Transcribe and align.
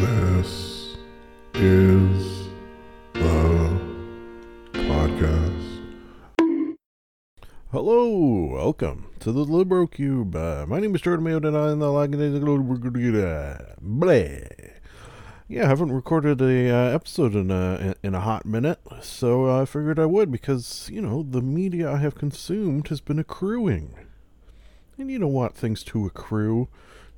This 0.00 0.96
is 1.52 2.48
the 3.12 3.78
podcast. 4.72 5.78
Hello, 7.70 8.46
welcome 8.50 9.10
to 9.20 9.30
the 9.30 9.44
Libro 9.44 9.86
Cube. 9.86 10.34
Uh, 10.34 10.64
my 10.66 10.80
name 10.80 10.94
is 10.94 11.02
Jordan 11.02 11.24
Mayo, 11.24 11.36
and 11.36 11.54
I'm 11.54 11.80
the 11.80 11.92
Bleh. 13.82 14.70
Yeah, 15.48 15.64
I 15.64 15.68
haven't 15.68 15.92
recorded 15.92 16.40
a 16.40 16.70
uh, 16.70 16.94
episode 16.94 17.34
in 17.34 17.50
a 17.50 17.94
in 18.02 18.14
a 18.14 18.20
hot 18.20 18.46
minute, 18.46 18.80
so 19.02 19.50
I 19.50 19.66
figured 19.66 19.98
I 19.98 20.06
would 20.06 20.32
because 20.32 20.88
you 20.90 21.02
know 21.02 21.22
the 21.22 21.42
media 21.42 21.92
I 21.92 21.98
have 21.98 22.14
consumed 22.14 22.88
has 22.88 23.02
been 23.02 23.18
accruing, 23.18 23.96
and 24.96 25.10
you 25.10 25.18
don't 25.18 25.34
want 25.34 25.54
things 25.54 25.84
to 25.84 26.06
accrue 26.06 26.68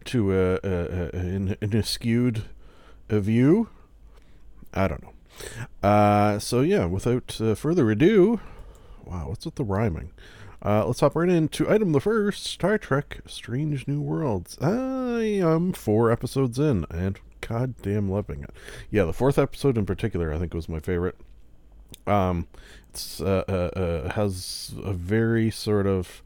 to 0.06 0.32
a, 0.32 0.54
a, 0.54 0.58
a 0.64 1.10
an, 1.12 1.56
an 1.60 1.70
askewed 1.70 2.42
a 3.12 3.20
view. 3.20 3.68
I 4.74 4.88
don't 4.88 5.02
know. 5.02 5.12
Uh, 5.88 6.38
so 6.38 6.60
yeah, 6.60 6.86
without 6.86 7.40
uh, 7.40 7.54
further 7.54 7.90
ado, 7.90 8.40
wow, 9.04 9.28
what's 9.28 9.44
with 9.44 9.56
the 9.56 9.64
rhyming? 9.64 10.10
Uh, 10.64 10.86
let's 10.86 11.00
hop 11.00 11.16
right 11.16 11.28
into 11.28 11.68
item 11.68 11.92
the 11.92 12.00
first 12.00 12.44
Star 12.44 12.78
Trek 12.78 13.20
Strange 13.26 13.86
New 13.88 14.00
Worlds. 14.00 14.56
I 14.60 15.40
am 15.42 15.72
four 15.72 16.10
episodes 16.10 16.58
in 16.58 16.86
and 16.90 17.18
goddamn 17.40 18.08
loving 18.08 18.44
it. 18.44 18.50
Yeah, 18.90 19.04
the 19.04 19.12
fourth 19.12 19.38
episode 19.38 19.76
in 19.76 19.86
particular, 19.86 20.32
I 20.32 20.38
think, 20.38 20.54
was 20.54 20.68
my 20.68 20.78
favorite. 20.78 21.16
Um, 22.06 22.46
it's 22.90 23.20
uh, 23.20 23.44
uh, 23.48 23.78
uh, 23.78 24.12
has 24.12 24.72
a 24.82 24.92
very 24.92 25.50
sort 25.50 25.86
of 25.86 26.22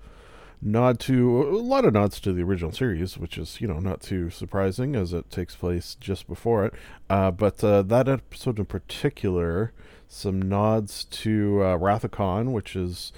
nod 0.63 0.99
to 1.01 1.43
a 1.43 1.59
lot 1.59 1.85
of 1.85 1.93
nods 1.93 2.21
to 2.21 2.33
the 2.33 2.43
original 2.43 2.73
series, 2.73 3.19
which 3.19 3.39
is 3.39 3.61
you 3.61 3.69
know 3.69 3.79
not 3.79 4.01
too 4.01 4.31
surprising 4.31 4.97
as 4.97 5.13
it 5.13 5.31
takes 5.31 5.55
place 5.55 5.97
just 6.01 6.27
before 6.27 6.65
it. 6.65 6.75
Uh, 7.09 7.31
but 7.31 7.63
uh, 7.63 7.83
that 7.83 8.09
episode 8.09 8.59
in 8.59 8.67
particular, 8.67 9.73
some 10.09 10.41
nods 10.41 11.05
to 11.05 11.63
uh, 11.63 12.09
Khan, 12.09 12.53
which 12.53 12.77
is 12.77 13.13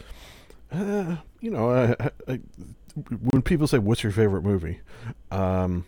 uh, 0.72 1.16
you 1.40 1.50
know 1.50 1.70
I, 1.70 2.10
I, 2.32 2.40
when 3.30 3.42
people 3.42 3.66
say 3.66 3.78
what's 3.78 4.02
your 4.02 4.12
favorite 4.12 4.42
movie. 4.42 4.80
Um, 5.30 5.84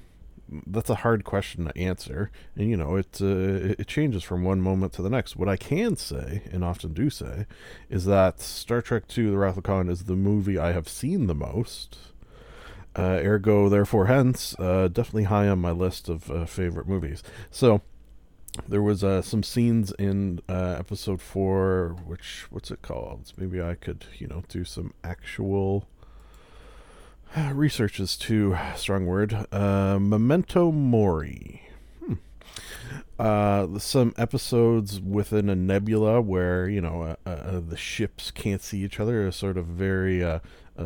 that's 0.66 0.90
a 0.90 0.96
hard 0.96 1.24
question 1.24 1.64
to 1.66 1.78
answer, 1.78 2.30
and 2.56 2.68
you 2.68 2.76
know 2.76 2.96
it 2.96 3.20
uh, 3.20 3.74
it 3.78 3.86
changes 3.86 4.22
from 4.22 4.44
one 4.44 4.60
moment 4.60 4.92
to 4.94 5.02
the 5.02 5.10
next. 5.10 5.36
What 5.36 5.48
I 5.48 5.56
can 5.56 5.96
say, 5.96 6.42
and 6.52 6.64
often 6.64 6.92
do 6.92 7.10
say, 7.10 7.46
is 7.88 8.04
that 8.06 8.40
Star 8.40 8.82
Trek 8.82 9.04
II: 9.16 9.30
The 9.30 9.38
Wrath 9.38 9.56
of 9.56 9.64
Khan 9.64 9.88
is 9.88 10.04
the 10.04 10.16
movie 10.16 10.58
I 10.58 10.72
have 10.72 10.88
seen 10.88 11.26
the 11.26 11.34
most. 11.34 11.98
Uh, 12.96 13.20
ergo, 13.22 13.68
therefore, 13.68 14.06
hence, 14.06 14.58
uh, 14.58 14.88
definitely 14.88 15.24
high 15.24 15.46
on 15.46 15.60
my 15.60 15.70
list 15.70 16.08
of 16.08 16.28
uh, 16.28 16.44
favorite 16.44 16.88
movies. 16.88 17.22
So, 17.48 17.82
there 18.66 18.82
was 18.82 19.04
uh, 19.04 19.22
some 19.22 19.44
scenes 19.44 19.92
in 19.92 20.40
uh, 20.48 20.76
episode 20.78 21.20
four, 21.20 21.96
which 22.04 22.46
what's 22.50 22.72
it 22.72 22.82
called? 22.82 23.32
Maybe 23.36 23.62
I 23.62 23.76
could, 23.76 24.06
you 24.18 24.26
know, 24.26 24.42
do 24.48 24.64
some 24.64 24.92
actual 25.04 25.86
research 27.52 28.00
is 28.00 28.16
too 28.16 28.56
strong 28.76 29.06
word. 29.06 29.46
Uh, 29.52 29.98
Memento 30.00 30.72
Mori. 30.72 31.62
Hmm. 32.04 32.14
Uh, 33.18 33.78
some 33.78 34.14
episodes 34.16 35.00
within 35.00 35.48
a 35.48 35.54
nebula 35.54 36.20
where 36.20 36.68
you 36.68 36.80
know 36.80 37.16
uh, 37.24 37.28
uh, 37.28 37.60
the 37.60 37.76
ships 37.76 38.30
can't 38.30 38.62
see 38.62 38.82
each 38.82 38.98
other 38.98 39.26
are 39.26 39.32
sort 39.32 39.56
of 39.56 39.66
very 39.66 40.24
uh, 40.24 40.40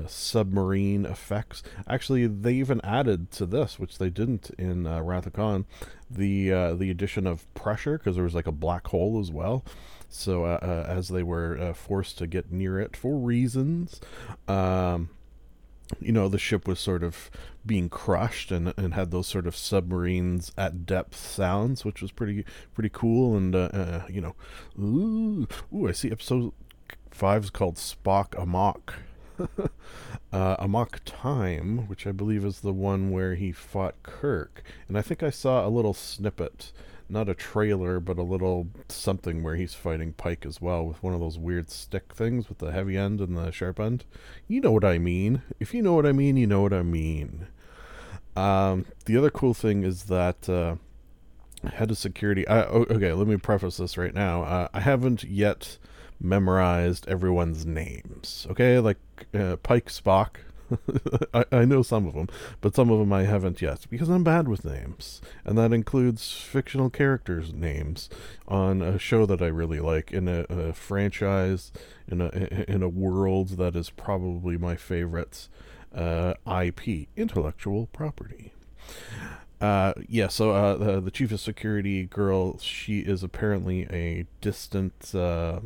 submarine 0.06 1.06
effects. 1.06 1.62
Actually, 1.88 2.26
they 2.26 2.54
even 2.54 2.80
added 2.82 3.30
to 3.30 3.46
this, 3.46 3.78
which 3.78 3.98
they 3.98 4.10
didn't 4.10 4.50
in 4.58 4.86
uh, 4.86 5.00
Wrath 5.00 5.26
of 5.26 5.32
Khan, 5.32 5.64
the 6.10 6.50
the 6.76 6.90
addition 6.90 7.26
of 7.26 7.52
pressure 7.54 7.96
because 7.96 8.16
there 8.16 8.24
was 8.24 8.34
like 8.34 8.46
a 8.46 8.52
black 8.52 8.88
hole 8.88 9.18
as 9.18 9.30
well. 9.30 9.64
So 10.10 10.44
as 10.44 11.08
they 11.08 11.22
were 11.24 11.72
forced 11.74 12.18
to 12.18 12.26
get 12.26 12.52
near 12.52 12.78
it 12.78 12.96
for 12.96 13.16
reasons. 13.16 14.00
Um, 14.46 15.08
you 16.00 16.12
know 16.12 16.28
the 16.28 16.38
ship 16.38 16.66
was 16.66 16.80
sort 16.80 17.02
of 17.02 17.30
being 17.64 17.88
crushed 17.88 18.50
and 18.50 18.72
and 18.76 18.94
had 18.94 19.10
those 19.10 19.26
sort 19.26 19.46
of 19.46 19.56
submarines 19.56 20.52
at 20.56 20.86
depth 20.86 21.16
sounds 21.16 21.84
which 21.84 22.02
was 22.02 22.12
pretty 22.12 22.44
pretty 22.74 22.90
cool. 22.92 23.36
And 23.36 23.54
uh, 23.54 23.70
uh, 23.72 24.02
you 24.08 24.20
know 24.20 24.34
ooh, 24.78 25.46
ooh 25.74 25.88
I 25.88 25.92
see 25.92 26.10
episode 26.10 26.52
5 27.10 27.44
is 27.44 27.50
called 27.50 27.76
Spock 27.76 28.40
Amok. 28.40 28.96
Uh, 30.32 30.56
Amok 30.58 30.98
Time 31.04 31.86
which 31.86 32.08
I 32.08 32.12
believe 32.12 32.44
is 32.44 32.60
the 32.60 32.72
one 32.72 33.12
where 33.12 33.36
he 33.36 33.52
fought 33.52 34.02
Kirk. 34.02 34.64
And 34.88 34.98
I 34.98 35.02
think 35.02 35.22
I 35.22 35.30
saw 35.30 35.64
a 35.64 35.70
little 35.70 35.94
snippet 35.94 36.72
not 37.08 37.28
a 37.28 37.34
trailer, 37.34 38.00
but 38.00 38.18
a 38.18 38.22
little 38.22 38.68
something 38.88 39.42
where 39.42 39.56
he's 39.56 39.74
fighting 39.74 40.12
Pike 40.12 40.46
as 40.46 40.60
well 40.60 40.84
with 40.84 41.02
one 41.02 41.14
of 41.14 41.20
those 41.20 41.38
weird 41.38 41.70
stick 41.70 42.14
things 42.14 42.48
with 42.48 42.58
the 42.58 42.72
heavy 42.72 42.96
end 42.96 43.20
and 43.20 43.36
the 43.36 43.50
sharp 43.50 43.78
end. 43.78 44.04
You 44.48 44.60
know 44.60 44.72
what 44.72 44.84
I 44.84 44.98
mean. 44.98 45.42
If 45.60 45.74
you 45.74 45.82
know 45.82 45.94
what 45.94 46.06
I 46.06 46.12
mean, 46.12 46.36
you 46.36 46.46
know 46.46 46.62
what 46.62 46.72
I 46.72 46.82
mean. 46.82 47.46
Um, 48.36 48.86
the 49.04 49.16
other 49.16 49.30
cool 49.30 49.54
thing 49.54 49.84
is 49.84 50.04
that 50.04 50.48
uh, 50.48 50.76
head 51.68 51.90
of 51.90 51.98
security. 51.98 52.46
I, 52.48 52.62
okay, 52.64 53.12
let 53.12 53.26
me 53.26 53.36
preface 53.36 53.76
this 53.76 53.96
right 53.96 54.14
now. 54.14 54.42
Uh, 54.42 54.68
I 54.72 54.80
haven't 54.80 55.24
yet 55.24 55.78
memorized 56.20 57.06
everyone's 57.08 57.66
names. 57.66 58.46
Okay, 58.50 58.78
like 58.78 58.98
uh, 59.34 59.56
Pike, 59.56 59.86
Spock, 59.86 60.36
I, 61.34 61.44
I 61.52 61.64
know 61.64 61.82
some 61.82 62.06
of 62.06 62.14
them, 62.14 62.28
but 62.60 62.74
some 62.74 62.90
of 62.90 62.98
them 62.98 63.12
I 63.12 63.24
haven't 63.24 63.60
yet 63.62 63.86
because 63.90 64.08
I'm 64.08 64.24
bad 64.24 64.48
with 64.48 64.64
names, 64.64 65.20
and 65.44 65.56
that 65.58 65.72
includes 65.72 66.32
fictional 66.32 66.90
characters' 66.90 67.52
names 67.52 68.08
on 68.48 68.82
a 68.82 68.98
show 68.98 69.26
that 69.26 69.42
I 69.42 69.46
really 69.46 69.80
like 69.80 70.12
in 70.12 70.28
a, 70.28 70.46
a 70.48 70.72
franchise 70.72 71.72
in 72.08 72.20
a 72.20 72.28
in 72.68 72.82
a 72.82 72.88
world 72.88 73.50
that 73.50 73.76
is 73.76 73.90
probably 73.90 74.56
my 74.56 74.76
favorite 74.76 75.48
uh, 75.94 76.34
IP, 76.46 77.08
intellectual 77.16 77.86
property. 77.86 78.52
Uh, 79.60 79.94
yeah, 80.08 80.28
so 80.28 80.50
uh, 80.50 80.76
the, 80.76 81.00
the 81.00 81.10
chief 81.10 81.32
of 81.32 81.40
security 81.40 82.04
girl, 82.04 82.58
she 82.58 83.00
is 83.00 83.22
apparently 83.22 83.86
a 83.90 84.26
distant 84.40 85.14
uh, 85.14 85.60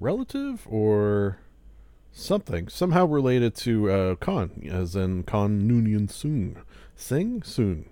relative 0.00 0.66
or 0.68 1.38
something 2.18 2.68
somehow 2.68 3.06
related 3.06 3.54
to 3.54 3.90
uh, 3.90 4.14
Khan, 4.16 4.68
as 4.70 4.96
in 4.96 5.22
Khan 5.22 5.62
Noonien 5.62 6.10
Soon, 6.10 6.58
Sing 6.96 7.42
Soon. 7.42 7.88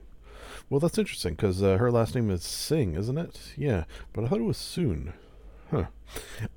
Well, 0.69 0.81
that's 0.81 0.99
interesting 0.99 1.35
because 1.35 1.63
uh, 1.63 1.77
her 1.77 1.93
last 1.93 2.15
name 2.15 2.31
is 2.31 2.43
Singh, 2.43 2.97
isn't 2.97 3.19
it? 3.19 3.55
Yeah, 3.57 3.85
but 4.13 4.25
I 4.25 4.29
thought 4.29 4.41
it 4.41 4.45
was 4.45 4.57
Soon. 4.57 5.13
Huh. 5.71 5.87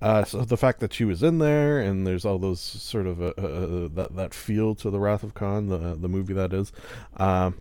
Uh, 0.02 0.24
so 0.24 0.42
the 0.42 0.58
fact 0.58 0.80
that 0.80 0.94
she 0.94 1.06
was 1.06 1.24
in 1.24 1.40
there, 1.40 1.80
and 1.80 2.06
there's 2.06 2.26
all 2.26 2.40
those 2.40 2.60
sort 2.60 3.08
of 3.08 3.22
uh, 3.22 3.34
uh, 3.38 3.42
uh 3.42 3.88
that 3.94 4.16
that 4.16 4.34
feel 4.34 4.76
to 4.76 4.90
the 4.90 5.00
Wrath 5.00 5.24
of 5.24 5.34
Khan, 5.34 5.68
the 5.68 5.96
the 5.96 6.08
movie 6.08 6.34
that 6.34 6.54
is. 6.54 6.72
Um, 7.18 7.60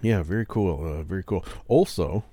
yeah, 0.00 0.22
very 0.22 0.46
cool. 0.46 1.02
very 1.02 1.22
cool. 1.22 1.44
Also, 1.68 2.24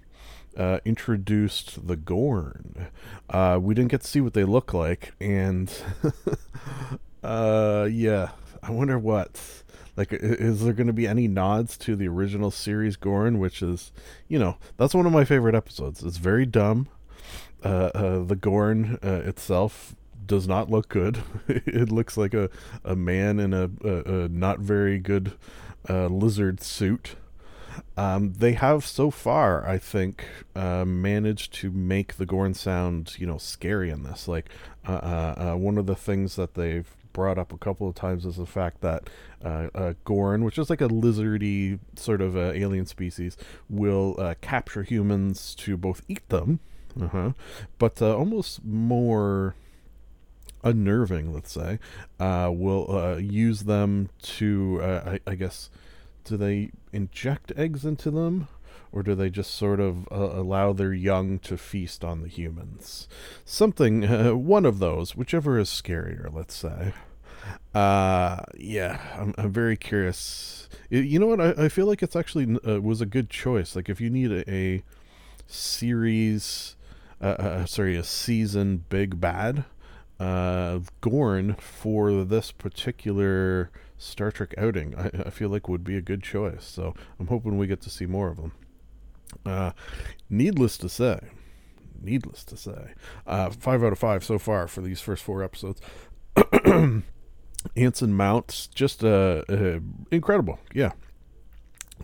uh, 0.57 0.79
introduced 0.85 1.87
the 1.87 1.95
Gorn. 1.95 2.87
Uh, 3.29 3.59
we 3.61 3.73
didn't 3.73 3.91
get 3.91 4.01
to 4.01 4.07
see 4.07 4.21
what 4.21 4.33
they 4.33 4.43
look 4.43 4.73
like, 4.73 5.13
and 5.19 5.71
uh, 7.23 7.87
yeah, 7.91 8.31
I 8.61 8.71
wonder 8.71 8.97
what. 8.99 9.39
Like, 9.97 10.13
is 10.13 10.63
there 10.63 10.73
going 10.73 10.87
to 10.87 10.93
be 10.93 11.07
any 11.07 11.27
nods 11.27 11.77
to 11.79 11.95
the 11.95 12.07
original 12.07 12.49
series 12.49 12.95
Gorn, 12.95 13.39
which 13.39 13.61
is, 13.61 13.91
you 14.29 14.39
know, 14.39 14.57
that's 14.77 14.95
one 14.95 15.05
of 15.05 15.11
my 15.11 15.25
favorite 15.25 15.53
episodes. 15.53 16.01
It's 16.01 16.17
very 16.17 16.45
dumb. 16.45 16.87
Uh, 17.63 17.91
uh, 17.93 18.23
the 18.23 18.35
Gorn 18.35 18.97
uh, 19.03 19.21
itself 19.25 19.95
does 20.25 20.47
not 20.47 20.69
look 20.69 20.87
good. 20.87 21.21
it 21.47 21.91
looks 21.91 22.17
like 22.17 22.33
a, 22.33 22.49
a 22.83 22.95
man 22.95 23.39
in 23.39 23.53
a, 23.53 23.69
a, 23.83 24.23
a 24.23 24.29
not 24.29 24.59
very 24.59 24.97
good 24.97 25.33
lizard 25.89 26.61
suit. 26.61 27.15
Um, 27.97 28.33
they 28.33 28.53
have 28.53 28.85
so 28.85 29.11
far, 29.11 29.67
I 29.67 29.77
think, 29.77 30.25
uh, 30.55 30.85
managed 30.85 31.53
to 31.55 31.71
make 31.71 32.17
the 32.17 32.25
Gorn 32.25 32.53
sound, 32.53 33.15
you 33.19 33.27
know, 33.27 33.37
scary 33.37 33.89
in 33.89 34.03
this. 34.03 34.27
Like, 34.27 34.49
uh, 34.87 34.91
uh, 34.93 35.51
uh, 35.53 35.57
one 35.57 35.77
of 35.77 35.85
the 35.85 35.95
things 35.95 36.35
that 36.35 36.55
they've 36.55 36.89
brought 37.13 37.37
up 37.37 37.51
a 37.51 37.57
couple 37.57 37.89
of 37.89 37.95
times 37.95 38.25
is 38.25 38.37
the 38.37 38.45
fact 38.45 38.81
that 38.81 39.09
uh, 39.43 39.67
uh, 39.75 39.93
Gorn, 40.05 40.43
which 40.43 40.57
is 40.57 40.69
like 40.69 40.81
a 40.81 40.87
lizardy 40.87 41.79
sort 41.95 42.21
of 42.21 42.37
alien 42.37 42.85
species, 42.85 43.37
will 43.69 44.35
capture 44.41 44.83
humans 44.83 45.53
to 45.55 45.75
both 45.75 46.01
eat 46.07 46.27
them, 46.29 46.59
uh-huh, 46.99 47.31
but 47.77 48.01
almost 48.01 48.63
more 48.63 49.55
unnerving, 50.63 51.33
let's 51.33 51.51
say, 51.51 51.79
will 52.19 53.19
use 53.19 53.63
them 53.63 54.09
to, 54.21 54.79
I, 54.81 55.19
I 55.27 55.35
guess 55.35 55.69
do 56.23 56.37
they 56.37 56.71
inject 56.93 57.51
eggs 57.55 57.85
into 57.85 58.11
them 58.11 58.47
or 58.91 59.03
do 59.03 59.15
they 59.15 59.29
just 59.29 59.55
sort 59.55 59.79
of 59.79 60.07
uh, 60.11 60.15
allow 60.15 60.73
their 60.73 60.93
young 60.93 61.39
to 61.39 61.57
feast 61.57 62.03
on 62.03 62.21
the 62.21 62.27
humans 62.27 63.07
something 63.45 64.05
uh, 64.05 64.35
one 64.35 64.65
of 64.65 64.79
those 64.79 65.15
whichever 65.15 65.57
is 65.59 65.69
scarier 65.69 66.33
let's 66.33 66.55
say 66.55 66.93
Uh, 67.73 68.37
yeah, 68.57 68.99
I'm, 69.17 69.33
I'm 69.37 69.51
very 69.51 69.77
curious. 69.77 70.69
You 70.89 71.19
know 71.19 71.27
what? 71.27 71.41
I, 71.41 71.65
I 71.65 71.69
feel 71.69 71.85
like 71.85 72.03
it's 72.03 72.15
actually 72.15 72.57
uh, 72.67 72.81
was 72.81 73.01
a 73.01 73.05
good 73.05 73.29
choice. 73.29 73.75
Like 73.75 73.89
if 73.89 74.01
you 74.01 74.09
need 74.09 74.31
a, 74.31 74.51
a 74.51 74.83
series, 75.47 76.75
uh, 77.21 77.25
uh, 77.25 77.65
sorry, 77.65 77.95
a 77.95 78.03
season 78.03 78.85
big 78.89 79.19
bad, 79.19 79.65
uh, 80.19 80.79
Gorn 81.01 81.55
for 81.55 82.23
this 82.23 82.51
particular 82.51 83.71
Star 84.01 84.31
Trek 84.31 84.53
outing, 84.57 84.95
I, 84.97 85.11
I 85.27 85.29
feel 85.29 85.49
like 85.49 85.69
would 85.69 85.83
be 85.83 85.95
a 85.95 86.01
good 86.01 86.23
choice. 86.23 86.65
So 86.65 86.95
I'm 87.19 87.27
hoping 87.27 87.57
we 87.57 87.67
get 87.67 87.81
to 87.81 87.89
see 87.89 88.05
more 88.05 88.29
of 88.29 88.37
them. 88.37 88.51
Uh, 89.45 89.71
needless 90.29 90.77
to 90.79 90.89
say, 90.89 91.19
needless 92.01 92.43
to 92.45 92.57
say, 92.57 92.93
uh, 93.27 93.49
five 93.51 93.83
out 93.83 93.93
of 93.93 93.99
five 93.99 94.23
so 94.23 94.37
far 94.39 94.67
for 94.67 94.81
these 94.81 94.99
first 94.99 95.23
four 95.23 95.43
episodes. 95.43 95.79
Anson 97.75 98.13
Mounts, 98.13 98.67
just 98.67 99.03
uh, 99.03 99.43
uh, 99.47 99.79
incredible. 100.09 100.59
Yeah, 100.73 100.91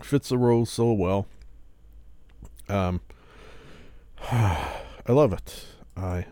fits 0.02 0.28
the 0.28 0.38
role 0.38 0.64
so 0.64 0.92
well. 0.92 1.26
Um, 2.68 3.00
I 4.30 4.82
love 5.08 5.32
it. 5.32 5.64
I 5.96 6.26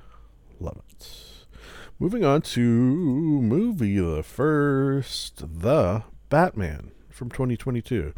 love 0.60 0.76
it. 0.78 0.85
Moving 1.98 2.26
on 2.26 2.43
to 2.43 2.60
movie 2.60 3.98
the 3.98 4.22
first, 4.22 5.60
The 5.60 6.02
Batman 6.28 6.90
from 7.08 7.31
2022. 7.31 8.12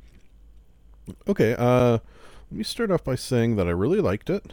Okay, 1.28 1.54
uh, 1.56 1.92
let 1.92 2.02
me 2.50 2.64
start 2.64 2.90
off 2.90 3.04
by 3.04 3.14
saying 3.14 3.54
that 3.54 3.68
I 3.68 3.70
really 3.70 4.00
liked 4.00 4.30
it. 4.30 4.52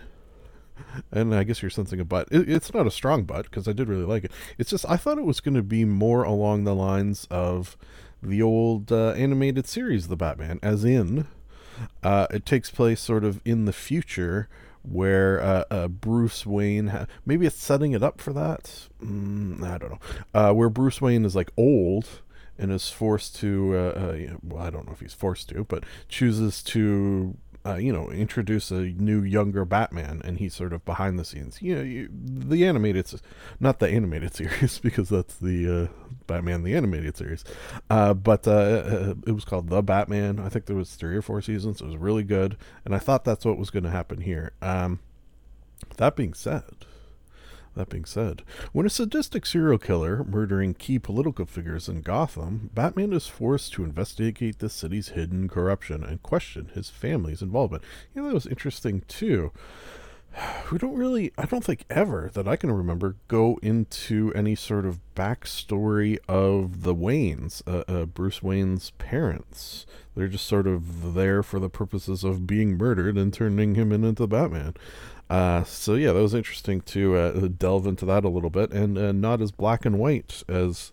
And 1.12 1.34
I 1.34 1.44
guess 1.44 1.64
you're 1.64 1.72
sensing 1.72 2.00
a 2.00 2.06
butt. 2.06 2.28
It, 2.30 2.48
it's 2.48 2.72
not 2.72 2.86
a 2.86 2.92
strong 2.92 3.24
butt 3.24 3.46
because 3.46 3.68
I 3.68 3.74
did 3.74 3.90
really 3.90 4.06
like 4.06 4.26
it. 4.26 4.32
It's 4.60 4.70
just 4.70 4.86
I 4.88 4.96
thought 4.96 5.18
it 5.18 5.26
was 5.26 5.42
going 5.42 5.56
to 5.56 5.64
be 5.64 5.86
more 5.86 6.24
along 6.24 6.64
the 6.64 6.76
lines 6.76 7.28
of 7.32 7.76
the 8.22 8.44
old 8.44 8.92
uh, 8.92 9.12
animated 9.14 9.66
series, 9.66 10.08
The 10.08 10.16
Batman, 10.16 10.60
as 10.62 10.84
in 10.86 11.26
uh, 12.04 12.28
it 12.30 12.46
takes 12.46 12.70
place 12.70 13.02
sort 13.02 13.24
of 13.24 13.42
in 13.44 13.66
the 13.66 13.74
future 13.74 14.48
where 14.88 15.42
uh, 15.42 15.64
uh, 15.72 15.88
Bruce 15.88 16.46
Wayne 16.46 16.88
ha- 16.88 17.06
maybe 17.26 17.46
it's 17.46 17.56
setting 17.58 17.92
it 17.94 18.04
up 18.04 18.22
for 18.22 18.34
that. 18.34 18.88
Mm, 19.04 19.64
I 19.64 19.78
don't 19.78 19.92
know. 19.92 20.00
Uh, 20.34 20.54
where 20.54 20.70
Bruce 20.70 21.02
Wayne 21.02 21.26
is 21.26 21.36
like 21.36 21.52
old 21.58 22.08
and 22.58 22.72
is 22.72 22.90
forced 22.90 23.36
to. 23.38 23.76
Uh, 23.76 23.80
uh, 23.80 24.38
well, 24.44 24.64
I 24.64 24.70
don't 24.70 24.86
know 24.86 24.94
if 24.94 25.02
he's 25.02 25.14
forced 25.14 25.50
to, 25.50 25.64
but 25.66 25.84
chooses 26.08 26.64
to. 26.64 27.36
Uh, 27.66 27.76
you 27.76 27.92
know, 27.92 28.10
introduce 28.12 28.70
a 28.70 28.82
new 28.82 29.24
younger 29.24 29.66
Batman, 29.66 30.22
and 30.24 30.38
he's 30.38 30.54
sort 30.54 30.72
of 30.72 30.86
behind 30.86 31.18
the 31.18 31.26
scenes. 31.26 31.62
You 31.62 31.76
know, 31.76 31.82
you, 31.82 32.10
the 32.12 32.66
animated, 32.66 33.12
not 33.60 33.80
the 33.80 33.90
animated 33.90 34.34
series, 34.36 34.78
because 34.80 35.10
that's 35.10 35.36
the 35.36 35.84
uh, 35.84 36.06
Batman 36.28 36.64
the 36.64 36.76
animated 36.76 37.18
series. 37.18 37.44
Uh, 37.90 38.14
but 38.14 38.48
uh, 38.48 38.52
uh, 38.52 39.14
it 39.26 39.32
was 39.32 39.46
called 39.46 39.70
The 39.70 39.82
Batman. 39.82 40.40
I 40.40 40.50
think 40.50 40.66
there 40.66 40.76
was 40.76 40.96
three 40.96 41.16
or 41.16 41.22
four 41.22 41.42
seasons. 41.42 41.82
It 41.82 41.86
was 41.86 41.98
really 41.98 42.24
good, 42.24 42.58
and 42.84 42.94
I 42.94 43.00
thought 43.00 43.26
that's 43.26 43.46
what 43.46 43.58
was 43.58 43.70
going 43.70 43.84
to 43.84 43.90
happen 43.90 44.22
here. 44.22 44.54
Um, 44.62 45.00
that 45.98 46.16
being 46.16 46.34
said, 46.34 46.64
that 47.76 47.90
being 47.90 48.06
said, 48.06 48.44
when 48.72 48.86
a 48.86 48.90
sadistic 48.90 49.46
serial 49.46 49.78
killer 49.78 50.24
murdering 50.24 50.74
key 50.74 51.00
political 51.00 51.46
figures 51.46 51.88
in 51.88 52.02
Gotham, 52.02 52.70
Batman 52.74 53.14
is 53.14 53.28
forced 53.28 53.74
to 53.74 53.84
investigate 53.84 54.60
the 54.60 54.70
city's 54.70 55.10
hidden 55.10 55.48
corruption 55.48 56.04
and 56.04 56.24
question 56.24 56.72
his 56.74 56.90
family's 56.90 57.42
involvement. 57.42 57.84
You 58.14 58.22
know, 58.22 58.28
that 58.30 58.34
was 58.34 58.48
interesting 58.48 59.04
too. 59.08 59.52
We 60.72 60.78
don't 60.78 60.96
really, 60.96 61.32
I 61.38 61.46
don't 61.46 61.64
think 61.64 61.86
ever 61.90 62.30
that 62.34 62.48
I 62.48 62.56
can 62.56 62.72
remember, 62.72 63.16
go 63.28 63.60
into 63.62 64.34
any 64.36 64.56
sort 64.56 64.86
of 64.86 65.00
backstory 65.16 66.18
of 66.28 66.82
the 66.82 66.96
Waynes, 66.96 67.62
uh, 67.68 67.84
uh, 67.88 68.06
Bruce 68.06 68.42
Wayne's 68.42 68.92
parents. 68.98 69.86
They're 70.16 70.28
just 70.28 70.48
sort 70.48 70.68
of 70.68 71.14
there 71.14 71.44
for 71.44 71.60
the 71.60 71.70
purposes 71.70 72.24
of 72.24 72.48
being 72.48 72.78
murdered 72.78 73.18
and 73.18 73.34
turning 73.34 73.76
him 73.76 73.92
into 73.92 74.28
Batman. 74.28 74.74
Uh, 75.30 75.64
so 75.64 75.96
yeah, 75.96 76.14
that 76.14 76.22
was 76.22 76.34
interesting 76.34 76.82
to 76.82 77.16
uh, 77.16 77.48
delve 77.58 77.88
into 77.88 78.06
that 78.06 78.24
a 78.24 78.30
little 78.30 78.50
bit, 78.50 78.72
and 78.72 78.98
uh, 78.98 79.12
not 79.12 79.42
as 79.42 79.52
black 79.52 79.86
and 79.86 79.98
white 79.98 80.44
as 80.48 80.92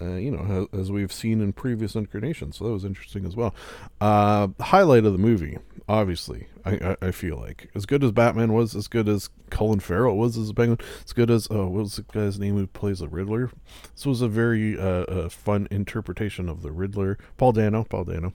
uh, 0.00 0.14
you 0.14 0.30
know 0.30 0.68
as, 0.72 0.90
we've 0.90 1.12
seen 1.12 1.40
in 1.40 1.52
previous 1.52 1.94
incarnations. 1.94 2.56
So 2.56 2.64
that 2.64 2.72
was 2.72 2.84
interesting 2.84 3.24
as 3.24 3.36
well. 3.36 3.54
Uh, 4.00 4.48
highlight 4.58 5.04
of 5.04 5.12
the 5.12 5.18
movie, 5.18 5.58
obviously, 5.88 6.48
I, 6.64 6.96
I, 7.00 7.06
I 7.08 7.10
feel 7.12 7.36
like 7.36 7.70
as 7.74 7.86
good 7.86 8.02
as 8.02 8.10
Batman 8.10 8.52
was, 8.52 8.74
as 8.74 8.88
good 8.88 9.08
as 9.08 9.30
Colin 9.50 9.78
Farrell 9.78 10.16
was 10.16 10.36
as 10.36 10.50
a 10.50 10.54
Penguin, 10.54 10.78
as 11.04 11.12
good 11.12 11.30
as 11.30 11.46
oh, 11.48 11.66
what 11.68 11.82
was 11.82 11.96
the 11.96 12.02
guy's 12.02 12.40
name 12.40 12.56
who 12.56 12.66
plays 12.66 12.98
the 12.98 13.08
Riddler? 13.08 13.52
This 13.94 14.04
was 14.04 14.20
a 14.20 14.28
very 14.28 14.76
uh, 14.76 15.28
fun 15.28 15.68
interpretation 15.70 16.48
of 16.48 16.62
the 16.62 16.72
Riddler. 16.72 17.18
Paul 17.36 17.52
Dano, 17.52 17.84
Paul 17.84 18.04
Dano. 18.04 18.32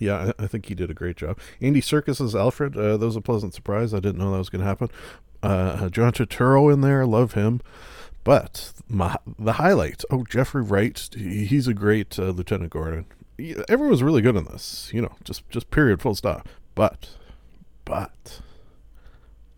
Yeah, 0.00 0.32
I, 0.38 0.46
think 0.46 0.66
he 0.66 0.74
did 0.74 0.90
a 0.90 0.94
great 0.94 1.16
job. 1.16 1.38
Andy 1.60 1.80
Serkis 1.80 2.20
as 2.24 2.34
Alfred. 2.34 2.76
Uh, 2.76 2.96
that 2.96 3.06
was 3.06 3.16
a 3.16 3.20
pleasant 3.20 3.54
surprise. 3.54 3.92
I 3.94 4.00
didn't 4.00 4.18
know 4.18 4.32
that 4.32 4.38
was 4.38 4.48
going 4.48 4.60
to 4.60 4.66
happen. 4.66 4.88
Uh, 5.42 5.88
John 5.88 6.12
Turturro 6.12 6.72
in 6.72 6.80
there. 6.80 7.06
Love 7.06 7.32
him. 7.34 7.60
But 8.24 8.72
my, 8.88 9.16
the 9.38 9.54
highlight. 9.54 10.04
Oh, 10.10 10.24
Jeffrey 10.24 10.62
Wright. 10.62 11.08
he- 11.14 11.44
He's 11.44 11.66
a 11.66 11.74
great 11.74 12.18
uh, 12.18 12.30
Lieutenant 12.30 12.70
Gordon. 12.70 13.06
Everyone 13.68 13.90
was 13.90 14.02
really 14.02 14.22
good 14.22 14.36
in 14.36 14.44
this. 14.44 14.90
You 14.92 15.02
know, 15.02 15.12
just 15.24 15.48
just 15.50 15.70
period. 15.70 16.00
Full 16.00 16.14
stop. 16.14 16.48
But, 16.74 17.10
but, 17.84 18.40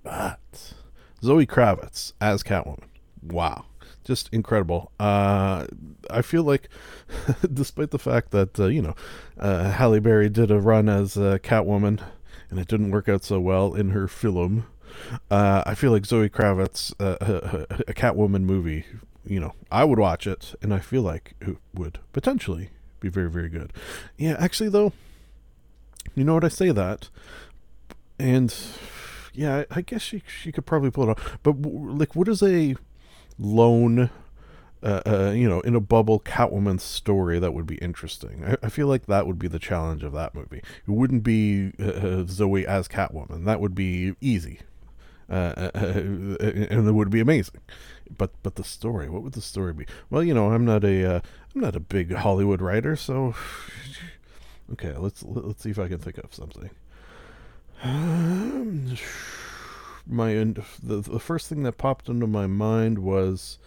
but, 0.03 0.75
Zoe 1.23 1.47
Kravitz 1.47 2.13
as 2.21 2.43
Catwoman. 2.43 2.85
Wow 3.23 3.67
just 4.05 4.29
incredible. 4.33 4.93
Uh, 5.01 5.67
I 6.11 6.23
feel 6.23 6.45
like, 6.45 6.69
despite 7.53 7.91
the 7.91 7.99
fact 7.99 8.31
that 8.31 8.59
uh, 8.61 8.67
you 8.67 8.83
know, 8.83 8.95
uh, 9.39 9.71
Halle 9.71 9.99
Berry 10.01 10.29
did 10.29 10.51
a 10.51 10.61
run 10.61 10.89
as 10.89 11.17
uh, 11.17 11.39
Catwoman, 11.43 12.01
and 12.51 12.59
it 12.59 12.69
didn't 12.69 12.91
work 12.91 13.09
out 13.09 13.25
so 13.25 13.41
well 13.41 13.75
in 13.75 13.91
her 13.91 14.07
film. 14.07 14.67
Uh, 15.31 15.63
I 15.67 15.75
feel 15.75 15.91
like 15.91 16.07
Zoe 16.07 16.29
Kravitz, 16.29 16.95
uh, 17.01 17.17
a, 17.21 17.83
a 17.89 17.95
Catwoman 17.95 18.43
movie, 18.43 18.85
you 19.27 19.41
know, 19.41 19.55
I 19.71 19.85
would 19.85 19.99
watch 19.99 20.27
it, 20.27 20.55
and 20.63 20.73
I 20.73 20.79
feel 20.79 21.03
like 21.03 21.35
it 21.41 21.57
would 21.75 21.99
potentially 22.13 22.71
be 23.01 23.09
very, 23.09 23.31
very 23.31 23.49
good. 23.49 23.73
Yeah, 24.17 24.37
actually, 24.39 24.69
though, 24.69 24.93
you 26.15 26.25
know 26.25 26.35
what 26.35 26.45
I 26.45 26.49
say 26.49 26.71
that, 26.71 27.09
and 28.19 28.55
yeah, 29.33 29.65
I 29.71 29.81
guess 29.81 30.03
she 30.03 30.23
she 30.27 30.53
could 30.53 30.67
probably 30.67 30.91
pull 30.91 31.05
it 31.05 31.11
off. 31.11 31.39
But 31.43 31.61
like, 31.63 32.15
what 32.15 32.29
is 32.29 32.43
a 32.43 32.77
lone 33.39 34.11
uh, 34.85 35.01
uh, 35.07 35.31
you 35.31 35.49
know, 35.49 35.61
in 35.61 35.75
a 35.75 35.81
bubble 35.81 36.21
Catwoman 36.21 36.79
story 36.79 37.39
that 37.39 37.55
would 37.55 37.67
be 37.67 37.77
interesting. 37.77 38.45
I, 38.45 38.67
I 38.67 38.69
feel 38.69 38.87
like 38.87 39.07
that 39.07 39.27
would 39.27 39.39
be 39.39 39.49
the 39.49 39.59
challenge 39.59 40.05
of 40.05 40.13
that 40.13 40.35
movie. 40.35 40.59
It 40.59 40.91
wouldn't 40.91 41.23
be 41.23 41.73
uh, 41.81 41.85
uh, 41.85 42.25
Zoe 42.27 42.67
as 42.67 42.87
Catwoman. 42.87 43.47
That 43.47 43.61
would 43.61 43.75
be 43.75 44.15
easy, 44.21 44.61
uh, 45.31 45.33
uh, 45.33 45.71
and 45.75 46.87
it 46.87 46.93
would 46.93 47.09
be 47.09 47.21
amazing. 47.21 47.63
But 48.15 48.33
but 48.43 48.57
the 48.57 48.65
story, 48.65 49.09
what 49.09 49.23
would 49.23 49.33
the 49.33 49.41
story 49.41 49.73
be? 49.73 49.87
Well, 50.11 50.23
you 50.23 50.35
know, 50.35 50.53
I'm 50.53 50.67
not 50.67 50.85
a 50.85 51.15
I'm 51.15 51.61
not 51.61 51.75
a 51.75 51.81
big 51.81 52.13
Hollywood 52.13 52.61
writer, 52.61 52.95
so 52.95 53.35
okay, 54.73 54.95
let's 54.99 55.23
let's 55.23 55.63
see 55.63 55.71
if 55.71 55.79
I 55.79 55.89
can 55.89 55.99
think 55.99 56.19
of 56.19 56.35
something. 56.35 56.69
Um, 57.83 58.97
my 60.15 60.35
the 60.35 61.01
the 61.01 61.21
first 61.21 61.49
thing 61.49 61.63
that 61.65 61.79
popped 61.79 62.09
into 62.09 62.27
my 62.27 62.47
mind 62.47 63.01
was 63.01 63.59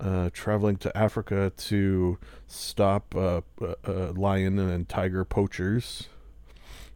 uh, 0.00 0.30
traveling 0.32 0.76
to 0.76 0.96
Africa 0.96 1.52
to 1.56 2.18
stop 2.46 3.14
uh, 3.14 3.40
uh, 3.60 4.12
lion 4.12 4.58
and 4.58 4.88
tiger 4.88 5.24
poachers. 5.24 6.08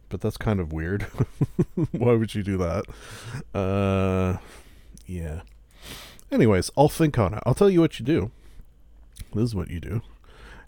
But 0.09 0.21
that's 0.21 0.37
kind 0.37 0.59
of 0.59 0.73
weird. 0.73 1.03
Why 1.91 2.13
would 2.13 2.35
you 2.35 2.43
do 2.43 2.57
that? 2.57 2.83
Uh, 3.57 4.37
yeah. 5.05 5.41
Anyways, 6.31 6.69
I'll 6.77 6.89
think 6.89 7.17
on 7.17 7.33
it. 7.33 7.43
I'll 7.45 7.53
tell 7.53 7.69
you 7.69 7.79
what 7.79 7.99
you 7.99 8.05
do. 8.05 8.31
This 9.33 9.45
is 9.45 9.55
what 9.55 9.69
you 9.69 9.79
do. 9.79 10.01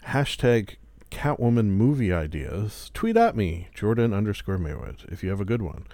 Hashtag 0.06 0.76
Catwoman 1.10 1.66
movie 1.66 2.12
ideas. 2.12 2.90
Tweet 2.94 3.16
at 3.16 3.36
me, 3.36 3.68
Jordan 3.74 4.12
underscore 4.12 4.58
Maywood, 4.58 5.04
if 5.08 5.22
you 5.22 5.30
have 5.30 5.40
a 5.40 5.44
good 5.44 5.62
one. 5.62 5.86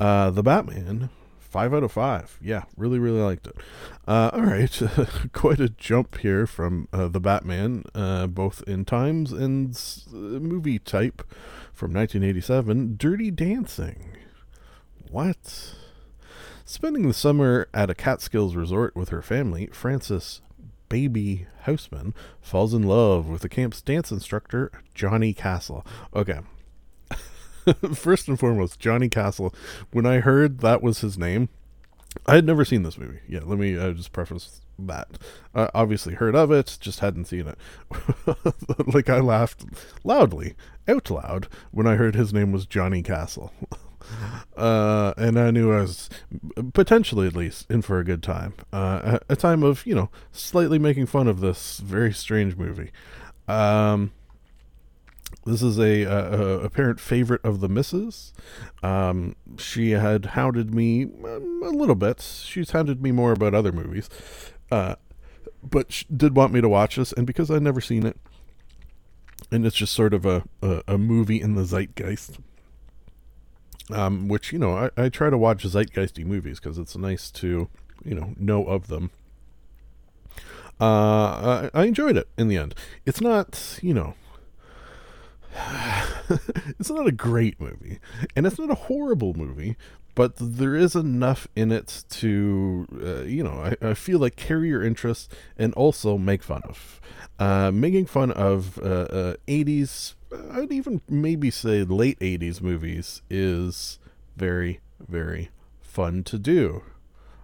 Uh, 0.00 0.30
the 0.30 0.42
Batman 0.42 1.10
five 1.54 1.72
out 1.72 1.84
of 1.84 1.92
five. 1.92 2.36
Yeah, 2.42 2.64
really, 2.76 2.98
really 2.98 3.20
liked 3.20 3.46
it. 3.46 3.54
Uh, 4.08 4.28
all 4.32 4.42
right, 4.42 4.82
quite 5.32 5.60
a 5.60 5.68
jump 5.68 6.18
here 6.18 6.48
from 6.48 6.88
uh, 6.92 7.06
the 7.06 7.20
Batman, 7.20 7.84
uh, 7.94 8.26
both 8.26 8.64
in 8.66 8.84
times 8.84 9.30
and 9.30 9.70
uh, 10.12 10.16
movie 10.16 10.80
type 10.80 11.22
from 11.72 11.94
1987. 11.94 12.96
Dirty 12.96 13.30
Dancing. 13.30 14.16
What? 15.08 15.76
Spending 16.64 17.06
the 17.06 17.14
summer 17.14 17.68
at 17.72 17.88
a 17.88 17.94
Catskills 17.94 18.56
resort 18.56 18.96
with 18.96 19.10
her 19.10 19.22
family, 19.22 19.68
Frances 19.68 20.40
Baby 20.88 21.46
Houseman 21.66 22.14
falls 22.42 22.74
in 22.74 22.82
love 22.82 23.28
with 23.28 23.42
the 23.42 23.48
camp's 23.48 23.80
dance 23.80 24.10
instructor, 24.10 24.72
Johnny 24.92 25.32
Castle. 25.32 25.86
Okay. 26.16 26.40
First 27.94 28.28
and 28.28 28.38
foremost, 28.38 28.80
Johnny 28.80 29.08
Castle. 29.08 29.54
When 29.92 30.06
I 30.06 30.20
heard 30.20 30.58
that 30.60 30.82
was 30.82 31.00
his 31.00 31.18
name, 31.18 31.48
I 32.26 32.36
had 32.36 32.44
never 32.44 32.64
seen 32.64 32.82
this 32.82 32.98
movie. 32.98 33.20
Yeah, 33.28 33.40
let 33.44 33.58
me 33.58 33.76
uh, 33.76 33.92
just 33.92 34.12
preface 34.12 34.60
that. 34.78 35.08
I 35.54 35.70
obviously 35.74 36.14
heard 36.14 36.34
of 36.34 36.50
it, 36.50 36.78
just 36.80 37.00
hadn't 37.00 37.26
seen 37.26 37.46
it. 37.48 37.58
like 38.94 39.08
I 39.08 39.20
laughed 39.20 39.64
loudly, 40.02 40.54
out 40.88 41.10
loud, 41.10 41.48
when 41.70 41.86
I 41.86 41.96
heard 41.96 42.14
his 42.14 42.32
name 42.32 42.52
was 42.52 42.66
Johnny 42.66 43.02
Castle. 43.02 43.52
Uh, 44.54 45.14
and 45.16 45.38
I 45.38 45.50
knew 45.50 45.72
I 45.72 45.80
was 45.80 46.10
potentially, 46.74 47.26
at 47.26 47.34
least, 47.34 47.70
in 47.70 47.80
for 47.80 47.98
a 47.98 48.04
good 48.04 48.22
time. 48.22 48.52
Uh, 48.70 49.18
a, 49.28 49.32
a 49.32 49.36
time 49.36 49.62
of, 49.62 49.86
you 49.86 49.94
know, 49.94 50.10
slightly 50.30 50.78
making 50.78 51.06
fun 51.06 51.26
of 51.26 51.40
this 51.40 51.78
very 51.78 52.12
strange 52.12 52.54
movie. 52.54 52.90
Um, 53.48 54.12
this 55.44 55.62
is 55.62 55.78
a, 55.78 56.02
apparent 56.64 57.00
favorite 57.00 57.44
of 57.44 57.60
the 57.60 57.68
missus. 57.68 58.32
Um, 58.82 59.36
she 59.58 59.92
had 59.92 60.26
hounded 60.26 60.74
me 60.74 61.04
um, 61.04 61.62
a 61.64 61.70
little 61.70 61.94
bit. 61.94 62.20
She's 62.20 62.70
hounded 62.70 63.02
me 63.02 63.12
more 63.12 63.32
about 63.32 63.54
other 63.54 63.72
movies, 63.72 64.08
uh, 64.70 64.96
but 65.62 66.04
did 66.14 66.36
want 66.36 66.52
me 66.52 66.60
to 66.60 66.68
watch 66.68 66.96
this. 66.96 67.12
And 67.12 67.26
because 67.26 67.50
I'd 67.50 67.62
never 67.62 67.80
seen 67.80 68.06
it, 68.06 68.18
and 69.50 69.66
it's 69.66 69.76
just 69.76 69.92
sort 69.92 70.14
of 70.14 70.24
a, 70.24 70.44
a, 70.62 70.82
a 70.88 70.98
movie 70.98 71.40
in 71.40 71.54
the 71.54 71.64
zeitgeist 71.64 72.38
um, 73.90 74.28
which 74.28 74.52
you 74.52 74.58
know 74.58 74.76
I, 74.76 74.90
I 74.96 75.08
try 75.08 75.30
to 75.30 75.38
watch 75.38 75.64
zeitgeisty 75.64 76.24
movies 76.24 76.60
because 76.60 76.78
it's 76.78 76.96
nice 76.96 77.30
to 77.32 77.68
you 78.04 78.14
know 78.14 78.34
know 78.38 78.64
of 78.64 78.88
them. 78.88 79.10
Uh, 80.80 81.70
I, 81.74 81.82
I 81.82 81.84
enjoyed 81.84 82.16
it 82.16 82.28
in 82.36 82.48
the 82.48 82.56
end. 82.56 82.74
It's 83.06 83.20
not 83.20 83.78
you 83.82 83.94
know. 83.94 84.14
it's 86.78 86.90
not 86.90 87.06
a 87.06 87.12
great 87.12 87.60
movie, 87.60 88.00
and 88.34 88.46
it's 88.46 88.58
not 88.58 88.70
a 88.70 88.74
horrible 88.74 89.34
movie, 89.34 89.76
but 90.14 90.34
there 90.36 90.74
is 90.74 90.94
enough 90.94 91.46
in 91.54 91.72
it 91.72 92.04
to, 92.08 92.86
uh, 93.02 93.22
you 93.22 93.42
know, 93.42 93.74
I, 93.82 93.90
I, 93.90 93.94
feel 93.94 94.18
like 94.18 94.36
carry 94.36 94.68
your 94.68 94.82
interest 94.82 95.32
and 95.56 95.74
also 95.74 96.18
make 96.18 96.42
fun 96.42 96.62
of. 96.64 97.00
Uh, 97.38 97.70
making 97.72 98.06
fun 98.06 98.30
of 98.30 98.78
uh, 98.78 99.34
80s 99.48 100.14
I'd 100.50 100.72
even 100.72 101.00
maybe 101.08 101.50
say 101.50 101.82
late 101.84 102.18
80s 102.18 102.60
movies 102.60 103.22
is 103.30 103.98
very, 104.36 104.80
very 105.06 105.50
fun 105.80 106.24
to 106.24 106.38
do. 106.38 106.82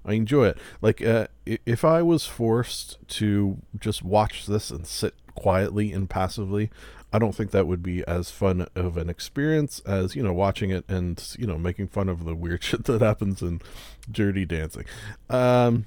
I 0.05 0.15
enjoy 0.15 0.49
it. 0.49 0.59
Like, 0.81 1.05
uh, 1.05 1.29
if 1.45 1.85
I 1.85 2.03
was 2.03 2.27
forced 2.27 2.99
to 3.09 3.59
just 3.79 4.03
watch 4.03 4.47
this 4.47 4.71
and 4.71 4.87
sit 4.87 5.15
quietly 5.35 5.93
and 5.93 6.09
passively, 6.09 6.71
I 7.13 7.19
don't 7.19 7.35
think 7.35 7.51
that 7.51 7.67
would 7.67 7.83
be 7.83 8.05
as 8.07 8.31
fun 8.31 8.67
of 8.75 8.97
an 8.97 9.11
experience 9.11 9.81
as, 9.81 10.15
you 10.15 10.23
know, 10.23 10.33
watching 10.33 10.71
it 10.71 10.85
and, 10.89 11.23
you 11.39 11.47
know, 11.47 11.59
making 11.59 11.89
fun 11.89 12.09
of 12.09 12.25
the 12.25 12.35
weird 12.35 12.63
shit 12.65 12.85
that 12.85 13.01
happens 13.01 13.43
in 13.43 13.61
Dirty 14.11 14.45
Dancing. 14.45 14.85
Um, 15.29 15.87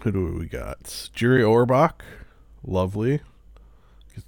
who 0.00 0.12
do 0.12 0.36
we 0.38 0.46
got? 0.46 1.10
Jerry 1.14 1.42
Orbach. 1.42 2.00
Lovely 2.64 3.20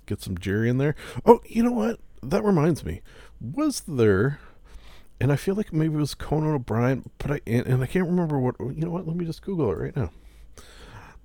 get 0.06 0.20
some 0.20 0.38
Jerry 0.38 0.68
in 0.68 0.78
there. 0.78 0.94
Oh, 1.24 1.40
you 1.46 1.62
know 1.62 1.72
what? 1.72 2.00
That 2.22 2.44
reminds 2.44 2.84
me. 2.84 3.00
Was 3.40 3.80
there 3.80 4.40
and 5.20 5.32
I 5.32 5.36
feel 5.36 5.54
like 5.54 5.72
maybe 5.72 5.94
it 5.94 5.98
was 5.98 6.14
Conan 6.14 6.54
O'Brien, 6.54 7.10
but 7.18 7.30
I 7.30 7.40
and, 7.46 7.66
and, 7.66 7.82
I 7.82 7.86
can't 7.86 8.06
remember 8.06 8.38
what. 8.38 8.54
You 8.60 8.74
know 8.76 8.90
what? 8.90 9.06
Let 9.06 9.16
me 9.16 9.24
just 9.24 9.42
Google 9.42 9.72
it 9.72 9.78
right 9.78 9.96
now. 9.96 10.10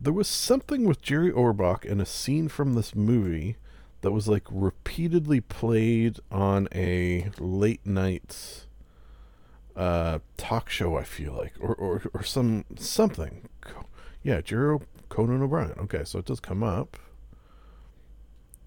There 0.02 0.14
was 0.14 0.28
something 0.28 0.86
with 0.86 1.02
Jerry 1.02 1.32
Orbach 1.32 1.86
in 1.86 2.02
a 2.02 2.06
scene 2.06 2.48
from 2.50 2.74
this 2.74 2.96
movie 2.96 3.58
that 4.04 4.12
was 4.12 4.28
like 4.28 4.44
repeatedly 4.52 5.40
played 5.42 6.20
on 6.30 6.68
a 6.76 7.32
late 7.40 7.86
night 7.86 8.66
uh, 9.76 10.20
talk 10.38 10.70
show. 10.70 10.98
I 10.98 11.04
feel 11.04 11.34
like, 11.34 11.54
or 11.60 11.74
or 11.74 12.04
or 12.14 12.22
some 12.22 12.66
something. 12.76 13.48
Yeah, 14.22 14.42
Jerry 14.42 14.78
Conan 15.10 15.42
O'Brien. 15.42 15.74
Okay, 15.80 16.04
so 16.04 16.20
it 16.20 16.26
does 16.26 16.40
come 16.40 16.64
up. 16.64 16.98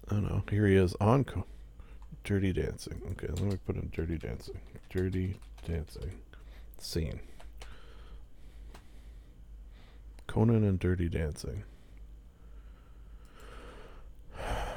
I 0.09 0.15
don't 0.15 0.23
know. 0.23 0.43
here 0.49 0.67
he 0.67 0.75
is 0.75 0.95
on 1.01 1.23
Co- 1.23 1.45
Dirty 2.23 2.53
Dancing. 2.53 3.01
Okay, 3.11 3.27
let 3.27 3.41
me 3.41 3.57
put 3.65 3.75
in 3.75 3.89
Dirty 3.93 4.17
Dancing. 4.17 4.59
Dirty 4.89 5.37
Dancing 5.67 6.11
scene. 6.79 7.19
Conan 10.25 10.63
and 10.63 10.79
Dirty 10.79 11.09
Dancing. 11.09 11.63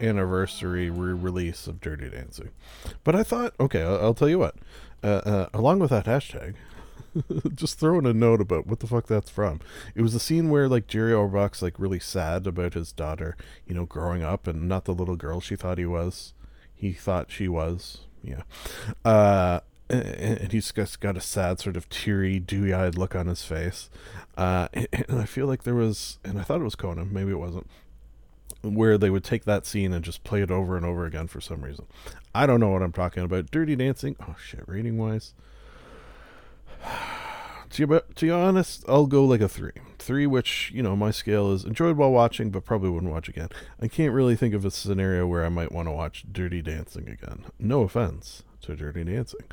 anniversary 0.00 0.90
re-release 0.90 1.66
of 1.66 1.80
Dirty 1.80 2.10
Dancing. 2.10 2.50
But 3.04 3.14
I 3.14 3.22
thought, 3.22 3.54
okay, 3.60 3.82
I'll, 3.82 4.00
I'll 4.00 4.14
tell 4.14 4.28
you 4.28 4.38
what. 4.38 4.56
Uh, 5.02 5.06
uh, 5.24 5.48
along 5.54 5.78
with 5.78 5.90
that 5.90 6.06
hashtag, 6.06 6.54
just 7.54 7.78
throwing 7.78 8.06
a 8.06 8.12
note 8.12 8.40
about 8.40 8.66
what 8.66 8.80
the 8.80 8.86
fuck 8.86 9.06
that's 9.06 9.30
from. 9.30 9.60
It 9.94 10.02
was 10.02 10.14
a 10.14 10.20
scene 10.20 10.50
where 10.50 10.68
like 10.68 10.86
Jerry 10.86 11.12
Orbach's 11.12 11.62
like 11.62 11.78
really 11.78 12.00
sad 12.00 12.46
about 12.46 12.74
his 12.74 12.92
daughter, 12.92 13.36
you 13.66 13.74
know, 13.74 13.86
growing 13.86 14.22
up 14.22 14.46
and 14.46 14.68
not 14.68 14.84
the 14.84 14.94
little 14.94 15.16
girl 15.16 15.40
she 15.40 15.56
thought 15.56 15.78
he 15.78 15.86
was. 15.86 16.34
He 16.74 16.92
thought 16.92 17.30
she 17.30 17.48
was. 17.48 18.00
Yeah. 18.22 18.42
Uh 19.04 19.60
and 19.90 20.52
he's 20.52 20.72
just 20.72 21.00
got 21.00 21.16
a 21.16 21.20
sad 21.20 21.58
sort 21.58 21.76
of 21.76 21.88
teary 21.88 22.38
dewy-eyed 22.38 22.96
look 22.96 23.16
on 23.16 23.26
his 23.26 23.42
face 23.42 23.90
uh, 24.36 24.68
and, 24.72 24.86
i 25.10 25.24
feel 25.24 25.46
like 25.46 25.64
there 25.64 25.74
was 25.74 26.18
and 26.24 26.38
i 26.38 26.42
thought 26.42 26.60
it 26.60 26.64
was 26.64 26.76
conan 26.76 27.12
maybe 27.12 27.30
it 27.32 27.38
wasn't 27.38 27.68
where 28.62 28.98
they 28.98 29.10
would 29.10 29.24
take 29.24 29.44
that 29.44 29.66
scene 29.66 29.92
and 29.92 30.04
just 30.04 30.24
play 30.24 30.42
it 30.42 30.50
over 30.50 30.76
and 30.76 30.84
over 30.84 31.06
again 31.06 31.26
for 31.26 31.40
some 31.40 31.62
reason 31.62 31.86
i 32.34 32.46
don't 32.46 32.60
know 32.60 32.70
what 32.70 32.82
i'm 32.82 32.92
talking 32.92 33.22
about 33.22 33.50
dirty 33.50 33.76
dancing 33.76 34.16
oh 34.20 34.36
shit 34.42 34.64
rating 34.66 34.98
wise 34.98 35.34
to 37.70 37.86
be, 37.86 37.98
to 38.16 38.26
be 38.26 38.30
honest, 38.30 38.84
I'll 38.88 39.06
go 39.06 39.24
like 39.24 39.40
a 39.40 39.48
three. 39.48 39.72
Three, 39.98 40.26
which, 40.26 40.70
you 40.74 40.82
know, 40.82 40.96
my 40.96 41.10
scale 41.10 41.52
is 41.52 41.64
enjoyed 41.64 41.96
while 41.96 42.10
watching, 42.10 42.50
but 42.50 42.64
probably 42.64 42.90
wouldn't 42.90 43.12
watch 43.12 43.28
again. 43.28 43.48
I 43.80 43.88
can't 43.88 44.12
really 44.12 44.36
think 44.36 44.54
of 44.54 44.64
a 44.64 44.70
scenario 44.70 45.26
where 45.26 45.44
I 45.44 45.50
might 45.50 45.72
want 45.72 45.88
to 45.88 45.92
watch 45.92 46.24
Dirty 46.30 46.62
Dancing 46.62 47.08
again. 47.08 47.44
No 47.58 47.82
offense 47.82 48.42
to 48.62 48.74
Dirty 48.74 49.04
Dancing. 49.04 49.44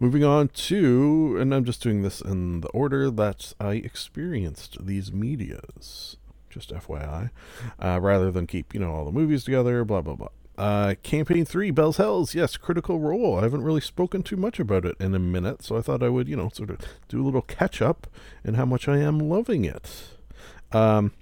Moving 0.00 0.24
on 0.24 0.48
to, 0.48 1.36
and 1.38 1.54
I'm 1.54 1.64
just 1.64 1.82
doing 1.82 2.02
this 2.02 2.20
in 2.20 2.60
the 2.60 2.68
order 2.68 3.10
that 3.10 3.52
I 3.60 3.72
experienced 3.72 4.86
these 4.86 5.12
medias. 5.12 6.16
Just 6.56 6.70
FYI, 6.70 7.28
uh, 7.78 8.00
rather 8.00 8.30
than 8.30 8.46
keep, 8.46 8.72
you 8.72 8.80
know, 8.80 8.90
all 8.90 9.04
the 9.04 9.12
movies 9.12 9.44
together, 9.44 9.84
blah, 9.84 10.00
blah, 10.00 10.14
blah. 10.14 10.28
Uh, 10.56 10.94
campaign 11.02 11.44
three, 11.44 11.70
Bell's 11.70 11.98
Hells. 11.98 12.34
Yes, 12.34 12.56
Critical 12.56 12.98
Role. 12.98 13.38
I 13.38 13.42
haven't 13.42 13.62
really 13.62 13.82
spoken 13.82 14.22
too 14.22 14.36
much 14.36 14.58
about 14.58 14.86
it 14.86 14.96
in 14.98 15.14
a 15.14 15.18
minute, 15.18 15.62
so 15.62 15.76
I 15.76 15.82
thought 15.82 16.02
I 16.02 16.08
would, 16.08 16.28
you 16.28 16.36
know, 16.36 16.48
sort 16.48 16.70
of 16.70 16.78
do 17.08 17.22
a 17.22 17.24
little 17.24 17.42
catch 17.42 17.82
up 17.82 18.06
and 18.42 18.56
how 18.56 18.64
much 18.64 18.88
I 18.88 18.96
am 18.96 19.18
loving 19.18 19.66
it. 19.66 20.12
Um, 20.72 21.12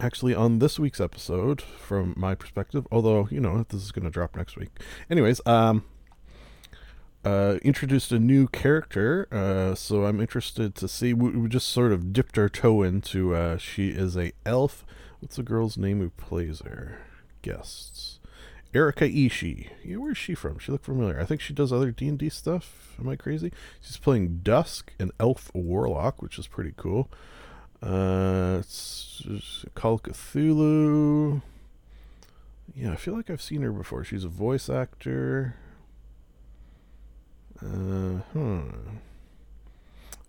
actually, 0.00 0.34
on 0.34 0.58
this 0.58 0.76
week's 0.76 1.00
episode, 1.00 1.62
from 1.62 2.14
my 2.16 2.34
perspective, 2.34 2.84
although, 2.90 3.28
you 3.30 3.40
know, 3.40 3.64
this 3.68 3.80
is 3.80 3.92
going 3.92 4.04
to 4.06 4.10
drop 4.10 4.34
next 4.34 4.56
week. 4.56 4.70
Anyways, 5.08 5.40
um, 5.46 5.84
uh, 7.24 7.58
introduced 7.62 8.12
a 8.12 8.18
new 8.18 8.46
character, 8.48 9.28
uh, 9.32 9.74
so 9.74 10.04
I'm 10.04 10.20
interested 10.20 10.74
to 10.76 10.88
see. 10.88 11.12
We, 11.12 11.30
we, 11.30 11.48
just 11.48 11.68
sort 11.68 11.92
of 11.92 12.12
dipped 12.12 12.38
our 12.38 12.48
toe 12.48 12.82
into. 12.82 13.34
Uh, 13.34 13.58
she 13.58 13.88
is 13.88 14.16
a 14.16 14.32
elf. 14.46 14.84
What's 15.20 15.36
the 15.36 15.42
girl's 15.42 15.76
name 15.76 16.00
who 16.00 16.10
plays 16.10 16.60
her? 16.60 17.00
Guests. 17.42 18.20
Erica 18.74 19.08
Ishii. 19.08 19.70
Yeah, 19.82 19.96
where's 19.96 20.18
she 20.18 20.34
from? 20.34 20.58
She 20.58 20.70
looked 20.70 20.84
familiar. 20.84 21.18
I 21.18 21.24
think 21.24 21.40
she 21.40 21.54
does 21.54 21.72
other 21.72 21.90
D 21.90 22.08
and 22.08 22.18
D 22.18 22.28
stuff. 22.28 22.94
Am 23.00 23.08
I 23.08 23.16
crazy? 23.16 23.52
She's 23.80 23.96
playing 23.96 24.40
Dusk, 24.42 24.92
an 24.98 25.10
elf 25.18 25.50
warlock, 25.54 26.20
which 26.22 26.38
is 26.38 26.46
pretty 26.46 26.74
cool. 26.76 27.08
Uh, 27.82 28.58
it's, 28.60 29.64
Call 29.74 29.98
Cthulhu. 29.98 31.42
Yeah, 32.74 32.92
I 32.92 32.96
feel 32.96 33.14
like 33.14 33.30
I've 33.30 33.42
seen 33.42 33.62
her 33.62 33.72
before. 33.72 34.04
She's 34.04 34.24
a 34.24 34.28
voice 34.28 34.68
actor. 34.68 35.56
Uh, 37.62 38.20
hmm. 38.32 38.60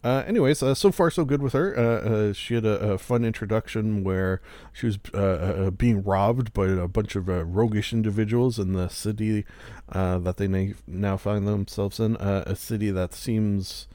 Uh, 0.01 0.23
anyways, 0.25 0.63
uh, 0.63 0.73
so 0.73 0.91
far 0.91 1.11
so 1.11 1.25
good 1.25 1.41
with 1.41 1.51
her. 1.51 1.77
Uh, 1.77 1.81
uh 1.81 2.33
she 2.33 2.55
had 2.55 2.65
a, 2.65 2.91
a, 2.91 2.97
fun 2.97 3.25
introduction 3.25 4.01
where 4.03 4.41
she 4.71 4.85
was 4.85 4.97
uh, 5.13 5.17
uh, 5.17 5.69
being 5.71 6.01
robbed 6.03 6.53
by 6.53 6.67
a 6.67 6.87
bunch 6.87 7.17
of 7.17 7.27
roguish 7.27 7.91
individuals 7.91 8.57
in 8.57 8.71
the 8.71 8.87
city 8.87 9.45
that 9.91 10.35
they 10.37 10.73
now 10.87 11.17
find 11.17 11.45
themselves 11.45 11.99
in. 11.99 12.15
a 12.15 12.55
city 12.55 12.91
that 12.91 13.13
seems 13.13 13.87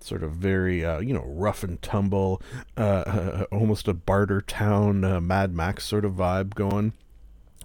sort 0.00 0.22
of 0.22 0.32
very 0.32 0.84
uh, 0.84 0.98
you 0.98 1.14
know 1.14 1.24
rough 1.24 1.62
and 1.62 1.80
tumble, 1.80 2.42
almost 2.76 3.86
a 3.86 3.94
barter 3.94 4.40
town 4.40 5.24
Mad 5.24 5.54
Max 5.54 5.84
sort 5.84 6.04
of 6.04 6.14
vibe 6.14 6.54
going, 6.54 6.92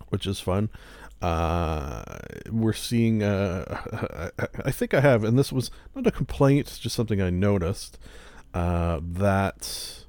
which 0.09 0.27
is 0.27 0.39
fun. 0.39 0.69
Uh, 1.21 2.03
we're 2.49 2.73
seeing. 2.73 3.21
Uh, 3.23 4.31
I, 4.39 4.47
I 4.65 4.71
think 4.71 4.93
I 4.93 5.01
have, 5.01 5.23
and 5.23 5.37
this 5.37 5.51
was 5.51 5.69
not 5.95 6.07
a 6.07 6.11
complaint, 6.11 6.77
just 6.81 6.95
something 6.95 7.21
I 7.21 7.29
noticed 7.29 7.99
uh, 8.53 8.99
that 9.03 10.03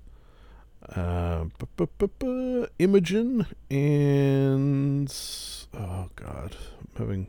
uh, 0.95 1.45
bu- 1.76 1.87
bu- 1.99 2.09
bu- 2.19 2.66
Imogen 2.78 3.47
and 3.71 5.14
oh 5.75 6.09
god, 6.16 6.57
I'm 6.78 6.88
having 6.99 7.26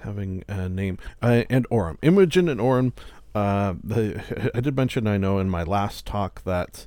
having 0.00 0.44
a 0.48 0.68
name 0.68 0.98
uh, 1.22 1.44
and 1.48 1.68
Orym, 1.70 1.98
Imogen 2.02 2.48
and 2.48 2.60
Orym. 2.60 2.92
Uh, 3.34 3.74
the, 3.82 4.50
I 4.54 4.60
did 4.60 4.76
mention 4.76 5.06
I 5.06 5.16
know 5.16 5.38
in 5.38 5.48
my 5.48 5.62
last 5.62 6.06
talk 6.06 6.42
that 6.44 6.86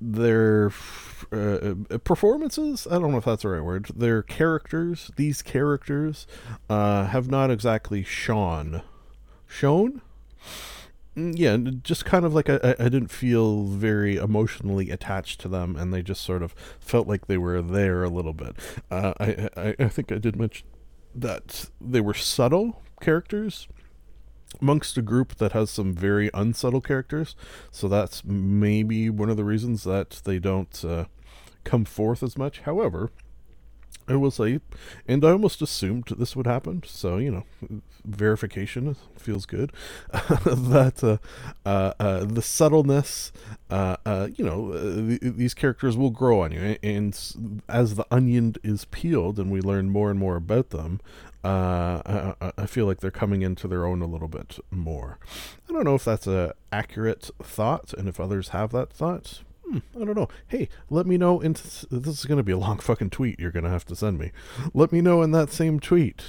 their 0.00 0.70
uh, 1.32 1.74
performances 2.04 2.86
i 2.90 2.98
don't 2.98 3.10
know 3.10 3.18
if 3.18 3.24
that's 3.24 3.42
the 3.42 3.48
right 3.48 3.64
word 3.64 3.86
their 3.96 4.22
characters 4.22 5.10
these 5.16 5.42
characters 5.42 6.26
uh, 6.70 7.06
have 7.06 7.28
not 7.30 7.50
exactly 7.50 8.02
shone. 8.02 8.82
Shown? 9.46 10.02
Mm, 11.16 11.34
yeah 11.36 11.56
just 11.82 12.04
kind 12.04 12.24
of 12.24 12.34
like 12.34 12.48
I, 12.48 12.60
I 12.62 12.74
I 12.78 12.88
didn't 12.88 13.10
feel 13.10 13.64
very 13.64 14.16
emotionally 14.16 14.90
attached 14.90 15.40
to 15.40 15.48
them 15.48 15.76
and 15.76 15.92
they 15.92 16.02
just 16.02 16.22
sort 16.22 16.42
of 16.42 16.54
felt 16.80 17.08
like 17.08 17.26
they 17.26 17.38
were 17.38 17.62
there 17.62 18.04
a 18.04 18.08
little 18.08 18.34
bit. 18.34 18.56
Uh, 18.90 19.14
I, 19.18 19.48
I 19.56 19.74
i 19.78 19.88
think 19.88 20.12
i 20.12 20.18
did 20.18 20.36
mention 20.36 20.66
that 21.14 21.70
they 21.80 22.00
were 22.00 22.14
subtle 22.14 22.82
characters 23.00 23.68
amongst 24.60 24.96
a 24.96 25.02
group 25.02 25.36
that 25.36 25.52
has 25.52 25.70
some 25.70 25.92
very 25.92 26.30
unsubtle 26.34 26.80
characters. 26.80 27.36
So 27.70 27.88
that's 27.88 28.24
maybe 28.24 29.10
one 29.10 29.30
of 29.30 29.36
the 29.36 29.44
reasons 29.44 29.84
that 29.84 30.22
they 30.24 30.38
don't 30.38 30.84
uh, 30.84 31.04
come 31.64 31.84
forth 31.84 32.22
as 32.22 32.36
much. 32.36 32.60
However, 32.60 33.10
I 34.08 34.16
will 34.16 34.30
say, 34.30 34.60
and 35.06 35.24
I 35.24 35.30
almost 35.32 35.60
assumed 35.60 36.04
this 36.16 36.34
would 36.34 36.46
happen. 36.46 36.82
So 36.86 37.18
you 37.18 37.30
know, 37.30 37.80
verification 38.04 38.96
feels 39.16 39.44
good. 39.44 39.70
that 40.12 41.00
uh, 41.02 41.18
uh, 41.68 41.92
uh, 42.00 42.24
the 42.24 42.40
subtleness, 42.40 43.32
uh, 43.70 43.96
uh, 44.06 44.28
you 44.34 44.44
know, 44.44 44.72
uh, 44.72 45.08
th- 45.08 45.20
these 45.20 45.54
characters 45.54 45.96
will 45.96 46.10
grow 46.10 46.40
on 46.42 46.52
you, 46.52 46.76
and 46.82 47.18
as 47.68 47.96
the 47.96 48.06
onion 48.10 48.54
is 48.62 48.86
peeled 48.86 49.38
and 49.38 49.50
we 49.50 49.60
learn 49.60 49.90
more 49.90 50.10
and 50.10 50.18
more 50.18 50.36
about 50.36 50.70
them, 50.70 51.00
uh, 51.44 52.34
I, 52.40 52.52
I- 52.58 52.66
feel 52.66 52.86
like 52.86 53.00
they're 53.00 53.10
coming 53.10 53.42
into 53.42 53.66
their 53.68 53.86
own 53.86 54.02
a 54.02 54.06
little 54.06 54.28
bit 54.28 54.58
more. 54.70 55.18
I 55.68 55.72
don't 55.72 55.84
know 55.84 55.94
if 55.94 56.04
that's 56.04 56.26
a 56.26 56.54
accurate 56.72 57.30
thought, 57.42 57.92
and 57.94 58.08
if 58.08 58.18
others 58.20 58.48
have 58.48 58.72
that 58.72 58.92
thought. 58.92 59.42
Hmm, 59.68 59.78
I 60.00 60.04
don't 60.04 60.16
know. 60.16 60.28
Hey, 60.46 60.68
let 60.90 61.06
me 61.06 61.16
know. 61.18 61.40
In 61.40 61.52
this 61.52 61.86
is 61.90 62.24
going 62.24 62.38
to 62.38 62.42
be 62.44 62.52
a 62.52 62.58
long 62.58 62.78
fucking 62.78 63.10
tweet. 63.10 63.38
You're 63.38 63.50
going 63.52 63.64
to 63.64 63.70
have 63.70 63.84
to 63.86 63.96
send 63.96 64.18
me. 64.18 64.32
Let 64.74 64.92
me 64.92 65.00
know 65.00 65.22
in 65.22 65.30
that 65.32 65.50
same 65.50 65.78
tweet 65.80 66.22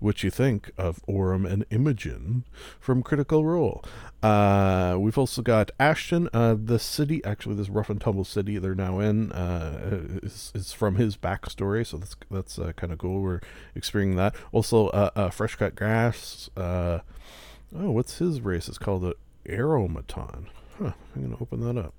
what 0.00 0.24
you 0.24 0.30
think 0.30 0.70
of 0.76 1.00
Orym 1.06 1.50
and 1.50 1.64
Imogen 1.70 2.44
from 2.80 3.02
Critical 3.02 3.44
Role. 3.44 3.84
Uh, 4.22 4.96
we've 4.98 5.16
also 5.18 5.42
got 5.42 5.70
Ashton, 5.78 6.28
uh, 6.32 6.56
the 6.62 6.78
city, 6.78 7.24
actually, 7.24 7.54
this 7.54 7.68
rough 7.68 7.88
and 7.88 8.00
tumble 8.00 8.24
city 8.24 8.58
they're 8.58 8.74
now 8.74 8.98
in, 8.98 9.30
uh, 9.32 10.00
is, 10.22 10.50
is 10.54 10.72
from 10.72 10.96
his 10.96 11.16
backstory, 11.16 11.86
so 11.86 11.96
that's 11.96 12.16
that's 12.30 12.58
uh, 12.58 12.72
kind 12.72 12.92
of 12.92 12.98
cool. 12.98 13.22
We're 13.22 13.40
experiencing 13.74 14.16
that. 14.16 14.34
Also, 14.52 14.88
uh, 14.88 15.10
uh, 15.14 15.30
Fresh 15.30 15.56
Cut 15.56 15.74
Grass. 15.74 16.50
Uh, 16.56 17.00
oh, 17.76 17.90
what's 17.90 18.18
his 18.18 18.40
race? 18.40 18.68
It's 18.68 18.78
called 18.78 19.02
the 19.02 19.14
Aeormaton. 19.46 20.46
Huh, 20.78 20.92
I'm 21.14 21.22
going 21.22 21.36
to 21.36 21.42
open 21.42 21.60
that 21.60 21.78
up. 21.78 21.94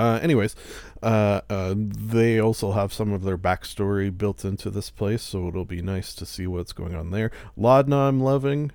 Uh, 0.00 0.18
anyways, 0.22 0.56
uh, 1.02 1.42
uh, 1.50 1.74
they 1.76 2.40
also 2.40 2.72
have 2.72 2.90
some 2.90 3.12
of 3.12 3.22
their 3.22 3.36
backstory 3.36 4.16
built 4.16 4.46
into 4.46 4.70
this 4.70 4.88
place, 4.88 5.20
so 5.20 5.46
it'll 5.46 5.66
be 5.66 5.82
nice 5.82 6.14
to 6.14 6.24
see 6.24 6.46
what's 6.46 6.72
going 6.72 6.94
on 6.94 7.10
there. 7.10 7.30
Laudna, 7.54 8.08
I'm 8.08 8.18
loving. 8.18 8.70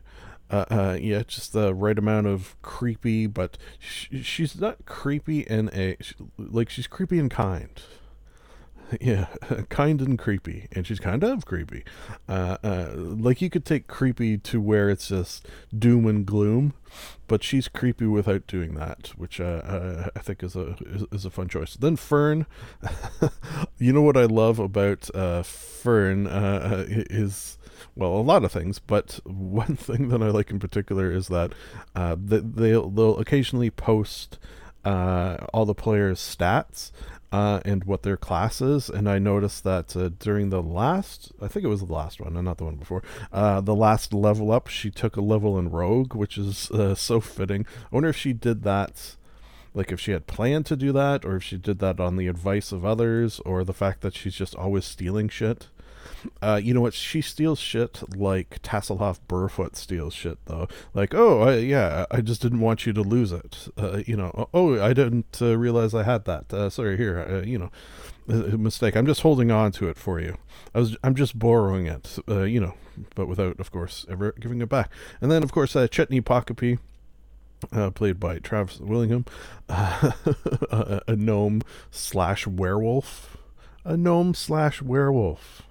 Uh, 0.51 0.65
uh, 0.69 0.97
yeah, 1.01 1.23
just 1.27 1.51
the 1.51 1.73
right 1.73 1.97
amount 1.97 2.27
of 2.27 2.55
creepy, 2.61 3.25
but 3.25 3.57
sh- 3.79 4.21
she's 4.21 4.61
not 4.61 4.85
creepy 4.85 5.39
in 5.39 5.71
a 5.73 5.97
sh- 5.99 6.13
like 6.37 6.69
she's 6.69 6.85
creepy 6.85 7.17
and 7.17 7.31
kind. 7.31 7.81
Yeah, 9.01 9.27
kind 9.69 10.01
and 10.01 10.17
creepy, 10.17 10.67
and 10.71 10.85
she's 10.85 10.99
kind 10.99 11.23
of 11.23 11.45
creepy. 11.45 11.83
Uh, 12.27 12.57
uh, 12.63 12.91
like 12.95 13.41
you 13.41 13.49
could 13.49 13.65
take 13.65 13.87
creepy 13.87 14.37
to 14.39 14.61
where 14.61 14.89
it's 14.89 15.09
just 15.09 15.47
doom 15.77 16.05
and 16.05 16.25
gloom, 16.25 16.73
but 17.27 17.43
she's 17.43 17.67
creepy 17.67 18.05
without 18.05 18.47
doing 18.47 18.75
that, 18.75 19.11
which 19.17 19.39
uh, 19.39 19.61
uh, 19.65 20.09
I 20.15 20.19
think 20.19 20.43
is 20.43 20.55
a 20.55 20.75
is, 20.85 21.05
is 21.11 21.25
a 21.25 21.29
fun 21.29 21.47
choice. 21.47 21.75
Then 21.75 21.95
Fearne, 21.95 22.45
you 23.77 23.93
know 23.93 24.01
what 24.01 24.17
I 24.17 24.25
love 24.25 24.59
about 24.59 25.09
uh, 25.15 25.43
Fearne 25.43 26.27
uh, 26.27 26.85
is 26.87 27.57
well 27.95 28.13
a 28.13 28.21
lot 28.21 28.43
of 28.43 28.51
things, 28.51 28.79
but 28.79 29.19
one 29.23 29.75
thing 29.75 30.09
that 30.09 30.21
I 30.21 30.27
like 30.27 30.51
in 30.51 30.59
particular 30.59 31.11
is 31.11 31.27
that 31.27 31.53
that 31.93 32.55
they'll 32.55 32.89
they'll 32.89 33.17
occasionally 33.17 33.69
post 33.69 34.37
uh, 34.85 35.37
all 35.53 35.65
the 35.65 35.73
players' 35.73 36.19
stats 36.19 36.91
uh, 37.31 37.59
and 37.65 37.83
what 37.83 38.03
their 38.03 38.15
class 38.15 38.61
is. 38.61 38.89
And 38.89 39.09
I 39.09 39.19
noticed 39.19 39.63
that 39.65 39.95
uh, 39.97 40.09
during 40.19 40.51
the 40.51 40.61
last, 40.61 41.33
I 41.41 41.47
think 41.47 41.65
it 41.65 41.69
was 41.69 41.81
the 41.81 41.93
last 41.93 42.21
one, 42.21 42.35
and 42.37 42.45
not 42.45 42.59
the 42.59 42.65
one 42.65 42.75
before, 42.75 43.03
uh, 43.33 43.59
the 43.61 43.75
last 43.75 44.13
level 44.13 44.51
up, 44.51 44.67
she 44.67 44.89
took 44.89 45.17
a 45.17 45.21
level 45.21 45.59
in 45.59 45.69
Rogue, 45.69 46.15
which 46.15 46.37
is 46.37 46.71
uh, 46.71 46.95
so 46.95 47.19
fitting. 47.19 47.65
I 47.85 47.87
wonder 47.91 48.09
if 48.09 48.17
she 48.17 48.31
did 48.31 48.63
that. 48.63 49.15
Like 49.73 49.91
if 49.91 49.99
she 49.99 50.11
had 50.11 50.25
planned 50.25 50.65
to 50.67 50.77
do 50.77 50.93
that, 50.93 51.25
or 51.25 51.35
if 51.35 51.43
she 51.43 51.57
did 51.57 51.79
that 51.79 51.99
on 51.99 52.15
the 52.15 52.27
advice 52.27 52.71
of 52.71 52.85
others, 52.85 53.41
or 53.41 53.65
the 53.65 53.73
fact 53.73 53.99
that 54.01 54.15
she's 54.15 54.35
just 54.35 54.55
always 54.55 54.85
stealing 54.85 55.27
shit. 55.27 55.67
Uh, 56.41 56.59
you 56.61 56.73
know 56.73 56.81
what? 56.81 56.93
She 56.93 57.21
steals 57.21 57.59
shit 57.59 58.01
like 58.15 58.61
Tasslehoff 58.61 59.19
Burrfoot 59.27 59.75
steals 59.75 60.13
shit, 60.13 60.37
though. 60.45 60.67
Like, 60.93 61.13
oh, 61.13 61.41
I, 61.41 61.57
yeah, 61.57 62.05
I 62.11 62.21
just 62.21 62.41
didn't 62.41 62.59
want 62.59 62.85
you 62.85 62.93
to 62.93 63.01
lose 63.01 63.31
it. 63.31 63.67
Uh, 63.77 64.01
you 64.05 64.15
know, 64.15 64.49
oh, 64.53 64.81
I 64.81 64.93
didn't 64.93 65.39
uh, 65.41 65.57
realize 65.57 65.93
I 65.93 66.03
had 66.03 66.25
that. 66.25 66.53
Uh, 66.53 66.69
sorry, 66.69 66.97
here, 66.97 67.19
uh, 67.19 67.45
you 67.45 67.57
know, 67.57 67.71
a 68.27 68.57
mistake. 68.57 68.95
I'm 68.95 69.05
just 69.05 69.21
holding 69.21 69.51
on 69.51 69.71
to 69.73 69.87
it 69.87 69.97
for 69.97 70.19
you. 70.19 70.37
I 70.73 70.79
was, 70.79 70.97
I'm 71.03 71.15
just 71.15 71.37
borrowing 71.37 71.85
it. 71.85 72.17
Uh, 72.27 72.43
you 72.43 72.59
know, 72.59 72.73
but 73.15 73.27
without, 73.27 73.59
of 73.59 73.71
course, 73.71 74.05
ever 74.09 74.33
giving 74.39 74.61
it 74.61 74.69
back. 74.69 74.89
And 75.21 75.31
then, 75.31 75.43
of 75.43 75.51
course, 75.51 75.75
uh, 75.75 75.87
Chetney 75.87 76.23
Pock 76.23 76.51
O'Pea. 76.51 76.77
Uh, 77.71 77.89
played 77.89 78.19
by 78.19 78.37
Travis 78.37 78.79
Willingham, 78.79 79.25
uh, 79.69 80.11
a 81.07 81.15
gnome 81.15 81.61
slash 81.89 82.45
werewolf, 82.45 83.37
a 83.83 83.95
gnome 83.95 84.33
slash 84.35 84.81
werewolf 84.81 85.63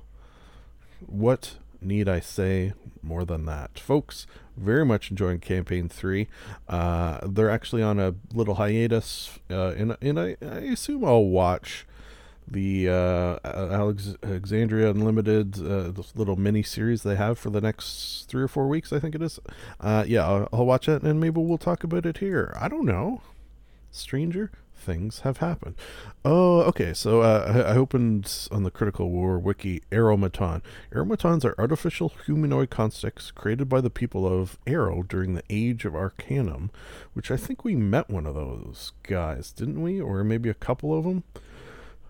what 1.07 1.57
need 1.81 2.09
I 2.09 2.21
say 2.21 2.73
more 3.03 3.25
than 3.25 3.47
that? 3.47 3.79
Folks, 3.79 4.27
very 4.57 4.85
much 4.85 5.11
enjoying 5.11 5.41
campaign 5.41 5.89
three. 5.89 6.29
Uh, 6.69 7.21
they're 7.27 7.51
actually 7.51 7.83
on 7.83 7.99
a 8.01 8.15
little 8.33 8.55
hiatus, 8.55 9.39
uh, 9.51 9.71
and, 9.71 9.97
and 10.01 10.19
I, 10.19 10.37
I 10.43 10.61
assume 10.73 11.05
I'll 11.05 11.25
watch 11.25 11.87
the 12.47 12.89
uh, 12.89 13.39
Alex- 13.45 14.17
Alexandria 14.23 14.91
Unlimited 14.91 15.59
uh, 15.59 15.91
this 15.91 16.15
little 16.15 16.37
mini 16.37 16.63
series 16.63 17.03
they 17.03 17.17
have 17.17 17.39
for 17.39 17.51
the 17.51 17.61
next 17.61 18.27
three 18.29 18.43
or 18.43 18.49
four 18.49 18.69
weeks. 18.69 18.93
I 18.93 18.99
think 18.99 19.15
it 19.15 19.23
is. 19.23 19.41
Uh, 19.81 20.05
yeah, 20.07 20.27
I'll, 20.27 20.49
I'll 20.53 20.67
watch 20.67 20.89
it, 20.89 21.03
and 21.03 21.21
maybe 21.21 21.41
we'll 21.41 21.59
talk 21.59 21.85
about 21.85 22.07
it 22.07 22.19
here. 22.19 22.57
I 22.61 22.69
don't 22.69 22.85
know. 22.85 23.23
Stranger 23.91 24.51
things 24.77 25.21
have 25.21 25.39
happened. 25.39 25.75
Oh, 26.25 26.61
okay. 26.63 26.93
So 26.93 27.23
uh, 27.23 27.65
I, 27.67 27.73
I 27.73 27.77
opened 27.77 28.49
on 28.51 28.63
the 28.63 28.71
Critical 28.71 29.11
Role 29.11 29.39
wiki 29.39 29.83
Aeormaton. 29.91 30.63
Aeormatons 30.93 31.45
are 31.45 31.55
artificial 31.59 32.13
humanoid 32.27 32.71
constructs 32.71 33.31
created 33.31 33.69
by 33.69 33.81
the 33.81 33.91
people 33.91 34.27
of 34.27 34.59
Aeor 34.67 35.07
during 35.09 35.35
the 35.35 35.43
Age 35.49 35.85
of 35.85 35.95
Arcanum, 35.95 36.71
which 37.15 37.31
I 37.31 37.37
think 37.37 37.65
we 37.65 37.75
met 37.75 38.11
one 38.11 38.27
of 38.27 38.35
those 38.35 38.93
guys, 39.03 39.53
didn't 39.53 39.83
we? 39.83 40.01
Or 40.01 40.23
maybe 40.25 40.49
a 40.49 40.55
couple 40.55 40.97
of 40.97 41.05
them. 41.05 41.25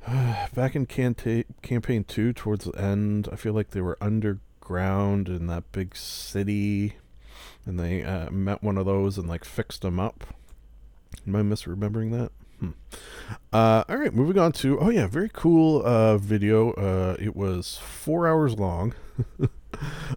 Back 0.55 0.75
in 0.75 0.87
Canta- 0.87 1.47
campaign 1.63 2.05
two, 2.05 2.33
towards 2.33 2.67
the 2.67 2.79
end, 2.79 3.29
I 3.33 3.37
feel 3.37 3.53
like 3.53 3.71
they 3.71 3.81
were 3.81 3.99
underground 4.01 5.29
in 5.29 5.47
that 5.47 5.71
big 5.73 5.97
city, 5.97 6.95
and 7.65 7.79
they 7.79 8.03
uh, 8.03 8.31
met 8.31 8.63
one 8.63 8.77
of 8.77 8.87
those 8.87 9.17
and 9.17 9.29
like 9.29 9.45
fixed 9.45 9.83
them 9.83 9.99
up. 9.99 10.25
Am 11.27 11.37
I 11.37 11.41
misremembering 11.41 12.11
that? 12.13 12.33
Hmm. 12.59 12.71
Uh, 13.53 13.85
all 13.89 13.97
right, 13.97 14.15
moving 14.15 14.39
on 14.39 14.53
to 14.53 14.79
oh 14.81 14.91
yeah, 14.91 15.07
very 15.07 15.31
cool 15.33 15.85
uh, 15.85 16.17
video. 16.19 16.73
Uh, 16.73 17.17
it 17.19 17.37
was 17.37 17.79
four 17.79 18.27
hours 18.27 18.59
long. 18.59 18.95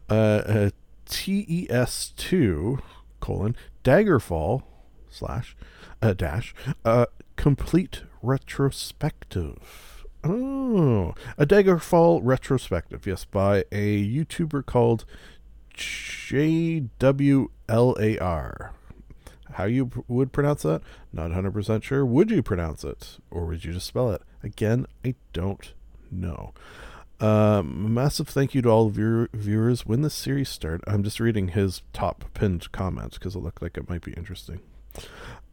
uh, 0.09 0.13
uh, 0.13 0.69
TES 1.05 2.13
two 2.17 2.79
colon 3.19 3.55
Daggerfall 3.83 4.63
slash 5.09 5.55
uh, 6.01 6.13
dash 6.13 6.53
uh, 6.83 7.05
complete 7.35 8.03
retrospective. 8.21 10.05
Oh, 10.23 11.13
a 11.37 11.45
Daggerfall 11.45 12.21
retrospective. 12.23 13.05
Yes, 13.05 13.23
by 13.23 13.63
a 13.71 14.03
YouTuber 14.05 14.65
called 14.65 15.05
JWLAR. 15.75 17.49
How 19.53 19.65
you 19.65 19.87
pr- 19.87 19.99
would 20.07 20.31
pronounce 20.31 20.63
that? 20.63 20.81
Not 21.11 21.31
100% 21.31 21.83
sure. 21.83 22.05
Would 22.05 22.31
you 22.31 22.43
pronounce 22.43 22.83
it? 22.83 23.17
Or 23.31 23.45
would 23.45 23.63
you 23.63 23.73
just 23.73 23.87
spell 23.87 24.11
it? 24.11 24.21
Again, 24.43 24.85
I 25.05 25.15
don't 25.33 25.73
know. 26.11 26.53
Um, 27.19 27.93
massive 27.93 28.27
thank 28.27 28.53
you 28.53 28.61
to 28.61 28.69
all 28.69 28.87
of 28.87 28.97
your 28.97 29.29
viewers. 29.33 29.85
When 29.85 30.01
this 30.01 30.13
series 30.13 30.49
started, 30.49 30.83
I'm 30.85 31.03
just 31.03 31.19
reading 31.19 31.49
his 31.49 31.81
top 31.91 32.25
pinned 32.33 32.71
comments 32.71 33.17
because 33.17 33.35
it 33.35 33.39
looked 33.39 33.61
like 33.61 33.77
it 33.77 33.89
might 33.89 34.03
be 34.03 34.13
interesting. 34.13 34.59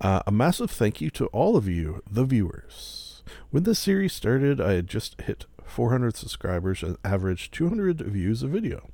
Uh, 0.01 0.21
a 0.27 0.33
massive 0.33 0.71
thank 0.71 1.01
you 1.01 1.11
to 1.11 1.27
all 1.27 1.57
of 1.57 1.67
you, 1.67 2.03
the 2.11 2.25
viewers. 2.25 3.23
When 3.51 3.63
this 3.63 3.79
series 3.79 4.13
started, 4.13 4.61
I 4.61 4.73
had 4.73 4.89
just 4.89 5.19
hit 5.23 5.47
400 5.65 6.17
subscribers 6.17 6.83
and 6.83 6.99
averaged 7.05 7.55
200 7.55 8.01
views 8.03 8.43
a 8.43 8.49
video. 8.49 8.91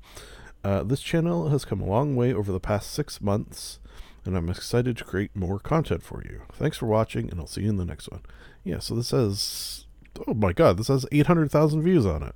Uh, 0.62 0.84
this 0.84 1.00
channel 1.00 1.48
has 1.48 1.64
come 1.64 1.80
a 1.80 1.86
long 1.86 2.14
way 2.14 2.32
over 2.32 2.52
the 2.52 2.60
past 2.60 2.92
six 2.92 3.20
months, 3.20 3.79
and 4.24 4.37
I'm 4.37 4.48
excited 4.48 4.96
to 4.98 5.04
create 5.04 5.35
more 5.35 5.59
content 5.59 6.02
for 6.02 6.22
you. 6.24 6.42
Thanks 6.52 6.76
for 6.76 6.87
watching, 6.87 7.30
and 7.30 7.40
I'll 7.40 7.46
see 7.46 7.62
you 7.62 7.70
in 7.70 7.76
the 7.76 7.85
next 7.85 8.11
one. 8.11 8.22
Yeah, 8.64 8.78
so 8.78 8.94
this 8.94 9.11
has, 9.11 9.87
oh 10.26 10.35
my 10.35 10.52
god, 10.52 10.76
this 10.76 10.88
has 10.88 11.06
800,000 11.11 11.83
views 11.83 12.06
on 12.06 12.22
it. 12.22 12.35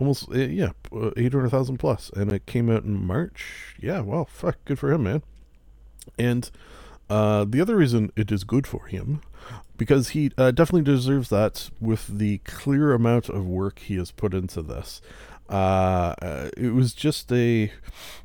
Almost, 0.00 0.30
uh, 0.30 0.38
yeah, 0.38 0.70
uh, 0.92 1.10
800,000 1.16 1.76
plus, 1.76 2.10
and 2.14 2.32
it 2.32 2.46
came 2.46 2.70
out 2.70 2.84
in 2.84 3.04
March. 3.04 3.74
Yeah, 3.80 4.00
well, 4.00 4.24
fuck, 4.26 4.56
good 4.64 4.78
for 4.78 4.92
him, 4.92 5.02
man. 5.02 5.22
And 6.18 6.50
uh, 7.10 7.44
the 7.48 7.60
other 7.60 7.76
reason 7.76 8.12
it 8.16 8.30
is 8.30 8.44
good 8.44 8.66
for 8.66 8.86
him, 8.86 9.20
because 9.76 10.10
he 10.10 10.30
uh, 10.38 10.50
definitely 10.50 10.82
deserves 10.82 11.28
that 11.30 11.70
with 11.80 12.18
the 12.18 12.38
clear 12.38 12.92
amount 12.92 13.28
of 13.28 13.46
work 13.46 13.80
he 13.80 13.96
has 13.96 14.10
put 14.10 14.34
into 14.34 14.62
this. 14.62 15.00
Uh, 15.48 16.14
uh, 16.20 16.50
it 16.56 16.74
was 16.74 16.92
just 16.92 17.32
a, 17.32 17.72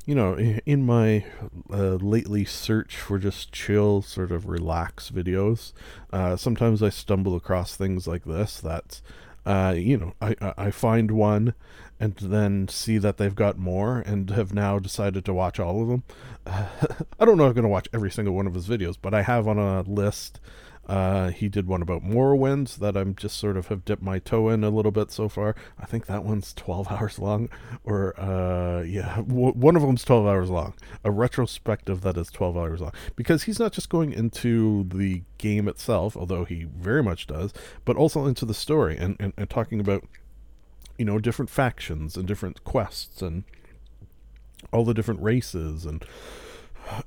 you 0.04 0.14
know, 0.14 0.36
in 0.36 0.84
my 0.84 1.24
uh, 1.72 1.94
lately 1.94 2.44
search 2.44 2.96
for 2.96 3.18
just 3.18 3.50
chill, 3.50 4.02
sort 4.02 4.30
of 4.30 4.46
relax 4.46 5.10
videos, 5.10 5.72
uh, 6.12 6.36
sometimes 6.36 6.82
I 6.82 6.90
stumble 6.90 7.34
across 7.34 7.76
things 7.76 8.06
like 8.06 8.24
this 8.24 8.60
that, 8.60 9.00
uh, 9.46 9.74
you 9.76 9.96
know, 9.96 10.14
I, 10.20 10.34
I 10.40 10.54
I 10.56 10.70
find 10.70 11.10
one 11.10 11.54
and 12.00 12.16
then 12.16 12.68
see 12.68 12.98
that 12.98 13.16
they've 13.16 13.34
got 13.34 13.56
more 13.56 14.00
and 14.00 14.30
have 14.30 14.52
now 14.52 14.78
decided 14.78 15.24
to 15.24 15.32
watch 15.34 15.58
all 15.60 15.80
of 15.80 15.88
them. 15.88 16.02
I 16.46 17.24
don't 17.24 17.38
know 17.38 17.44
if 17.44 17.50
I'm 17.50 17.54
going 17.54 17.62
to 17.62 17.68
watch 17.68 17.88
every 17.92 18.10
single 18.10 18.34
one 18.34 18.46
of 18.46 18.54
his 18.54 18.68
videos, 18.68 18.96
but 19.00 19.14
I 19.14 19.22
have 19.22 19.48
on 19.48 19.58
a 19.58 19.82
list. 19.82 20.40
Uh, 20.86 21.30
he 21.30 21.48
did 21.48 21.66
one 21.66 21.80
about 21.80 22.02
Morrowind 22.02 22.76
that 22.76 22.96
I'm 22.96 23.14
just 23.14 23.38
sort 23.38 23.56
of 23.56 23.68
have 23.68 23.84
dipped 23.84 24.02
my 24.02 24.18
toe 24.18 24.48
in 24.50 24.62
a 24.62 24.70
little 24.70 24.90
bit 24.90 25.10
so 25.10 25.28
far. 25.28 25.54
I 25.78 25.86
think 25.86 26.06
that 26.06 26.24
one's 26.24 26.52
12 26.52 26.88
hours 26.92 27.18
long, 27.18 27.48
or 27.84 28.18
uh, 28.20 28.82
yeah, 28.82 29.16
w- 29.16 29.52
one 29.52 29.76
of 29.76 29.82
them's 29.82 30.04
12 30.04 30.26
hours 30.26 30.50
long. 30.50 30.74
A 31.04 31.10
retrospective 31.10 32.02
that 32.02 32.16
is 32.16 32.30
12 32.30 32.56
hours 32.56 32.80
long 32.80 32.92
because 33.16 33.44
he's 33.44 33.58
not 33.58 33.72
just 33.72 33.88
going 33.88 34.12
into 34.12 34.84
the 34.84 35.22
game 35.38 35.68
itself, 35.68 36.16
although 36.16 36.44
he 36.44 36.64
very 36.64 37.02
much 37.02 37.26
does, 37.26 37.52
but 37.84 37.96
also 37.96 38.26
into 38.26 38.44
the 38.44 38.54
story 38.54 38.96
and, 38.96 39.16
and, 39.18 39.32
and 39.36 39.48
talking 39.48 39.80
about 39.80 40.04
you 40.98 41.04
know 41.04 41.18
different 41.18 41.50
factions 41.50 42.16
and 42.16 42.28
different 42.28 42.62
quests 42.64 43.20
and 43.22 43.44
all 44.72 44.84
the 44.84 44.94
different 44.94 45.20
races 45.22 45.84
and 45.84 46.04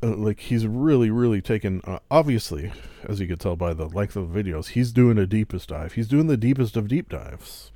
like 0.02 0.40
he's 0.40 0.66
really 0.66 1.10
really 1.10 1.42
taken 1.42 1.82
uh, 1.86 2.00
obviously 2.10 2.72
as 3.06 3.20
you 3.20 3.28
could 3.28 3.40
tell 3.40 3.56
by 3.56 3.74
the 3.74 3.88
length 3.88 4.16
of 4.16 4.32
the 4.32 4.44
videos 4.44 4.70
he's 4.70 4.92
doing 4.92 5.18
a 5.18 5.26
deepest 5.26 5.70
dive. 5.70 5.94
He's 5.94 6.08
doing 6.08 6.28
the 6.28 6.38
deepest 6.38 6.76
of 6.76 6.88
deep 6.88 7.10
dives. 7.10 7.72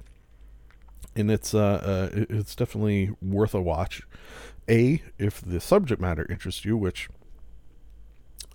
And 1.15 1.29
it's 1.29 1.53
uh, 1.53 2.09
uh 2.13 2.25
it's 2.29 2.55
definitely 2.55 3.11
worth 3.21 3.53
a 3.53 3.61
watch. 3.61 4.03
A 4.69 5.01
if 5.17 5.41
the 5.41 5.59
subject 5.59 6.01
matter 6.01 6.25
interests 6.29 6.65
you 6.65 6.77
which 6.77 7.09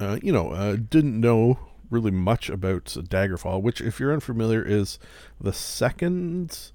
uh, 0.00 0.18
you 0.22 0.32
know 0.32 0.50
uh, 0.50 0.76
didn't 0.76 1.20
know 1.20 1.58
really 1.90 2.10
much 2.10 2.48
about 2.50 2.84
daggerfall 2.84 3.62
which 3.62 3.80
if 3.80 4.00
you're 4.00 4.12
unfamiliar 4.12 4.62
is 4.62 4.98
the 5.40 5.52
second 5.52 6.72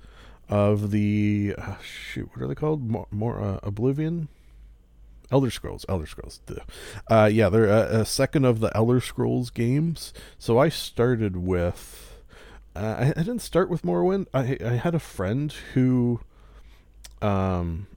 of 0.47 0.91
the 0.91 1.55
uh, 1.57 1.75
shoot 1.81 2.29
what 2.33 2.43
are 2.43 2.47
they 2.47 2.55
called? 2.55 2.89
More, 2.89 3.07
more 3.11 3.41
uh, 3.41 3.59
oblivion 3.63 4.27
elder 5.31 5.49
scrolls 5.49 5.85
elder 5.87 6.05
scrolls 6.05 6.41
uh 7.09 7.29
yeah 7.31 7.49
they're 7.49 7.65
a, 7.69 8.01
a 8.01 8.05
second 8.05 8.45
of 8.45 8.59
the 8.59 8.75
elder 8.75 8.99
scrolls 8.99 9.49
games. 9.49 10.13
So 10.37 10.57
i 10.57 10.69
started 10.69 11.37
with 11.37 12.07
uh, 12.75 12.95
I, 12.99 13.09
I 13.09 13.23
didn't 13.23 13.39
start 13.39 13.69
with 13.69 13.81
morrowind. 13.81 14.27
I 14.33 14.57
i 14.63 14.75
had 14.75 14.95
a 14.95 14.99
friend 14.99 15.51
who 15.73 16.21
um 17.21 17.87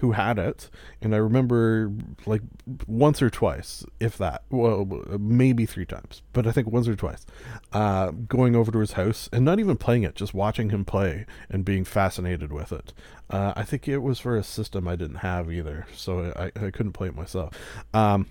who 0.00 0.12
had 0.12 0.38
it 0.38 0.70
and 1.00 1.14
i 1.14 1.18
remember 1.18 1.90
like 2.26 2.42
once 2.86 3.20
or 3.20 3.30
twice 3.30 3.84
if 3.98 4.16
that 4.18 4.42
well 4.50 4.84
maybe 5.18 5.66
three 5.66 5.86
times 5.86 6.22
but 6.32 6.46
i 6.46 6.52
think 6.52 6.68
once 6.68 6.86
or 6.86 6.94
twice 6.94 7.26
uh 7.72 8.10
going 8.10 8.54
over 8.54 8.70
to 8.70 8.78
his 8.78 8.92
house 8.92 9.28
and 9.32 9.44
not 9.44 9.58
even 9.58 9.76
playing 9.76 10.02
it 10.02 10.14
just 10.14 10.34
watching 10.34 10.70
him 10.70 10.84
play 10.84 11.26
and 11.50 11.64
being 11.64 11.84
fascinated 11.84 12.52
with 12.52 12.72
it. 12.72 12.92
Uh 13.30 13.52
i 13.56 13.62
think 13.62 13.88
it 13.88 13.98
was 13.98 14.18
for 14.18 14.36
a 14.36 14.42
system 14.42 14.86
i 14.86 14.96
didn't 14.96 15.16
have 15.16 15.50
either 15.50 15.86
so 15.94 16.32
i 16.36 16.46
i 16.64 16.70
couldn't 16.70 16.92
play 16.92 17.08
it 17.08 17.16
myself. 17.16 17.54
Um 17.92 18.26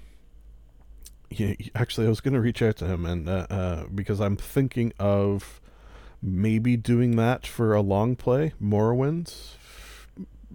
yeah, 1.30 1.54
actually 1.76 2.06
i 2.06 2.10
was 2.10 2.22
going 2.22 2.34
to 2.34 2.39
reach 2.39 2.62
out 2.62 2.78
to 2.78 2.86
him 2.86 3.06
and 3.06 3.28
uh, 3.28 3.48
uh 3.50 3.84
because 3.93 4.22
i'm 4.22 4.38
thinking 4.38 4.93
of 4.98 5.60
maybe 6.22 6.78
doing 6.78 7.17
that 7.17 7.46
for 7.46 7.74
a 7.74 7.82
long 7.82 8.15
play 8.15 8.54
morrowind 8.63 9.57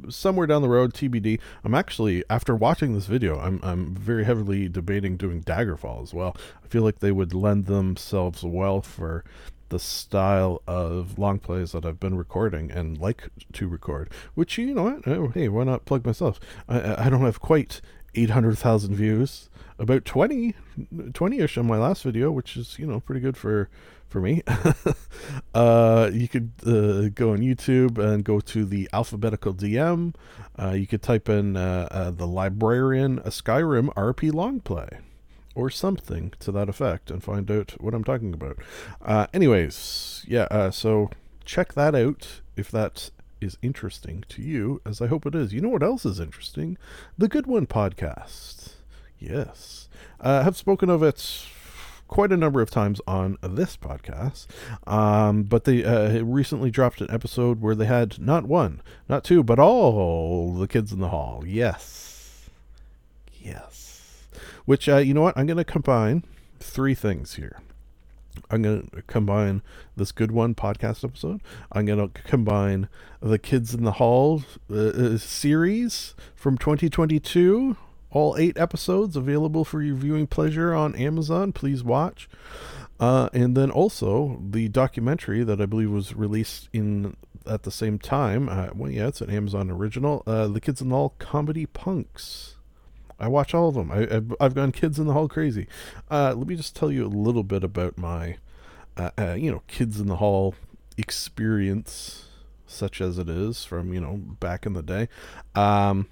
somewhere 0.09 0.46
down 0.46 0.62
the 0.62 0.68
road 0.68 0.92
tbd 0.94 1.38
i'm 1.64 1.74
actually 1.74 2.24
after 2.31 2.57
watching 2.57 2.94
this 2.94 3.07
video 3.07 3.38
i'm 3.38 3.61
i'm 3.62 3.94
very 3.94 4.24
heavily 4.24 4.68
debating 4.68 5.16
doing 5.16 5.42
daggerfall 5.42 6.02
as 6.02 6.12
well. 6.14 6.37
I 6.64 6.68
feel 6.68 6.83
like 6.83 6.98
they 6.98 7.12
would 7.12 7.35
lend 7.35 7.66
themselves 7.66 8.42
well 8.42 8.81
for 8.81 9.24
the 9.68 9.78
style 9.78 10.61
of 10.66 11.18
long 11.18 11.38
plays 11.38 11.72
that 11.72 11.87
I've 11.87 11.98
been 12.00 12.16
recording 12.16 12.70
and 12.70 12.98
like 12.98 13.31
to 13.55 13.68
record, 13.68 14.11
which 14.35 14.59
you 14.59 14.74
know 14.74 14.83
what, 14.83 15.09
oh, 15.09 15.28
hey, 15.28 15.48
why 15.48 15.64
not 15.64 15.87
plug 15.87 16.05
myself? 16.05 16.38
I- 16.68 17.07
I, 17.07 17.09
don't 17.09 17.22
have 17.22 17.40
quite 17.40 17.81
800,000 18.14 18.94
views, 18.94 19.48
about 19.78 20.05
20, 20.05 20.55
20-ish 20.94 21.57
on 21.57 21.66
my 21.66 21.78
last 21.78 22.02
video, 22.02 22.31
which 22.31 22.57
is 22.57 22.78
you 22.78 22.87
know 22.87 23.00
pretty 23.00 23.20
good 23.20 23.37
for 23.37 23.70
for 24.12 24.20
me. 24.20 24.42
uh, 25.55 26.11
you 26.12 26.29
could 26.29 26.53
uh, 26.64 27.09
go 27.09 27.33
on 27.33 27.38
YouTube 27.38 27.98
and 27.98 28.22
go 28.22 28.38
to 28.38 28.64
the 28.64 28.88
alphabetical 28.92 29.55
DM. 29.55 30.14
Uh, 30.59 30.70
you 30.70 30.87
could 30.87 31.03
type 31.03 31.29
in 31.29 31.57
uh, 31.57 31.88
uh, 31.90 32.11
the 32.11 32.27
librarian 32.27 33.18
a 33.20 33.31
Skyrim 33.31 33.92
RP 33.94 34.33
long 34.33 34.61
play 34.61 34.98
or 35.55 35.70
something 35.70 36.33
to 36.40 36.53
that 36.53 36.68
effect 36.68 37.11
and 37.11 37.22
find 37.22 37.51
out 37.51 37.72
what 37.81 37.94
I'm 37.94 38.05
talking 38.05 38.33
about. 38.33 38.59
Uh, 39.01 39.27
anyways, 39.35 40.25
yeah, 40.29 40.46
uh, 40.51 40.70
so 40.70 41.11
check 41.44 41.72
that 41.75 41.94
out 41.94 42.40
if 42.57 42.70
that 42.70 43.11
is 43.40 43.59
interesting 43.62 44.25
to 44.29 44.42
you, 44.42 44.81
as 44.87 45.01
I 45.01 45.09
hope 45.09 45.27
it 45.27 45.35
is. 45.35 45.53
You 45.53 45.61
know 45.61 45.68
what 45.70 45.83
else 45.83 46.07
is 46.07 46.20
interesting? 46.20 46.79
The 47.18 47.29
Good 47.29 47.46
One 47.46 47.66
podcast. 47.66 48.75
Yes. 49.18 49.88
I 50.20 50.42
have 50.42 50.57
spoken 50.57 50.88
of 50.88 51.03
it 51.03 51.46
quite 52.12 52.31
a 52.31 52.37
number 52.37 52.61
of 52.61 52.70
times 52.70 53.01
on 53.07 53.38
this 53.42 53.75
podcast, 53.75 54.46
um, 54.87 55.44
but 55.44 55.64
they 55.64 55.83
uh, 55.83 56.22
recently 56.22 56.70
dropped 56.70 57.01
an 57.01 57.11
episode 57.11 57.62
where 57.62 57.75
they 57.75 57.87
had 57.87 58.20
not 58.20 58.44
one, 58.44 58.83
not 59.09 59.25
two, 59.25 59.42
but 59.42 59.59
all 59.59 60.53
the 60.53 60.68
kids 60.68 60.92
in 60.92 61.01
the 61.01 61.09
hall. 61.09 61.42
Yes. 61.46 62.51
Yes. 63.40 64.27
Which, 64.66 64.90
uh, 64.90 64.98
you 64.98 65.14
know 65.14 65.22
what? 65.22 65.38
I'm 65.38 65.46
going 65.46 65.57
to 65.57 65.64
combine 65.64 66.22
three 66.61 66.94
things 66.94 67.37
here. 67.37 67.62
I'm 68.51 68.61
going 68.61 68.90
to 68.94 69.03
combine 69.07 69.62
this 69.96 70.12
good 70.12 70.33
one 70.33 70.55
podcast 70.55 71.05
episode. 71.05 71.40
I'm 71.72 71.87
going 71.87 72.11
to 72.11 72.22
combine 72.25 72.90
the 73.22 73.38
Kids 73.38 73.72
in 73.72 73.85
the 73.85 73.92
Hall 73.92 74.42
uh, 74.70 74.75
uh, 74.75 75.16
series 75.16 76.14
from 76.35 76.59
2022. 76.59 77.79
All 78.12 78.37
eight 78.37 78.57
episodes 78.57 79.16
available 79.16 79.64
for 79.64 79.83
your 79.83 79.96
viewing 79.96 80.27
pleasure 80.27 80.72
on 80.75 80.94
Amazon. 80.94 81.53
Please 81.53 81.83
watch. 81.83 82.29
Uh, 83.01 83.29
and 83.33 83.57
then 83.57 83.70
also 83.70 84.40
the 84.48 84.68
documentary 84.68 85.42
that 85.42 85.61
I 85.61 85.66
believe 85.66 85.90
was 85.90 86.14
released 86.14 86.68
in 86.72 87.16
at 87.46 87.64
the 87.64 87.70
same 87.70 87.98
time. 87.98 88.48
Uh, 88.48 88.68
well, 88.75 88.90
yeah, 88.90 89.09
it's 89.09 89.20
an 89.20 89.31
Amazon 89.31 89.70
original. 89.70 90.22
Uh, 90.27 90.46
the 90.46 90.61
Kids 90.61 90.81
in 90.81 90.90
the 90.90 90.94
Hall 90.94 91.14
comedy 91.18 91.66
punks. 91.66 92.57
I 93.18 93.29
watch 93.29 93.55
all 93.55 93.68
of 93.68 93.75
them. 93.75 93.90
I, 93.90 94.16
I've, 94.16 94.35
I've 94.40 94.55
gone 94.55 94.72
kids 94.72 94.98
in 94.98 95.07
the 95.07 95.12
hall 95.12 95.29
crazy. 95.29 95.68
Uh, 96.11 96.35
let 96.37 96.48
me 96.48 96.57
just 96.57 96.75
tell 96.75 96.90
you 96.90 97.07
a 97.07 97.09
little 97.09 97.44
bit 97.44 97.62
about 97.62 97.96
my, 97.96 98.38
uh, 98.96 99.11
uh, 99.16 99.35
you 99.35 99.48
know, 99.48 99.62
kids 99.68 100.01
in 100.01 100.09
the 100.09 100.16
hall 100.16 100.57
experience, 100.98 102.27
such 102.66 103.01
as 103.01 103.18
it 103.18 103.29
is 103.29 103.64
from 103.64 103.92
you 103.92 104.01
know 104.01 104.16
back 104.16 104.66
in 104.66 104.72
the 104.72 104.83
day. 104.83 105.09
Um, 105.55 106.09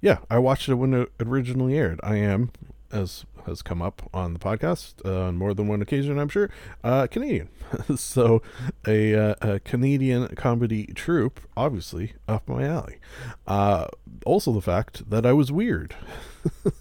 yeah, 0.00 0.18
I 0.30 0.38
watched 0.38 0.68
it 0.68 0.74
when 0.74 0.94
it 0.94 1.12
originally 1.20 1.76
aired. 1.76 2.00
I 2.02 2.16
am, 2.16 2.50
as 2.92 3.24
has 3.48 3.62
come 3.62 3.82
up 3.82 4.08
on 4.14 4.34
the 4.34 4.38
podcast 4.38 4.94
uh, 5.04 5.26
on 5.26 5.36
more 5.36 5.54
than 5.54 5.66
one 5.66 5.82
occasion, 5.82 6.18
I'm 6.18 6.28
sure. 6.28 6.50
Uh, 6.84 7.06
Canadian. 7.06 7.48
so, 7.96 8.42
a, 8.86 9.14
uh, 9.14 9.34
a, 9.40 9.60
Canadian 9.60 10.28
comedy 10.36 10.86
troupe, 10.94 11.40
obviously, 11.56 12.12
up 12.28 12.48
my 12.48 12.64
alley. 12.64 12.98
Uh, 13.46 13.86
also, 14.24 14.52
the 14.52 14.60
fact 14.60 15.08
that 15.10 15.26
I 15.26 15.32
was 15.32 15.50
weird. 15.50 15.96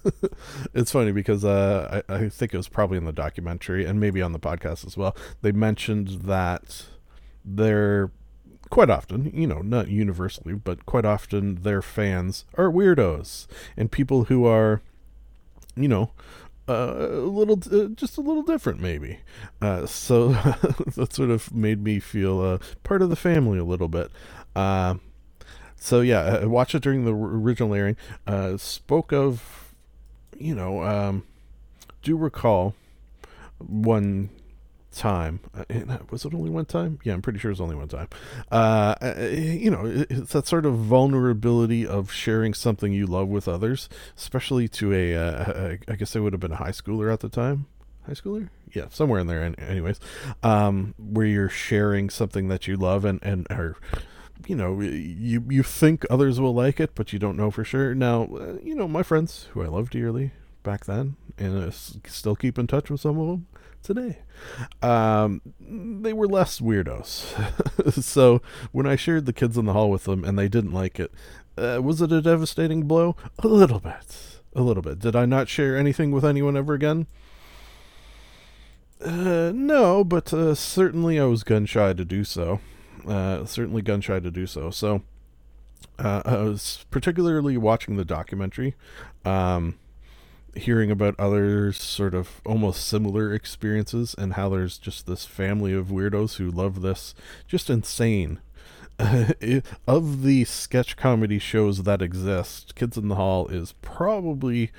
it's 0.74 0.92
funny 0.92 1.12
because 1.12 1.44
uh, 1.44 2.02
I, 2.08 2.14
I 2.14 2.30
think 2.30 2.54
it 2.54 2.58
was 2.58 2.70
probably 2.70 2.98
in 2.98 3.06
the 3.06 3.14
documentary 3.14 3.86
and 3.86 4.00
maybe 4.00 4.22
on 4.22 4.34
the 4.34 4.40
podcast 4.40 4.86
as 4.86 4.96
well. 4.96 5.16
They 5.42 5.52
mentioned 5.52 6.10
that 6.24 6.86
they're 7.44 8.12
quite 8.70 8.90
often, 8.90 9.32
you 9.34 9.48
know, 9.48 9.62
not 9.62 9.88
universally, 9.88 10.54
but 10.54 10.86
quite 10.86 11.06
often 11.06 11.64
their 11.64 11.82
fans 11.82 12.46
are 12.56 12.70
weirdos 12.70 13.48
and 13.76 13.92
people 13.92 14.26
who 14.26 14.46
are, 14.46 14.82
you 15.76 15.88
know, 15.88 16.12
uh, 16.70 16.96
a 17.00 17.30
little, 17.30 17.60
uh, 17.72 17.88
just 17.90 18.18
a 18.18 18.22
little 18.22 18.44
different, 18.44 18.80
maybe. 18.80 19.20
Uh, 19.62 19.86
so 19.86 20.30
that 20.96 21.14
sort 21.14 21.30
of 21.30 21.54
made 21.54 21.84
me 21.84 22.00
feel 22.00 22.42
uh, 22.42 22.58
part 22.84 23.02
of 23.02 23.10
the 23.10 23.16
family 23.16 23.58
a 23.58 23.64
little 23.64 23.88
bit. 23.88 24.12
Uh, 24.56 24.96
so 25.78 26.02
yeah, 26.02 26.40
I 26.42 26.46
watched 26.46 26.76
it 26.76 26.82
during 26.82 27.06
the 27.06 27.14
original 27.14 27.74
airing. 27.74 27.96
Uh, 28.26 28.58
spoke 28.58 29.14
of, 29.14 29.74
you 30.38 30.56
know, 30.56 30.84
um, 30.84 31.24
do 32.02 32.18
recall 32.18 32.76
one 33.60 34.30
time. 34.98 35.40
Uh, 35.56 35.98
was 36.10 36.26
it 36.26 36.34
only 36.34 36.50
one 36.50 36.66
time? 36.66 37.00
Yeah, 37.04 37.14
I'm 37.14 37.22
pretty 37.22 37.40
sure 37.40 37.52
it 37.52 37.54
was 37.54 37.62
only 37.62 37.76
one 37.76 37.88
time. 37.88 38.10
Uh, 38.52 38.96
uh 39.02 39.28
you 39.32 39.70
know, 39.70 39.84
it's 40.10 40.34
that 40.34 40.48
sort 40.48 40.66
of 40.66 40.76
vulnerability 40.76 41.86
of 41.86 42.12
sharing 42.12 42.54
something 42.54 42.92
you 42.92 43.06
love 43.06 43.28
with 43.28 43.48
others, 43.48 43.88
especially 44.18 44.68
to 44.70 44.94
a, 44.94 45.16
uh, 45.16 45.78
I 45.88 45.96
guess 45.96 46.16
I 46.16 46.20
would 46.20 46.34
have 46.34 46.40
been 46.40 46.52
a 46.52 46.58
high 46.58 46.72
schooler 46.72 47.12
at 47.12 47.22
the 47.22 47.30
time. 47.30 47.68
High 48.06 48.14
schooler? 48.14 48.50
Yeah, 48.74 48.88
somewhere 48.90 49.20
in 49.20 49.28
there. 49.28 49.44
Anyways, 49.44 50.00
um, 50.44 50.94
where 50.98 51.26
you're 51.26 51.50
sharing 51.50 52.10
something 52.10 52.48
that 52.48 52.68
you 52.68 52.76
love 52.76 53.06
and 53.06 53.20
and 53.24 53.48
are 53.50 53.76
you 54.46 54.56
know 54.56 54.80
you 54.82 55.44
you 55.50 55.64
think 55.64 56.06
others 56.10 56.40
will 56.40 56.54
like 56.54 56.80
it 56.80 56.92
but 56.94 57.12
you 57.12 57.18
don't 57.18 57.36
know 57.36 57.50
for 57.50 57.64
sure 57.64 57.96
now 57.96 58.26
uh, 58.36 58.58
you 58.62 58.76
know 58.76 58.88
my 58.88 59.02
friends 59.02 59.48
who 59.52 59.64
i 59.64 59.68
love 59.68 59.90
dearly 59.90 60.32
back 60.62 60.86
then 60.86 61.16
and 61.40 61.64
uh, 61.64 61.72
still 61.72 62.36
keep 62.36 62.60
in 62.60 62.68
touch 62.68 62.92
with 62.92 63.02
some 63.02 63.18
of 63.18 63.28
them 63.28 63.48
today. 63.84 64.20
Um, 64.82 65.42
they 65.60 66.14
were 66.14 66.28
less 66.28 66.60
weirdos. 66.60 67.94
so 68.04 68.42
when 68.72 68.86
I 68.86 68.96
shared 68.96 69.26
the 69.26 69.34
kids 69.34 69.58
in 69.58 69.66
the 69.66 69.74
hall 69.74 69.90
with 69.90 70.06
them 70.06 70.24
and 70.24 70.38
they 70.38 70.48
didn't 70.48 70.74
like 70.74 71.00
it, 71.00 71.12
uh, 71.58 71.80
was 71.82 72.02
it 72.02 72.12
a 72.12 72.22
devastating 72.22 72.84
blow? 72.84 73.16
A 73.40 73.48
little 73.48 73.80
bit. 73.80 74.42
A 74.56 74.62
little 74.62 74.84
bit. 74.84 75.00
Did 75.00 75.16
I 75.16 75.26
not 75.26 75.50
share 75.50 75.78
anything 75.78 76.12
with 76.12 76.26
anyone 76.26 76.58
ever 76.58 76.74
again? 76.74 77.08
Uh, 79.04 79.52
no, 79.54 80.04
but 80.04 80.34
uh, 80.34 80.56
certainly 80.56 81.20
I 81.20 81.26
was 81.26 81.44
gun 81.44 81.66
shy 81.66 81.94
to 81.94 82.06
do 82.06 82.24
so. 82.24 82.60
Uh, 83.08 83.46
certainly 83.46 83.82
gun 83.82 84.02
shy 84.02 84.20
to 84.20 84.32
do 84.32 84.48
so. 84.48 84.70
So 84.70 85.04
uh, 86.00 86.22
I 86.26 86.38
was 86.38 86.86
particularly 86.90 87.58
watching 87.58 87.98
the 87.98 88.06
documentary. 88.06 88.76
Um, 89.26 89.78
hearing 90.60 90.92
about 90.92 91.16
others 91.20 91.82
sort 91.82 92.14
of 92.14 92.42
almost 92.46 92.88
similar 92.88 93.34
experiences 93.34 94.16
and 94.18 94.34
how 94.34 94.50
there's 94.50 94.78
just 94.78 95.08
this 95.08 95.26
family 95.26 95.74
of 95.74 95.88
weirdos 95.88 96.38
who 96.38 96.50
love 96.50 96.82
this. 96.82 97.14
Just 97.48 97.70
insane. 97.70 98.40
Of 99.88 100.24
the 100.24 100.44
sketch 100.46 100.98
comedy 100.98 101.38
shows 101.38 101.84
that 101.84 102.02
exist 102.02 102.74
kids 102.74 102.98
in 102.98 103.10
the 103.10 103.16
hall 103.16 103.48
is 103.48 103.74
probably 103.84 104.72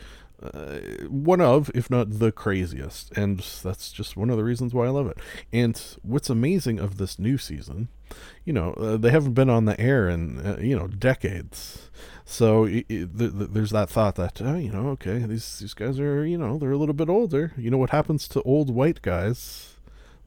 uh, 0.43 0.79
one 1.09 1.41
of, 1.41 1.71
if 1.75 1.91
not 1.91 2.19
the 2.19 2.31
craziest, 2.31 3.17
and 3.17 3.41
that's 3.63 3.91
just 3.91 4.17
one 4.17 4.31
of 4.31 4.37
the 4.37 4.45
reasons 4.45 4.73
why 4.73 4.87
I 4.87 4.91
love 4.91 5.09
it. 5.09 5.19
And 5.53 5.81
what's 6.03 6.31
amazing 6.31 6.79
of 6.79 6.97
this 6.97 7.19
new 7.19 7.39
season, 7.39 7.89
you 8.45 8.53
know, 8.53 8.73
uh, 8.75 8.97
they 8.97 9.11
haven't 9.11 9.35
been 9.35 9.51
on 9.51 9.65
the 9.65 9.79
air 9.81 10.09
in 10.09 10.39
uh, 10.39 10.59
you 10.61 10.77
know 10.79 10.87
decades, 10.87 11.91
so 12.25 12.65
it, 12.65 12.87
it, 12.89 13.19
th- 13.19 13.33
th- 13.33 13.51
there's 13.51 13.71
that 13.71 13.91
thought 13.91 14.15
that 14.15 14.41
oh, 14.41 14.57
you 14.57 14.71
know, 14.71 14.89
okay, 14.91 15.19
these 15.19 15.59
these 15.59 15.75
guys 15.75 15.99
are 15.99 16.25
you 16.25 16.39
know 16.39 16.57
they're 16.57 16.71
a 16.71 16.79
little 16.79 16.95
bit 16.95 17.09
older. 17.09 17.53
You 17.57 17.71
know 17.71 17.79
what 17.79 17.91
happens 17.91 18.29
to 18.29 18.43
old 18.43 18.71
white 18.71 19.03
guys? 19.03 19.75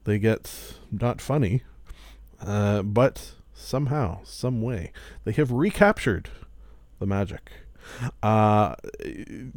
They 0.04 0.18
get 0.18 0.74
not 0.90 1.20
funny, 1.20 1.62
uh, 2.40 2.82
but 2.82 3.32
somehow, 3.54 4.20
some 4.24 4.60
way, 4.60 4.92
they 5.24 5.32
have 5.32 5.50
recaptured 5.50 6.28
the 6.98 7.06
magic 7.06 7.50
uh, 8.22 8.74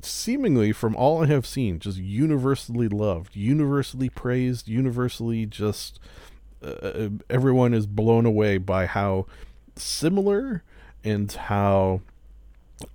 seemingly, 0.02 0.72
from 0.72 0.96
all 0.96 1.24
I 1.24 1.28
have 1.28 1.46
seen, 1.46 1.80
just 1.80 1.98
universally 1.98 2.88
loved, 2.88 3.36
universally 3.36 4.10
praised, 4.10 4.68
universally 4.68 5.46
just 5.46 6.00
uh, 6.64 6.68
uh, 6.68 7.10
everyone 7.30 7.74
is 7.74 7.86
blown 7.86 8.26
away 8.26 8.58
by 8.58 8.86
how 8.86 9.26
similar 9.76 10.64
and 11.04 11.32
how 11.32 12.02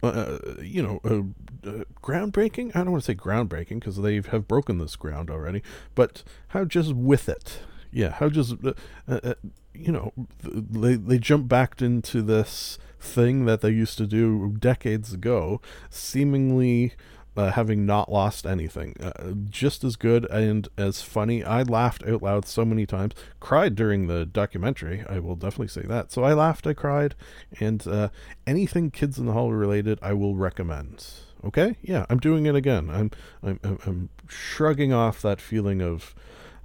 uh, 0.03 0.39
you 0.63 0.83
know, 0.83 1.01
uh, 1.05 1.69
uh, 1.69 1.85
groundbreaking. 2.03 2.75
I 2.75 2.81
don't 2.81 2.93
want 2.93 3.05
to 3.05 3.13
say 3.13 3.15
groundbreaking 3.15 3.81
because 3.81 3.97
they 3.97 4.17
have 4.17 4.47
broken 4.47 4.79
this 4.79 4.97
ground 4.97 5.31
already, 5.31 5.63
but 5.95 6.23
how 6.49 6.65
just 6.65 6.93
with 6.93 7.29
it, 7.29 7.61
yeah, 7.91 8.11
how 8.11 8.29
just 8.29 8.57
uh, 8.65 8.73
uh, 9.09 9.35
you 9.73 9.93
know, 9.93 10.13
they 10.43 10.95
they 10.97 11.19
jump 11.19 11.49
back 11.49 11.81
into 11.81 12.23
this 12.23 12.79
thing 13.01 13.47
that 13.47 13.61
they 13.61 13.71
used 13.71 13.99
to 13.99 14.07
do 14.07 14.55
decades 14.59 15.13
ago, 15.13 15.61
seemingly 15.89 16.95
uh, 17.37 17.53
having 17.53 17.87
not 17.87 18.11
lost 18.13 18.47
anything. 18.47 18.95
Uh, 19.01 19.33
just 19.49 19.83
as 19.83 19.97
good 19.97 20.27
and 20.31 20.69
as 20.77 21.01
funny. 21.01 21.43
I 21.43 21.63
laughed 21.63 22.05
out 22.07 22.23
loud 22.23 22.47
so 22.47 22.65
many 22.65 22.87
times. 22.87 23.15
Cried 23.39 23.75
during 23.75 24.07
the 24.07 24.27
documentary. 24.27 25.05
I 25.09 25.21
will 25.21 25.37
definitely 25.37 25.69
say 25.69 25.83
that. 25.83 26.13
So 26.13 26.23
I 26.23 26.35
laughed, 26.35 26.67
I 26.67 26.75
cried, 26.75 27.15
and 27.59 27.87
uh, 27.87 28.09
anything 28.47 28.91
Kids 28.91 29.19
in 29.19 29.27
the 29.27 29.33
Hall 29.33 29.53
related, 29.53 29.99
I 30.03 30.13
will 30.13 30.37
recommend. 30.37 31.07
Okay, 31.43 31.77
yeah, 31.81 32.05
I'm 32.11 32.19
doing 32.19 32.45
it 32.45 32.55
again. 32.55 32.91
I'm 32.91 33.11
I'm 33.43 33.59
I'm 33.87 34.11
shrugging 34.29 34.93
off 34.93 35.23
that 35.23 35.41
feeling 35.41 35.81
of, 35.81 36.15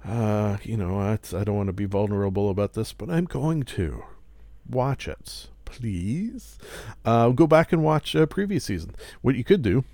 uh, 0.04 0.58
you 0.62 0.76
know, 0.76 1.00
I, 1.00 1.18
I 1.34 1.44
don't 1.44 1.56
want 1.56 1.68
to 1.68 1.72
be 1.72 1.86
vulnerable 1.86 2.50
about 2.50 2.74
this, 2.74 2.92
but 2.92 3.08
I'm 3.08 3.24
going 3.24 3.62
to 3.62 4.04
watch 4.68 5.08
it 5.08 5.48
please. 5.66 6.58
Uh, 7.04 7.28
go 7.28 7.46
back 7.46 7.72
and 7.72 7.84
watch 7.84 8.14
a 8.14 8.26
previous 8.26 8.64
season. 8.64 8.94
What 9.20 9.34
you 9.34 9.44
could 9.44 9.60
do, 9.60 9.84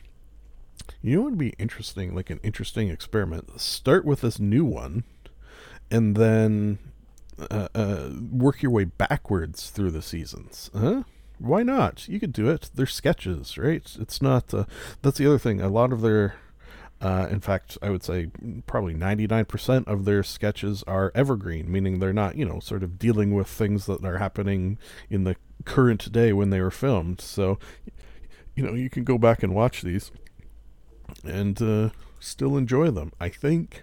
you 1.03 1.17
know, 1.17 1.23
would 1.23 1.39
be 1.39 1.55
interesting, 1.59 2.15
like 2.15 2.31
an 2.31 2.39
interesting 2.45 2.89
experiment. 2.89 3.61
Start 3.61 4.05
with 4.05 4.21
this 4.21 4.39
new 4.39 4.65
one, 4.65 5.03
and 5.91 6.15
then 6.15 6.79
uh, 7.51 7.69
uh, 7.75 8.11
work 8.31 8.63
your 8.63 8.71
way 8.71 8.85
backwards 8.85 9.71
through 9.71 9.91
the 9.91 10.03
seasons. 10.03 10.71
Huh? 10.73 11.03
Why 11.39 11.65
not? 11.65 12.07
You 12.07 12.21
could 12.21 12.33
do 12.33 12.49
it. 12.49 12.71
They're 12.73 12.87
sketches, 12.87 13.59
right? 13.59 13.85
It's 13.99 14.23
not. 14.23 14.55
Uh, 14.55 14.65
that's 15.03 15.19
the 15.19 15.27
other 15.27 15.39
thing. 15.39 15.61
A 15.61 15.69
lot 15.69 15.93
of 15.93 16.01
their 16.01 16.37
uh, 17.03 17.27
in 17.29 17.41
fact, 17.41 17.77
I 17.83 17.91
would 17.91 18.05
say 18.05 18.29
probably 18.67 18.95
99% 18.95 19.89
of 19.89 20.05
their 20.05 20.23
sketches 20.23 20.85
are 20.87 21.11
evergreen, 21.17 21.71
meaning 21.71 21.99
they're 21.99 22.13
not, 22.13 22.37
you 22.37 22.45
know, 22.45 22.61
sort 22.61 22.85
of 22.85 22.97
dealing 22.97 23.35
with 23.35 23.49
things 23.49 23.87
that 23.87 24.05
are 24.05 24.19
happening 24.19 24.79
in 25.11 25.25
the 25.25 25.35
current 25.65 26.13
day 26.13 26.33
when 26.33 26.51
they 26.51 26.61
were 26.61 26.71
filmed. 26.71 27.21
So, 27.21 27.59
you 28.55 28.63
know, 28.63 28.75
you 28.75 28.89
can 28.89 29.03
go 29.03 29.19
back 29.19 29.43
and 29.43 29.53
watch 29.53 29.83
these 29.83 30.13
and 31.25 31.61
uh, 31.61 31.91
still 32.21 32.57
enjoy 32.57 32.93
them. 32.93 33.11
I 33.21 33.31
think 33.31 33.83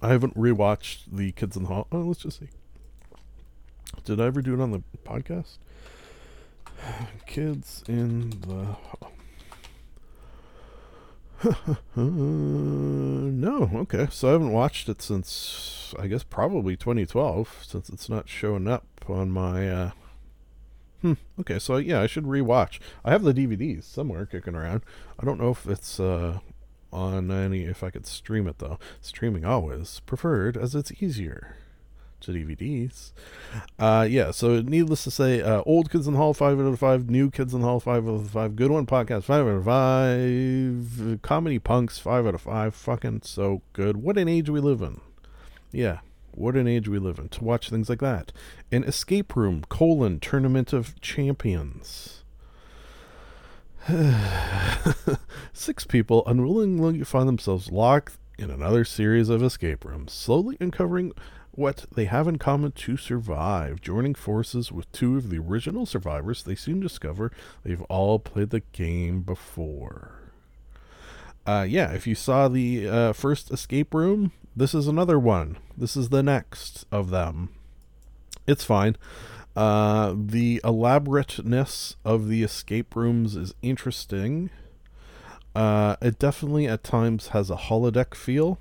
I 0.00 0.10
haven't 0.10 0.36
rewatched 0.36 1.06
the 1.10 1.32
Kids 1.32 1.56
in 1.56 1.64
the 1.64 1.70
Hall. 1.70 1.88
Oh, 1.90 2.02
let's 2.02 2.20
just 2.20 2.38
see. 2.38 2.50
Did 4.04 4.20
I 4.20 4.26
ever 4.26 4.42
do 4.42 4.54
it 4.54 4.60
on 4.60 4.70
the 4.70 4.82
podcast? 5.04 5.58
Kids 7.26 7.82
in 7.88 8.30
the 8.46 8.64
Hall. 8.64 9.10
no, 11.96 13.70
okay. 13.74 14.08
So 14.10 14.28
I 14.28 14.32
haven't 14.32 14.52
watched 14.52 14.88
it 14.88 15.00
since 15.00 15.94
I 15.98 16.06
guess 16.06 16.22
probably 16.22 16.76
2012, 16.76 17.64
since 17.66 17.88
it's 17.88 18.08
not 18.08 18.28
showing 18.28 18.68
up 18.68 18.86
on 19.08 19.30
my. 19.30 19.68
Uh... 19.68 19.90
Hmm. 21.02 21.14
Okay, 21.40 21.58
so 21.58 21.76
yeah, 21.78 22.00
I 22.00 22.06
should 22.06 22.24
rewatch. 22.24 22.78
I 23.04 23.10
have 23.10 23.22
the 23.22 23.32
DVDs 23.32 23.84
somewhere 23.84 24.26
kicking 24.26 24.54
around. 24.54 24.82
I 25.18 25.24
don't 25.24 25.40
know 25.40 25.50
if 25.50 25.66
it's 25.66 25.98
uh, 25.98 26.40
on 26.92 27.30
any. 27.30 27.64
If 27.64 27.82
I 27.82 27.90
could 27.90 28.06
stream 28.06 28.46
it 28.46 28.58
though. 28.58 28.78
Streaming 29.00 29.44
always 29.44 30.00
preferred 30.00 30.56
as 30.56 30.74
it's 30.74 30.92
easier 31.02 31.56
to 32.20 32.32
DVDs. 32.32 33.12
Uh, 33.78 34.06
yeah, 34.08 34.30
so 34.30 34.60
needless 34.60 35.04
to 35.04 35.10
say, 35.10 35.40
uh, 35.40 35.62
old 35.66 35.90
Kids 35.90 36.06
in 36.06 36.14
the 36.14 36.18
Hall, 36.18 36.34
5 36.34 36.58
out 36.60 36.66
of 36.66 36.78
5. 36.78 37.10
New 37.10 37.30
Kids 37.30 37.54
in 37.54 37.60
the 37.60 37.66
Hall, 37.66 37.80
5 37.80 38.08
out 38.08 38.14
of 38.14 38.30
5. 38.30 38.56
Good 38.56 38.70
One 38.70 38.86
Podcast, 38.86 39.24
5 39.24 39.46
out 39.46 39.48
of 39.48 39.64
5. 39.64 41.22
Comedy 41.22 41.58
Punks, 41.58 41.98
5 41.98 42.26
out 42.26 42.34
of 42.34 42.40
5. 42.42 42.74
Fucking 42.74 43.22
so 43.24 43.62
good. 43.72 43.98
What 43.98 44.18
an 44.18 44.28
age 44.28 44.48
we 44.50 44.60
live 44.60 44.82
in. 44.82 45.00
Yeah, 45.72 46.00
what 46.32 46.56
an 46.56 46.66
age 46.66 46.88
we 46.88 46.98
live 46.98 47.18
in 47.18 47.28
to 47.30 47.44
watch 47.44 47.70
things 47.70 47.88
like 47.88 48.00
that. 48.00 48.32
An 48.70 48.84
Escape 48.84 49.34
Room, 49.36 49.64
colon, 49.68 50.20
Tournament 50.20 50.72
of 50.72 51.00
Champions. 51.00 52.24
Six 55.52 55.84
people 55.86 56.22
unwillingly 56.26 57.02
find 57.04 57.28
themselves 57.28 57.70
locked 57.70 58.18
in 58.38 58.50
another 58.50 58.84
series 58.84 59.28
of 59.28 59.42
escape 59.42 59.84
rooms, 59.84 60.12
slowly 60.12 60.56
uncovering 60.60 61.12
what 61.52 61.86
they 61.94 62.04
have 62.04 62.28
in 62.28 62.38
common 62.38 62.72
to 62.72 62.96
survive. 62.96 63.80
Joining 63.80 64.14
forces 64.14 64.70
with 64.70 64.90
two 64.92 65.16
of 65.16 65.30
the 65.30 65.38
original 65.38 65.86
survivors, 65.86 66.42
they 66.42 66.54
soon 66.54 66.80
discover 66.80 67.32
they've 67.64 67.82
all 67.82 68.18
played 68.18 68.50
the 68.50 68.62
game 68.72 69.22
before. 69.22 70.20
Uh, 71.46 71.66
yeah, 71.68 71.92
if 71.92 72.06
you 72.06 72.14
saw 72.14 72.48
the 72.48 72.88
uh, 72.88 73.12
first 73.12 73.50
escape 73.50 73.94
room, 73.94 74.32
this 74.54 74.74
is 74.74 74.86
another 74.86 75.18
one. 75.18 75.56
This 75.76 75.96
is 75.96 76.10
the 76.10 76.22
next 76.22 76.84
of 76.92 77.10
them. 77.10 77.50
It's 78.46 78.64
fine. 78.64 78.96
Uh, 79.56 80.14
the 80.16 80.60
elaborateness 80.64 81.96
of 82.04 82.28
the 82.28 82.42
escape 82.42 82.94
rooms 82.94 83.36
is 83.36 83.54
interesting. 83.62 84.50
Uh, 85.54 85.96
it 86.00 86.18
definitely 86.18 86.66
at 86.66 86.84
times 86.84 87.28
has 87.28 87.50
a 87.50 87.56
holodeck 87.56 88.14
feel, 88.14 88.58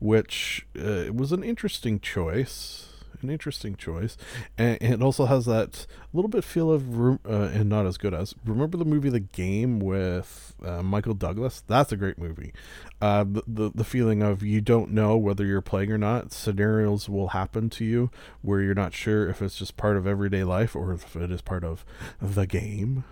which 0.00 0.66
uh, 0.78 1.12
was 1.12 1.30
an 1.32 1.44
interesting 1.44 2.00
choice. 2.00 2.86
An 3.22 3.28
interesting 3.28 3.76
choice, 3.76 4.16
and, 4.56 4.78
and 4.80 4.94
it 4.94 5.02
also 5.02 5.26
has 5.26 5.44
that 5.44 5.86
little 6.14 6.30
bit 6.30 6.42
feel 6.42 6.72
of, 6.72 6.98
uh, 6.98 7.16
and 7.26 7.68
not 7.68 7.84
as 7.84 7.98
good 7.98 8.14
as. 8.14 8.34
Remember 8.46 8.78
the 8.78 8.84
movie 8.86 9.10
The 9.10 9.20
Game 9.20 9.78
with 9.78 10.54
uh, 10.64 10.82
Michael 10.82 11.12
Douglas? 11.12 11.62
That's 11.66 11.92
a 11.92 11.98
great 11.98 12.16
movie. 12.16 12.54
Uh, 12.98 13.24
the, 13.24 13.42
the 13.46 13.70
the 13.74 13.84
feeling 13.84 14.22
of 14.22 14.42
you 14.42 14.62
don't 14.62 14.90
know 14.90 15.18
whether 15.18 15.44
you're 15.44 15.60
playing 15.60 15.92
or 15.92 15.98
not. 15.98 16.32
Scenarios 16.32 17.10
will 17.10 17.28
happen 17.28 17.68
to 17.68 17.84
you 17.84 18.10
where 18.40 18.62
you're 18.62 18.72
not 18.72 18.94
sure 18.94 19.28
if 19.28 19.42
it's 19.42 19.56
just 19.56 19.76
part 19.76 19.98
of 19.98 20.06
everyday 20.06 20.42
life 20.42 20.74
or 20.74 20.90
if 20.90 21.14
it 21.14 21.30
is 21.30 21.42
part 21.42 21.62
of 21.62 21.84
the 22.22 22.46
game. 22.46 23.04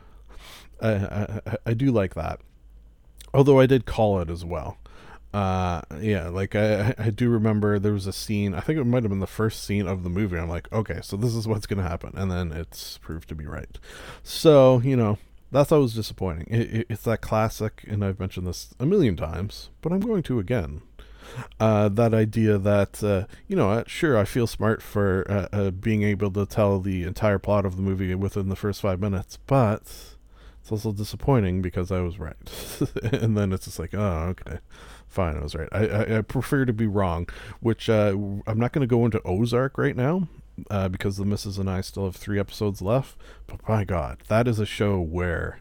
I, 0.80 0.90
I, 0.90 1.56
I 1.66 1.74
do 1.74 1.92
like 1.92 2.14
that 2.14 2.40
although 3.34 3.60
I 3.60 3.66
did 3.66 3.84
call 3.86 4.20
it 4.20 4.30
as 4.30 4.44
well. 4.44 4.78
Uh, 5.32 5.82
yeah, 6.00 6.28
like 6.28 6.54
I, 6.56 6.94
I 6.98 7.10
do 7.10 7.28
remember 7.28 7.78
there 7.78 7.92
was 7.92 8.06
a 8.06 8.12
scene. 8.12 8.54
I 8.54 8.60
think 8.60 8.78
it 8.78 8.84
might 8.84 9.02
have 9.02 9.10
been 9.10 9.20
the 9.20 9.26
first 9.26 9.64
scene 9.64 9.86
of 9.86 10.02
the 10.02 10.10
movie. 10.10 10.38
I'm 10.38 10.48
like, 10.48 10.72
okay, 10.72 11.00
so 11.02 11.16
this 11.16 11.34
is 11.34 11.46
what's 11.46 11.66
gonna 11.66 11.82
happen, 11.82 12.12
and 12.16 12.30
then 12.30 12.52
it's 12.52 12.98
proved 12.98 13.28
to 13.28 13.34
be 13.34 13.46
right. 13.46 13.78
So 14.22 14.80
you 14.80 14.96
know, 14.96 15.18
that's 15.50 15.72
always 15.72 15.94
disappointing. 15.94 16.46
It, 16.48 16.74
it, 16.74 16.86
it's 16.88 17.02
that 17.02 17.20
classic, 17.20 17.84
and 17.86 18.04
I've 18.04 18.20
mentioned 18.20 18.46
this 18.46 18.74
a 18.78 18.86
million 18.86 19.16
times, 19.16 19.70
but 19.82 19.92
I'm 19.92 20.00
going 20.00 20.22
to 20.24 20.38
again. 20.38 20.82
Uh, 21.60 21.90
that 21.90 22.14
idea 22.14 22.56
that 22.56 23.04
uh, 23.04 23.26
you 23.46 23.54
know, 23.54 23.84
sure, 23.86 24.16
I 24.16 24.24
feel 24.24 24.46
smart 24.46 24.80
for 24.80 25.26
uh, 25.30 25.48
uh, 25.52 25.70
being 25.70 26.02
able 26.02 26.30
to 26.30 26.46
tell 26.46 26.80
the 26.80 27.02
entire 27.02 27.38
plot 27.38 27.66
of 27.66 27.76
the 27.76 27.82
movie 27.82 28.14
within 28.14 28.48
the 28.48 28.56
first 28.56 28.80
five 28.80 28.98
minutes, 28.98 29.38
but 29.46 29.82
it's 30.68 30.84
also 30.84 30.92
disappointing 30.92 31.62
because 31.62 31.92
I 31.92 32.00
was 32.00 32.18
right. 32.18 32.36
and 33.12 33.36
then 33.36 33.52
it's 33.52 33.66
just 33.66 33.78
like, 33.78 33.94
oh, 33.94 34.34
okay, 34.38 34.58
fine, 35.08 35.36
I 35.36 35.42
was 35.42 35.54
right. 35.54 35.68
I, 35.72 35.86
I, 35.86 36.18
I 36.18 36.22
prefer 36.22 36.64
to 36.64 36.72
be 36.72 36.86
wrong, 36.86 37.28
which 37.60 37.88
uh, 37.88 38.16
I'm 38.46 38.58
not 38.58 38.72
going 38.72 38.80
to 38.80 38.86
go 38.86 39.04
into 39.04 39.20
Ozark 39.22 39.78
right 39.78 39.96
now 39.96 40.28
uh, 40.70 40.88
because 40.88 41.16
the 41.16 41.24
missus 41.24 41.58
and 41.58 41.68
I 41.68 41.80
still 41.80 42.04
have 42.04 42.16
three 42.16 42.38
episodes 42.38 42.82
left. 42.82 43.16
But 43.46 43.66
my 43.68 43.84
God, 43.84 44.18
that 44.28 44.48
is 44.48 44.58
a 44.58 44.66
show 44.66 45.00
where 45.00 45.60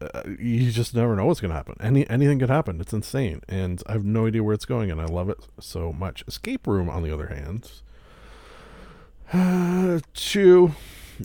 uh, 0.00 0.22
you 0.38 0.70
just 0.70 0.94
never 0.94 1.16
know 1.16 1.26
what's 1.26 1.40
going 1.40 1.50
to 1.50 1.56
happen. 1.56 1.76
Any 1.80 2.08
anything 2.08 2.38
could 2.38 2.50
happen. 2.50 2.80
It's 2.80 2.92
insane, 2.92 3.40
and 3.48 3.82
I 3.86 3.92
have 3.92 4.04
no 4.04 4.26
idea 4.26 4.42
where 4.42 4.54
it's 4.54 4.64
going, 4.64 4.90
and 4.90 5.00
I 5.00 5.06
love 5.06 5.28
it 5.30 5.38
so 5.60 5.92
much. 5.92 6.24
Escape 6.26 6.66
Room, 6.66 6.88
on 6.88 7.02
the 7.02 7.12
other 7.12 7.28
hand, 7.28 7.70
uh, 9.32 10.00
two, 10.14 10.72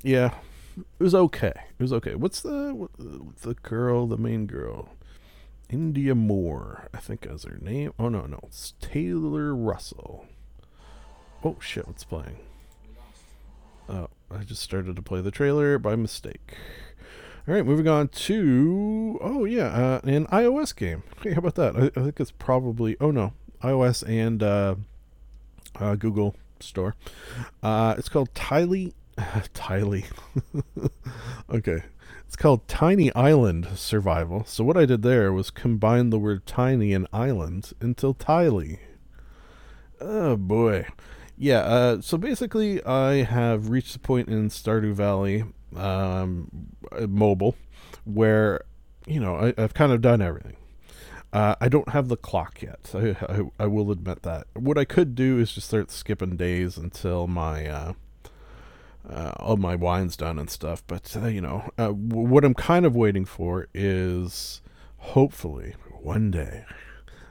yeah, 0.04 0.36
it 0.78 1.04
was 1.04 1.16
okay. 1.16 1.54
It 1.80 1.84
was 1.84 1.94
okay. 1.94 2.16
What's 2.16 2.42
the 2.42 2.74
what, 2.74 2.92
the 2.98 3.56
girl, 3.56 4.08
the 4.08 4.18
main 4.18 4.46
girl? 4.46 4.90
Indya 5.72 6.16
Moore, 6.16 6.90
I 6.94 6.98
think 6.98 7.26
is 7.26 7.46
her 7.46 7.58
name. 7.62 7.94
Oh 7.98 8.10
no, 8.10 8.26
no, 8.26 8.40
it's 8.44 8.74
Taylor 8.82 9.56
Russell. 9.56 10.26
Oh 11.44 11.56
shit, 11.60 11.88
what's 11.88 12.04
playing? 12.04 12.38
Oh, 13.90 14.10
I 14.30 14.44
just 14.44 14.62
started 14.62 14.96
to 14.96 15.02
play 15.02 15.22
the 15.22 15.32
trailer 15.32 15.78
by 15.78 15.96
mistake. 15.96 16.56
All 17.48 17.54
right, 17.56 17.66
moving 17.66 17.88
on 17.88 18.10
to 18.10 19.18
oh 19.22 19.46
yeah, 19.46 19.68
uh, 19.68 20.02
an 20.04 20.28
iOS 20.28 20.76
game. 20.76 21.04
Hey, 21.22 21.34
how 21.34 21.40
about 21.40 21.56
that? 21.56 21.76
I, 21.76 22.00
I 22.00 22.04
think 22.04 22.20
it's 22.20 22.32
probably 22.32 22.98
oh 23.00 23.12
no, 23.12 23.34
iOS 23.64 24.08
and 24.08 24.44
uh, 24.44 24.76
uh, 25.80 25.96
Google 25.96 26.36
Store. 26.60 26.96
Uh, 27.64 27.96
it's 27.98 28.10
called 28.10 28.34
Tylee 28.34 28.94
Tylee. 29.54 30.06
okay. 31.50 31.84
It's 32.32 32.38
called 32.38 32.66
Tiny 32.70 33.14
Island 33.14 33.68
Survival. 33.76 34.46
So 34.46 34.64
what 34.64 34.78
I 34.78 34.86
did 34.86 35.02
there 35.02 35.34
was 35.34 35.52
combine 35.52 36.12
the 36.12 36.18
word 36.18 36.46
tiny 36.46 36.94
and 36.94 37.06
island 37.12 37.74
until 37.82 38.14
Tylee. 38.14 38.80
Oh 40.00 40.38
boy. 40.38 40.88
Yeah, 41.38 41.60
uh, 41.60 42.00
so 42.00 42.18
basically 42.18 42.82
I 42.86 43.24
have 43.24 43.68
reached 43.68 43.92
the 43.92 44.00
point 44.00 44.30
in 44.30 44.48
Stardew 44.48 44.94
Valley 44.94 45.44
um, 45.76 46.50
mobile 47.06 47.58
where, 48.06 48.62
you 49.06 49.20
know, 49.20 49.36
I, 49.36 49.62
have 49.62 49.74
kind 49.74 49.92
of 49.92 50.00
done 50.00 50.22
everything. 50.22 50.56
Uh, 51.34 51.56
I 51.60 51.68
don't 51.68 51.90
have 51.90 52.08
the 52.08 52.16
clock 52.16 52.62
yet. 52.62 52.92
I, 52.94 53.10
I, 53.28 53.42
I 53.60 53.68
will 53.68 53.92
admit 53.92 54.24
that. 54.24 54.48
What 54.54 54.78
I 54.78 54.86
could 54.86 55.16
do 55.16 55.38
is 55.38 55.52
just 55.52 55.68
start 55.68 55.92
skipping 55.92 56.38
days 56.38 56.78
until 56.78 57.28
my 57.28 57.68
uh, 57.68 57.94
uh, 59.10 59.34
all 59.38 59.58
my 59.58 59.76
wine's 59.76 60.16
done 60.18 60.38
and 60.40 60.50
stuff. 60.50 60.84
But 60.88 61.16
uh, 61.16 61.28
you 61.28 61.42
know, 61.42 61.70
uh, 61.78 61.88
w- 61.88 62.28
what 62.28 62.46
I'm 62.46 62.54
kind 62.54 62.86
of 62.86 62.96
waiting 62.96 63.26
for 63.26 63.68
is 63.74 64.62
hopefully 64.98 65.76
one 66.02 66.32
day 66.32 66.66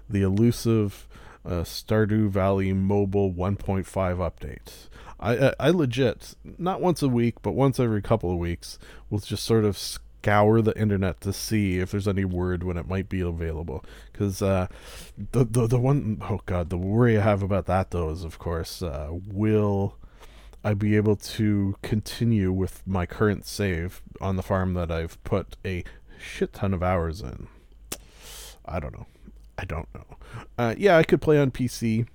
the 0.08 0.22
elusive 0.22 1.06
uh, 1.44 1.62
Stardew 1.62 2.28
Valley 2.28 2.72
mobile 2.72 3.32
1.5 3.32 3.84
update. 3.86 4.88
I, 5.18 5.48
I, 5.48 5.54
I 5.60 5.70
legit 5.70 6.34
not 6.58 6.80
once 6.80 7.02
a 7.02 7.08
week, 7.08 7.36
but 7.42 7.52
once 7.52 7.78
every 7.78 8.02
couple 8.02 8.30
of 8.30 8.38
weeks, 8.38 8.78
will 9.08 9.18
just 9.20 9.44
sort 9.44 9.64
of 9.64 9.76
scour 9.76 10.60
the 10.60 10.78
internet 10.78 11.20
to 11.22 11.32
see 11.32 11.78
if 11.78 11.90
there's 11.90 12.08
any 12.08 12.24
word 12.24 12.62
when 12.62 12.76
it 12.76 12.88
might 12.88 13.08
be 13.08 13.20
available. 13.20 13.84
Because 14.12 14.42
uh, 14.42 14.66
the, 15.32 15.44
the 15.44 15.66
the 15.66 15.78
one 15.78 16.20
oh 16.22 16.40
god, 16.46 16.70
the 16.70 16.78
worry 16.78 17.18
I 17.18 17.22
have 17.22 17.42
about 17.42 17.66
that 17.66 17.90
though 17.90 18.10
is 18.10 18.24
of 18.24 18.38
course 18.38 18.82
uh, 18.82 19.08
will 19.10 19.96
I'd 20.62 20.78
be 20.78 20.96
able 20.96 21.16
to 21.16 21.76
continue 21.82 22.52
with 22.52 22.82
my 22.86 23.06
current 23.06 23.46
save 23.46 24.02
on 24.20 24.36
the 24.36 24.42
farm 24.42 24.74
that 24.74 24.90
I've 24.90 25.22
put 25.24 25.56
a 25.64 25.84
shit 26.18 26.52
ton 26.52 26.74
of 26.74 26.82
hours 26.82 27.22
in. 27.22 27.48
I 28.66 28.78
don't 28.78 28.92
know. 28.92 29.06
I 29.58 29.64
don't 29.64 29.88
know. 29.94 30.04
Uh, 30.58 30.74
yeah, 30.76 30.96
I 30.96 31.02
could 31.02 31.20
play 31.20 31.38
on 31.38 31.50
PC. 31.50 32.06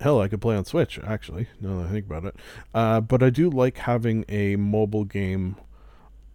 Hell, 0.00 0.20
I 0.20 0.28
could 0.28 0.40
play 0.40 0.56
on 0.56 0.64
Switch, 0.64 0.98
actually, 1.04 1.46
now 1.60 1.78
that 1.78 1.86
I 1.86 1.90
think 1.90 2.06
about 2.06 2.24
it. 2.24 2.36
Uh, 2.74 3.00
but 3.00 3.22
I 3.22 3.30
do 3.30 3.48
like 3.48 3.78
having 3.78 4.24
a 4.28 4.56
mobile 4.56 5.04
game 5.04 5.56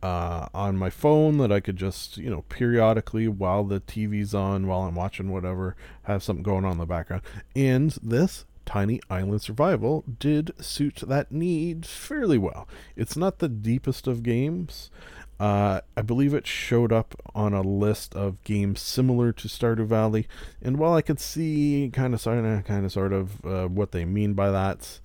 uh, 0.01 0.47
on 0.53 0.77
my 0.77 0.89
phone 0.89 1.37
that 1.39 1.51
I 1.51 1.59
could 1.59 1.75
just, 1.75 2.17
you 2.17 2.29
know, 2.29 2.43
periodically 2.43 3.27
while 3.27 3.65
the 3.65 3.81
TV's 3.81 4.33
on, 4.33 4.67
while 4.67 4.83
I'm 4.83 4.95
watching 4.95 5.29
whatever, 5.31 5.75
have 6.03 6.23
something 6.23 6.43
going 6.43 6.63
on 6.63 6.73
in 6.73 6.77
the 6.77 6.85
background. 6.85 7.23
And 7.55 7.91
this 8.01 8.45
Tiny 8.65 8.99
Island 9.09 9.41
Survival 9.41 10.03
did 10.19 10.51
suit 10.63 11.03
that 11.07 11.31
need 11.31 11.85
fairly 11.85 12.37
well. 12.37 12.67
It's 12.95 13.17
not 13.17 13.39
the 13.39 13.49
deepest 13.49 14.07
of 14.07 14.23
games. 14.23 14.91
Uh, 15.39 15.79
I 15.95 16.01
believe 16.01 16.33
it 16.33 16.45
showed 16.45 16.91
up 16.91 17.15
on 17.33 17.53
a 17.53 17.61
list 17.61 18.13
of 18.13 18.43
games 18.43 18.81
similar 18.81 19.31
to 19.31 19.47
Stardew 19.47 19.85
Valley, 19.85 20.27
and 20.61 20.77
while 20.77 20.93
I 20.93 21.01
could 21.01 21.19
see 21.19 21.89
kind 21.93 22.13
of, 22.13 22.19
sort 22.19 22.43
of, 22.43 22.65
kind 22.65 22.85
of, 22.85 22.91
sort 22.91 23.13
of 23.13 23.45
uh, 23.45 23.67
what 23.67 23.93
they 23.93 24.03
mean 24.03 24.33
by 24.33 24.51
that, 24.51 24.99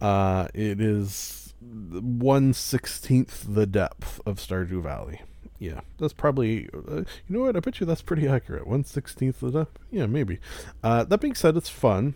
uh, 0.00 0.48
it 0.52 0.78
is 0.80 1.54
one 1.60 2.52
sixteenth 2.52 3.46
the 3.48 3.66
depth 3.66 4.20
of 4.26 4.36
Stardew 4.36 4.82
Valley. 4.82 5.22
Yeah, 5.58 5.80
that's 5.98 6.12
probably. 6.12 6.68
Uh, 6.74 6.96
you 6.96 7.06
know 7.28 7.40
what? 7.40 7.56
I 7.56 7.60
bet 7.60 7.80
you 7.80 7.86
that's 7.86 8.02
pretty 8.02 8.28
accurate. 8.28 8.66
One 8.66 8.84
sixteenth 8.84 9.40
the 9.40 9.50
depth. 9.52 9.78
Yeah, 9.90 10.04
maybe. 10.04 10.38
Uh, 10.82 11.04
that 11.04 11.20
being 11.20 11.34
said, 11.34 11.56
it's 11.56 11.70
fun. 11.70 12.14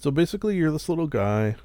So 0.00 0.10
basically, 0.10 0.56
you're 0.56 0.70
this 0.70 0.88
little 0.88 1.06
guy 1.06 1.56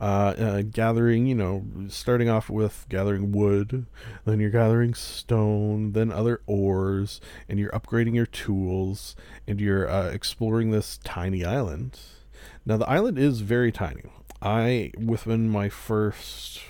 uh, 0.00 0.04
uh, 0.04 0.62
gathering, 0.62 1.26
you 1.26 1.34
know, 1.34 1.64
starting 1.88 2.28
off 2.28 2.50
with 2.50 2.86
gathering 2.88 3.32
wood, 3.32 3.86
then 4.24 4.40
you're 4.40 4.50
gathering 4.50 4.94
stone, 4.94 5.92
then 5.92 6.12
other 6.12 6.40
ores, 6.46 7.20
and 7.48 7.58
you're 7.58 7.70
upgrading 7.70 8.14
your 8.14 8.26
tools, 8.26 9.16
and 9.46 9.60
you're 9.60 9.88
uh, 9.88 10.08
exploring 10.10 10.70
this 10.70 10.98
tiny 11.02 11.44
island. 11.44 11.98
Now, 12.66 12.76
the 12.76 12.88
island 12.88 13.18
is 13.18 13.40
very 13.40 13.72
tiny. 13.72 14.02
I, 14.42 14.92
within 14.98 15.48
my 15.48 15.68
first 15.68 16.60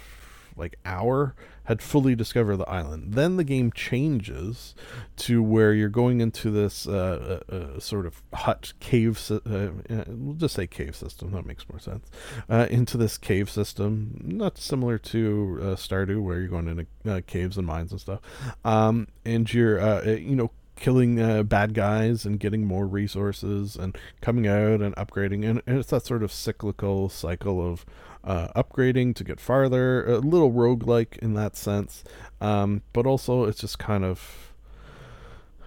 like 0.56 0.78
hour, 0.84 1.34
had 1.66 1.82
fully 1.82 2.14
discovered 2.14 2.56
the 2.56 2.68
island. 2.68 3.14
Then 3.14 3.36
the 3.36 3.44
game 3.44 3.70
changes 3.72 4.74
to 5.16 5.42
where 5.42 5.72
you're 5.72 5.88
going 5.88 6.20
into 6.20 6.50
this 6.50 6.86
uh, 6.86 7.40
uh, 7.50 7.54
uh, 7.54 7.80
sort 7.80 8.06
of 8.06 8.22
hut 8.32 8.72
cave. 8.80 9.20
Uh, 9.30 9.34
uh, 9.34 10.04
we'll 10.08 10.34
just 10.34 10.54
say 10.54 10.66
cave 10.66 10.96
system. 10.96 11.32
That 11.32 11.46
makes 11.46 11.68
more 11.68 11.78
sense. 11.78 12.08
Into 12.48 12.96
this 12.96 13.18
cave 13.18 13.50
system, 13.50 14.20
not 14.24 14.58
similar 14.58 14.98
to 14.98 15.58
Stardew, 15.76 16.22
where 16.22 16.38
you're 16.38 16.48
going 16.48 16.86
into 17.04 17.22
caves 17.22 17.56
and 17.56 17.66
mines 17.66 17.92
and 17.92 18.00
stuff. 18.00 18.20
Um, 18.64 19.08
and 19.24 19.52
you're, 19.52 20.04
you 20.16 20.36
know, 20.36 20.50
killing 20.76 21.20
uh, 21.20 21.42
bad 21.42 21.74
guys 21.74 22.24
and 22.24 22.38
getting 22.38 22.64
more 22.64 22.86
resources 22.86 23.76
and 23.76 23.96
coming 24.20 24.46
out 24.46 24.80
and 24.82 24.94
upgrading. 24.96 25.48
And, 25.48 25.62
and 25.66 25.78
it's 25.78 25.90
that 25.90 26.04
sort 26.04 26.22
of 26.22 26.30
cyclical 26.30 27.08
cycle 27.08 27.66
of 27.66 27.84
uh, 28.26 28.48
upgrading 28.56 29.14
to 29.16 29.24
get 29.24 29.40
farther, 29.40 30.04
a 30.04 30.18
little 30.18 30.52
roguelike 30.52 31.16
in 31.18 31.34
that 31.34 31.56
sense. 31.56 32.04
Um, 32.40 32.82
but 32.92 33.06
also, 33.06 33.44
it's 33.44 33.60
just 33.60 33.78
kind 33.78 34.04
of. 34.04 34.52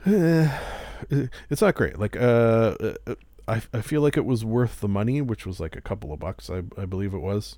eh, 0.06 0.50
it's 1.50 1.62
not 1.62 1.76
great. 1.76 1.98
Like, 1.98 2.16
uh, 2.18 2.76
uh, 3.08 3.16
I, 3.48 3.62
I 3.74 3.82
feel 3.82 4.02
like 4.02 4.18
it 4.18 4.26
was 4.26 4.46
worth 4.46 4.82
the 4.82 4.88
money, 4.88 5.22
which 5.22 5.46
was 5.46 5.60
like 5.60 5.76
a 5.76 5.82
couple 5.82 6.14
of 6.14 6.20
bucks, 6.20 6.50
I, 6.50 6.64
I 6.78 6.86
believe 6.86 7.14
it 7.14 7.20
was. 7.20 7.58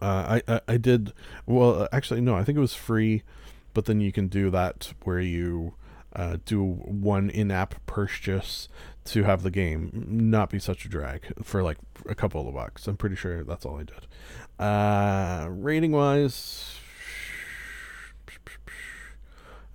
Uh, 0.00 0.40
I, 0.46 0.52
I, 0.52 0.60
I 0.68 0.76
did, 0.76 1.12
well, 1.46 1.88
actually, 1.92 2.20
no, 2.20 2.34
I 2.36 2.44
think 2.44 2.56
it 2.56 2.60
was 2.60 2.74
free, 2.74 3.22
but 3.72 3.86
then 3.86 4.00
you 4.00 4.12
can 4.12 4.28
do 4.28 4.50
that 4.50 4.92
where 5.02 5.20
you 5.20 5.74
uh, 6.14 6.36
do 6.44 6.62
one 6.62 7.30
in 7.30 7.50
app 7.50 7.84
purchase 7.86 8.68
to 9.04 9.24
have 9.24 9.42
the 9.42 9.50
game 9.50 10.06
not 10.08 10.50
be 10.50 10.58
such 10.58 10.84
a 10.84 10.88
drag 10.88 11.20
for 11.42 11.62
like 11.62 11.78
a 12.08 12.14
couple 12.14 12.48
of 12.48 12.54
bucks. 12.54 12.86
I'm 12.86 12.96
pretty 12.96 13.16
sure 13.16 13.44
that's 13.44 13.66
all 13.66 13.78
I 13.78 13.84
did. 13.84 14.06
Uh, 14.58 15.48
rating 15.50 15.92
wise, 15.92 16.76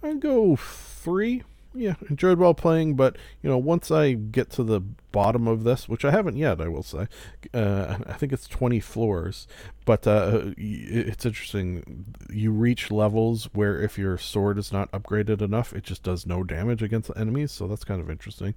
I'd 0.02 0.20
go 0.20 0.56
three. 0.56 1.44
Yeah, 1.74 1.96
enjoyed 2.10 2.40
while 2.40 2.56
playing, 2.56 2.96
but 2.96 3.16
you 3.44 3.50
know, 3.50 3.58
once 3.58 3.92
I 3.92 4.14
get 4.14 4.50
to 4.52 4.64
the 4.64 4.82
bottom 5.12 5.48
of 5.48 5.64
this, 5.64 5.88
which 5.88 6.04
I 6.04 6.10
haven't 6.10 6.36
yet, 6.36 6.60
I 6.60 6.68
will 6.68 6.82
say, 6.82 7.08
uh, 7.54 7.98
I 8.08 8.14
think 8.14 8.34
it's 8.34 8.48
20 8.48 8.80
floors, 8.80 9.48
but 9.86 10.08
uh, 10.08 10.52
it's 10.58 11.28
interesting. 11.28 12.16
You 12.32 12.52
reach 12.52 12.90
levels 12.90 13.50
where 13.54 13.80
if 13.80 14.00
your 14.00 14.18
sword 14.18 14.58
is 14.58 14.72
not 14.72 14.92
upgraded 14.92 15.44
enough, 15.44 15.72
it 15.74 15.84
just 15.84 16.02
does 16.02 16.26
no 16.26 16.44
damage 16.44 16.82
against 16.82 17.10
the 17.10 17.20
enemies, 17.20 17.52
so 17.52 17.68
that's 17.68 17.84
kind 17.84 18.02
of 18.02 18.10
interesting. 18.10 18.56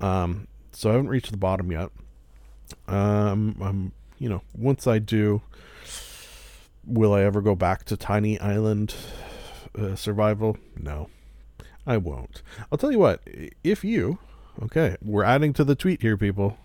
Um, 0.00 0.46
so 0.72 0.90
I 0.90 0.92
haven't 0.92 1.08
reached 1.08 1.30
the 1.30 1.38
bottom 1.38 1.72
yet. 1.72 1.90
Um, 2.86 3.56
I'm, 3.62 3.92
you 4.18 4.28
know, 4.28 4.42
once 4.54 4.86
I 4.86 4.98
do, 4.98 5.40
will 6.84 7.14
I 7.14 7.22
ever 7.22 7.40
go 7.40 7.54
back 7.54 7.84
to 7.84 7.96
Tiny 7.96 8.38
Island 8.38 8.94
uh, 9.78 9.94
survival? 9.94 10.58
No. 10.76 11.08
I 11.90 11.96
won't. 11.96 12.42
I'll 12.70 12.78
tell 12.78 12.92
you 12.92 13.00
what, 13.00 13.20
if 13.64 13.82
you, 13.82 14.18
okay, 14.62 14.96
we're 15.02 15.24
adding 15.24 15.52
to 15.54 15.64
the 15.64 15.74
tweet 15.74 16.02
here, 16.02 16.16
people. 16.16 16.56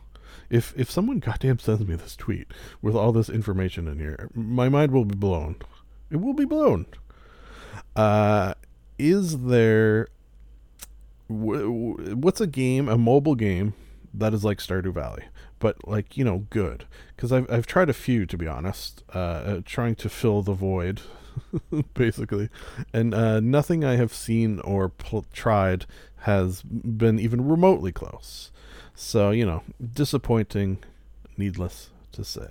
If 0.52 0.72
if 0.78 0.92
someone 0.92 1.18
goddamn 1.18 1.58
sends 1.58 1.84
me 1.84 1.96
this 1.96 2.16
tweet 2.16 2.52
with 2.80 2.96
all 2.96 3.12
this 3.12 3.28
information 3.28 3.88
in 3.88 3.98
here, 3.98 4.30
my 4.36 4.70
mind 4.70 4.92
will 4.92 5.06
be 5.06 5.16
blown. 5.16 5.56
It 6.12 6.18
will 6.18 6.36
be 6.36 6.46
blown. 6.46 6.86
Uh, 7.96 8.54
is 9.00 9.40
there 9.40 10.10
wh- 11.28 11.66
wh- 11.66 12.16
what's 12.16 12.40
a 12.40 12.46
game, 12.46 12.88
a 12.88 12.98
mobile 12.98 13.34
game 13.36 13.74
that 14.14 14.32
is 14.32 14.46
like 14.46 14.60
Stardew 14.60 14.94
Valley, 14.94 15.24
but 15.58 15.88
like 15.88 16.16
you 16.18 16.24
know 16.24 16.46
good? 16.52 16.86
Because 17.16 17.32
I've 17.32 17.50
I've 17.52 17.66
tried 17.66 17.90
a 17.90 17.94
few 17.94 18.28
to 18.28 18.38
be 18.38 18.46
honest, 18.46 19.04
uh, 19.16 19.18
uh, 19.18 19.62
trying 19.66 19.96
to 19.96 20.08
fill 20.08 20.44
the 20.44 20.54
void, 20.54 21.02
basically, 21.94 22.50
and 22.94 23.14
uh, 23.14 23.40
nothing 23.40 23.84
I 23.84 23.96
have 23.96 24.14
seen 24.14 24.60
or 24.62 24.90
pl- 24.90 25.26
tried 25.34 25.86
has 26.20 26.62
been 26.64 27.20
even 27.20 27.48
remotely 27.48 27.92
close. 27.92 28.52
So 28.96 29.32
you 29.32 29.46
know, 29.46 29.64
disappointing, 29.94 30.80
needless 31.38 31.90
to 32.14 32.24
say. 32.24 32.50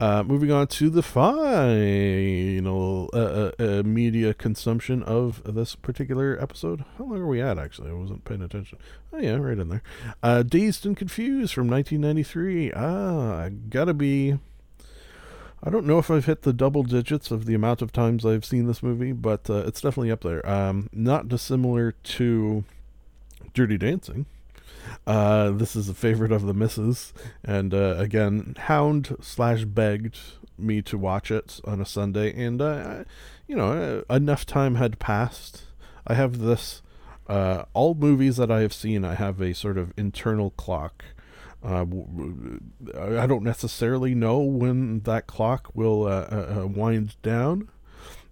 Uh, 0.00 0.22
moving 0.22 0.50
on 0.50 0.66
to 0.66 0.88
the 0.88 1.02
final 1.02 1.50
uh, 3.12 3.18
uh, 3.18 3.50
uh, 3.58 3.82
media 3.84 4.32
consumption 4.32 5.02
of 5.02 5.42
this 5.44 5.74
particular 5.76 6.38
episode. 6.40 6.86
How 6.96 7.04
long 7.04 7.18
are 7.18 7.26
we 7.26 7.42
at, 7.42 7.58
actually? 7.58 7.90
I 7.90 7.92
wasn't 7.92 8.24
paying 8.24 8.40
attention. 8.40 8.78
Oh, 9.12 9.18
yeah, 9.18 9.34
right 9.34 9.58
in 9.58 9.68
there. 9.68 9.82
Uh, 10.22 10.42
Dazed 10.42 10.86
and 10.86 10.96
Confused 10.96 11.52
from 11.52 11.68
1993. 11.68 12.72
Ah, 12.72 13.50
gotta 13.68 13.92
be. 13.92 14.38
I 15.62 15.68
don't 15.68 15.84
know 15.84 15.98
if 15.98 16.10
I've 16.10 16.24
hit 16.24 16.42
the 16.42 16.54
double 16.54 16.82
digits 16.82 17.30
of 17.30 17.44
the 17.44 17.54
amount 17.54 17.82
of 17.82 17.92
times 17.92 18.24
I've 18.24 18.46
seen 18.46 18.66
this 18.66 18.82
movie, 18.82 19.12
but 19.12 19.50
uh, 19.50 19.64
it's 19.66 19.82
definitely 19.82 20.10
up 20.10 20.22
there. 20.22 20.48
Um, 20.48 20.88
not 20.92 21.28
dissimilar 21.28 21.92
to 21.92 22.64
Dirty 23.52 23.76
Dancing. 23.76 24.24
Uh, 25.06 25.50
this 25.50 25.76
is 25.76 25.88
a 25.88 25.94
favorite 25.94 26.32
of 26.32 26.46
the 26.46 26.54
misses, 26.54 27.12
and 27.44 27.74
uh, 27.74 27.94
again, 27.98 28.56
hound 28.60 29.16
slash 29.20 29.64
begged 29.64 30.18
me 30.56 30.80
to 30.82 30.96
watch 30.96 31.30
it 31.30 31.60
on 31.64 31.80
a 31.80 31.86
Sunday, 31.86 32.32
and 32.34 32.62
uh, 32.62 33.04
you 33.46 33.54
know, 33.54 34.04
uh, 34.08 34.14
enough 34.14 34.46
time 34.46 34.76
had 34.76 34.98
passed. 34.98 35.64
I 36.06 36.14
have 36.14 36.38
this. 36.38 36.82
Uh, 37.28 37.64
all 37.74 37.94
movies 37.94 38.38
that 38.38 38.50
I 38.50 38.60
have 38.60 38.72
seen, 38.72 39.04
I 39.04 39.14
have 39.14 39.40
a 39.40 39.54
sort 39.54 39.78
of 39.78 39.92
internal 39.96 40.50
clock. 40.50 41.04
Uh, 41.62 41.84
I 42.98 43.26
don't 43.26 43.42
necessarily 43.42 44.14
know 44.14 44.38
when 44.38 45.00
that 45.00 45.26
clock 45.26 45.70
will 45.74 46.06
uh, 46.06 46.26
uh, 46.30 46.60
uh, 46.62 46.66
wind 46.66 47.16
down 47.22 47.68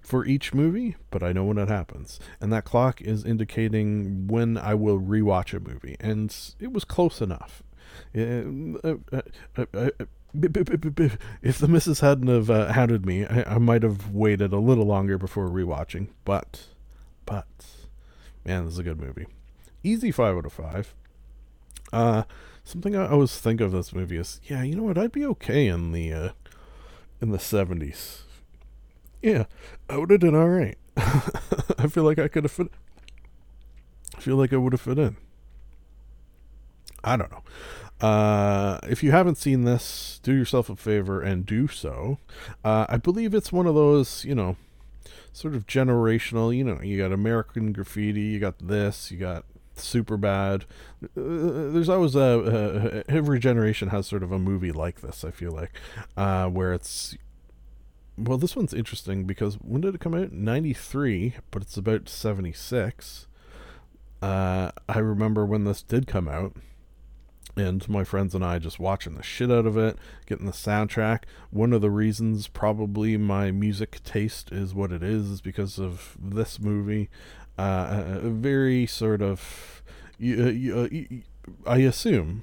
for 0.01 0.25
each 0.25 0.55
movie, 0.55 0.97
but 1.11 1.23
I 1.23 1.33
know 1.33 1.45
when 1.45 1.59
it 1.59 1.69
happens. 1.69 2.19
And 2.41 2.51
that 2.53 2.65
clock 2.65 3.03
is 3.03 3.27
indicating 3.27 4.27
when 4.27 4.57
I 4.57 4.75
will 4.75 4.99
rewatch 4.99 5.53
a 5.55 5.61
movie. 5.61 5.97
And 6.01 6.35
it 6.59 6.73
was 6.73 6.85
close 6.85 7.21
enough. 7.21 7.63
If 8.15 8.41
the 10.33 11.69
missus 11.69 12.01
hadn't 12.01 12.29
have 12.29 12.49
uh, 12.49 12.73
hounded 12.73 13.05
me, 13.05 13.27
I, 13.27 13.57
I 13.57 13.59
might 13.59 13.83
have 13.83 14.11
waited 14.11 14.55
a 14.55 14.59
little 14.59 14.87
longer 14.87 15.19
before 15.19 15.49
rewatching. 15.49 16.09
But, 16.25 16.69
but, 17.27 17.47
man, 18.47 18.65
this 18.65 18.75
is 18.75 18.79
a 18.79 18.85
good 18.85 18.99
movie. 19.01 19.27
Easy 19.83 20.11
five 20.11 20.37
out 20.37 20.47
of 20.47 20.53
five. 20.55 20.95
Uh, 21.93 22.25
something 22.65 22.95
I 22.95 23.09
always 23.09 23.39
think 23.39 23.61
of 23.61 23.73
this 23.73 23.95
movie 23.95 24.17
is, 24.17 24.41
yeah, 24.45 24.63
you 24.63 24.77
know 24.77 24.83
what? 24.85 24.99
I'd 24.99 25.13
be 25.13 25.25
okay 25.27 25.67
in 25.67 25.93
the 25.93 26.13
uh, 26.13 26.29
in 27.21 27.31
the 27.31 27.39
seventies. 27.39 28.25
Yeah, 29.23 29.45
I 29.89 29.97
would 29.97 30.11
have 30.11 30.21
done 30.21 30.35
all 30.35 30.49
right. 30.49 30.79
I 30.97 31.87
feel 31.89 32.05
like 32.05 32.19
I 32.19 32.29
could 32.29 32.45
have 32.45 32.53
fit. 32.53 32.69
I 34.17 34.21
feel 34.21 34.37
like 34.37 34.53
I 34.53 34.57
would 34.57 34.73
have 34.73 34.81
fit 34.81 34.99
in. 34.99 35.17
I 37.05 37.17
don't 37.17 37.31
know. 37.31 37.43
Uh, 38.01 38.79
if 38.85 39.03
you 39.03 39.11
haven't 39.11 39.37
seen 39.37 39.65
this, 39.65 40.21
do 40.23 40.33
yourself 40.33 40.71
a 40.71 40.77
favor 40.77 41.21
and 41.21 41.45
do 41.45 41.69
so. 41.69 42.19
Uh, 42.65 42.87
I 42.89 42.97
believe 42.97 43.35
it's 43.35 43.53
one 43.53 43.67
of 43.67 43.75
those, 43.75 44.25
you 44.25 44.35
know, 44.35 44.57
sort 45.33 45.55
of 45.55 45.67
generational. 45.67 46.57
You 46.57 46.65
know, 46.65 46.81
you 46.81 46.99
got 46.99 47.13
American 47.13 47.73
Graffiti, 47.73 48.21
you 48.21 48.39
got 48.39 48.59
this, 48.59 49.11
you 49.11 49.19
got 49.19 49.45
Superbad. 49.79 50.63
Uh, 51.03 51.73
there's 51.73 51.89
always 51.89 52.15
a 52.15 52.21
uh, 52.21 53.03
every 53.09 53.39
generation 53.39 53.89
has 53.89 54.07
sort 54.07 54.23
of 54.23 54.33
a 54.33 54.39
movie 54.39 54.73
like 54.73 55.01
this. 55.01 55.25
I 55.25 55.31
feel 55.31 55.53
like, 55.53 55.73
uh, 56.17 56.49
where 56.49 56.73
it's 56.73 57.17
well, 58.19 58.39
this 58.39 58.57
one's 58.57 58.75
interesting 58.75 59.25
because 59.25 59.55
when 59.57 59.81
did 59.81 59.95
it 59.95 60.01
come 60.01 60.15
out? 60.15 60.33
93, 60.33 61.35
but 61.51 61.63
it's 61.63 61.77
about 61.77 62.09
76. 62.09 63.29
Uh, 64.21 64.73
I 64.89 64.99
remember 64.99 65.47
when 65.47 65.65
this 65.65 65.83
did 65.83 66.09
come 66.09 66.27
out, 66.27 66.57
and 67.57 67.89
my 67.89 68.03
friends 68.03 68.35
and 68.35 68.45
I 68.45 68.59
just 68.59 68.81
watching 68.81 69.15
the 69.15 69.23
shit 69.23 69.51
out 69.51 69.67
of 69.67 69.77
it, 69.77 69.97
getting 70.27 70.47
the 70.47 70.53
soundtrack. 70.53 71.25
One 71.51 71.73
of 71.73 71.81
the 71.81 71.91
reasons 71.91 72.49
probably 72.49 73.17
my 73.17 73.53
music 73.53 74.03
taste 74.03 74.51
is 74.51 74.75
what 74.75 74.91
it 74.91 75.03
is 75.03 75.31
is 75.31 75.41
because 75.41 75.79
of 75.79 76.17
this 76.21 76.59
movie. 76.59 77.09
Uh, 77.59 78.21
very 78.23 78.87
sort 78.87 79.21
of, 79.21 79.83
uh, 80.23 80.29
uh, 80.29 80.89
I 81.67 81.79
assume, 81.79 82.43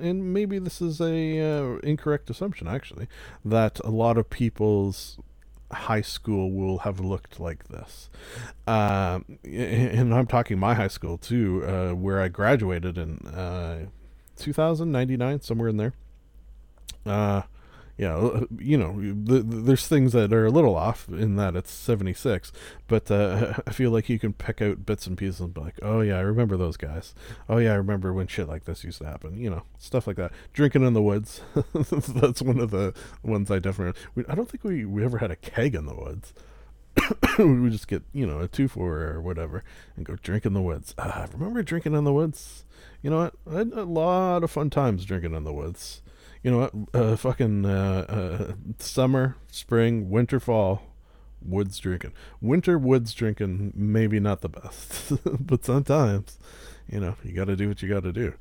and 0.00 0.32
maybe 0.32 0.58
this 0.58 0.80
is 0.80 1.00
a 1.00 1.40
uh, 1.40 1.78
incorrect 1.78 2.30
assumption 2.30 2.68
actually, 2.68 3.08
that 3.44 3.80
a 3.84 3.90
lot 3.90 4.16
of 4.16 4.30
people's 4.30 5.18
high 5.72 6.00
school 6.00 6.52
will 6.52 6.78
have 6.78 7.00
looked 7.00 7.40
like 7.40 7.68
this. 7.68 8.08
Uh, 8.66 9.20
and 9.44 10.14
I'm 10.14 10.26
talking 10.26 10.58
my 10.58 10.74
high 10.74 10.88
school 10.88 11.18
too, 11.18 11.64
uh, 11.66 11.90
where 11.90 12.20
I 12.20 12.28
graduated 12.28 12.96
in 12.98 13.18
uh, 13.26 13.86
2099, 14.36 15.40
somewhere 15.40 15.68
in 15.68 15.76
there. 15.76 15.94
Uh, 17.98 18.02
yeah, 18.02 18.40
you 18.58 18.76
know, 18.76 18.92
the, 19.00 19.40
the, 19.40 19.56
there's 19.62 19.86
things 19.86 20.12
that 20.12 20.32
are 20.32 20.46
a 20.46 20.50
little 20.50 20.76
off 20.76 21.08
in 21.08 21.36
that 21.36 21.56
it's 21.56 21.70
76, 21.70 22.52
but 22.88 23.10
uh, 23.10 23.54
I 23.66 23.72
feel 23.72 23.90
like 23.90 24.08
you 24.08 24.18
can 24.18 24.32
pick 24.34 24.60
out 24.60 24.84
bits 24.84 25.06
and 25.06 25.16
pieces 25.16 25.40
and 25.40 25.54
be 25.54 25.60
like, 25.62 25.78
oh 25.82 26.00
yeah, 26.00 26.16
I 26.16 26.20
remember 26.20 26.56
those 26.56 26.76
guys. 26.76 27.14
Oh 27.48 27.56
yeah, 27.58 27.72
I 27.72 27.76
remember 27.76 28.12
when 28.12 28.26
shit 28.26 28.48
like 28.48 28.64
this 28.64 28.84
used 28.84 28.98
to 28.98 29.06
happen. 29.06 29.38
You 29.38 29.50
know, 29.50 29.62
stuff 29.78 30.06
like 30.06 30.16
that. 30.16 30.32
Drinking 30.52 30.84
in 30.84 30.92
the 30.92 31.02
woods. 31.02 31.40
That's 31.72 32.42
one 32.42 32.60
of 32.60 32.70
the 32.70 32.94
ones 33.22 33.50
I 33.50 33.58
definitely. 33.58 34.00
We, 34.14 34.24
I 34.28 34.34
don't 34.34 34.50
think 34.50 34.64
we, 34.64 34.84
we 34.84 35.04
ever 35.04 35.18
had 35.18 35.30
a 35.30 35.36
keg 35.36 35.74
in 35.74 35.86
the 35.86 35.94
woods. 35.94 36.34
we 37.38 37.60
would 37.60 37.72
just 37.72 37.88
get 37.88 38.02
you 38.12 38.26
know 38.26 38.40
a 38.40 38.48
two 38.48 38.68
four 38.68 39.02
or 39.02 39.20
whatever 39.20 39.62
and 39.96 40.06
go 40.06 40.16
drink 40.16 40.46
in 40.46 40.52
the 40.52 40.62
woods. 40.62 40.94
Ah, 40.98 41.26
remember 41.32 41.62
drinking 41.62 41.94
in 41.94 42.04
the 42.04 42.12
woods? 42.12 42.64
You 43.02 43.10
know 43.10 43.18
what? 43.18 43.34
I 43.50 43.58
had 43.58 43.72
a 43.72 43.84
lot 43.84 44.42
of 44.42 44.50
fun 44.50 44.70
times 44.70 45.04
drinking 45.04 45.34
in 45.34 45.44
the 45.44 45.52
woods. 45.52 46.02
You 46.42 46.50
know 46.50 46.58
what? 46.58 46.72
Uh, 46.94 47.16
fucking 47.16 47.66
uh, 47.66 48.04
uh, 48.08 48.52
summer, 48.78 49.36
spring, 49.50 50.10
winter, 50.10 50.38
fall, 50.38 50.82
woods 51.42 51.78
drinking. 51.78 52.12
Winter 52.40 52.78
woods 52.78 53.14
drinking, 53.14 53.72
maybe 53.74 54.20
not 54.20 54.40
the 54.40 54.48
best, 54.48 55.12
but 55.40 55.64
sometimes, 55.64 56.38
you 56.88 57.00
know, 57.00 57.16
you 57.22 57.32
got 57.32 57.46
to 57.46 57.56
do 57.56 57.68
what 57.68 57.82
you 57.82 57.88
got 57.88 58.02
to 58.02 58.12
do. 58.12 58.34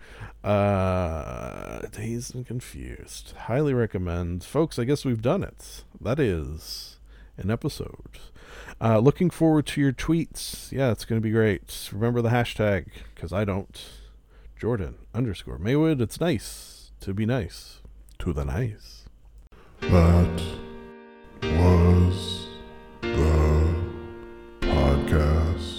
Uh, 0.43 1.81
dazed 1.91 2.35
and 2.35 2.45
confused. 2.45 3.33
Highly 3.37 3.73
recommend, 3.73 4.43
folks. 4.43 4.77
I 4.77 4.83
guess 4.83 5.05
we've 5.05 5.21
done 5.21 5.43
it. 5.43 5.83
That 5.99 6.19
is 6.19 6.97
an 7.37 7.51
episode. 7.51 8.19
Uh, 8.81 8.99
looking 8.99 9.29
forward 9.29 9.65
to 9.67 9.81
your 9.81 9.93
tweets. 9.93 10.71
Yeah, 10.71 10.91
it's 10.91 11.05
going 11.05 11.21
to 11.21 11.23
be 11.23 11.31
great. 11.31 11.89
Remember 11.91 12.21
the 12.21 12.29
hashtag 12.29 12.87
because 13.13 13.31
I 13.33 13.45
don't. 13.45 13.81
Jordan 14.57 14.95
underscore 15.13 15.57
Maywood. 15.57 16.01
It's 16.01 16.19
nice 16.19 16.91
to 17.01 17.13
be 17.13 17.25
nice 17.25 17.81
to 18.20 18.34
the 18.34 18.45
nice. 18.45 19.03
That 19.82 20.41
was 21.41 22.47
the 23.01 23.76
podcast. 24.61 25.74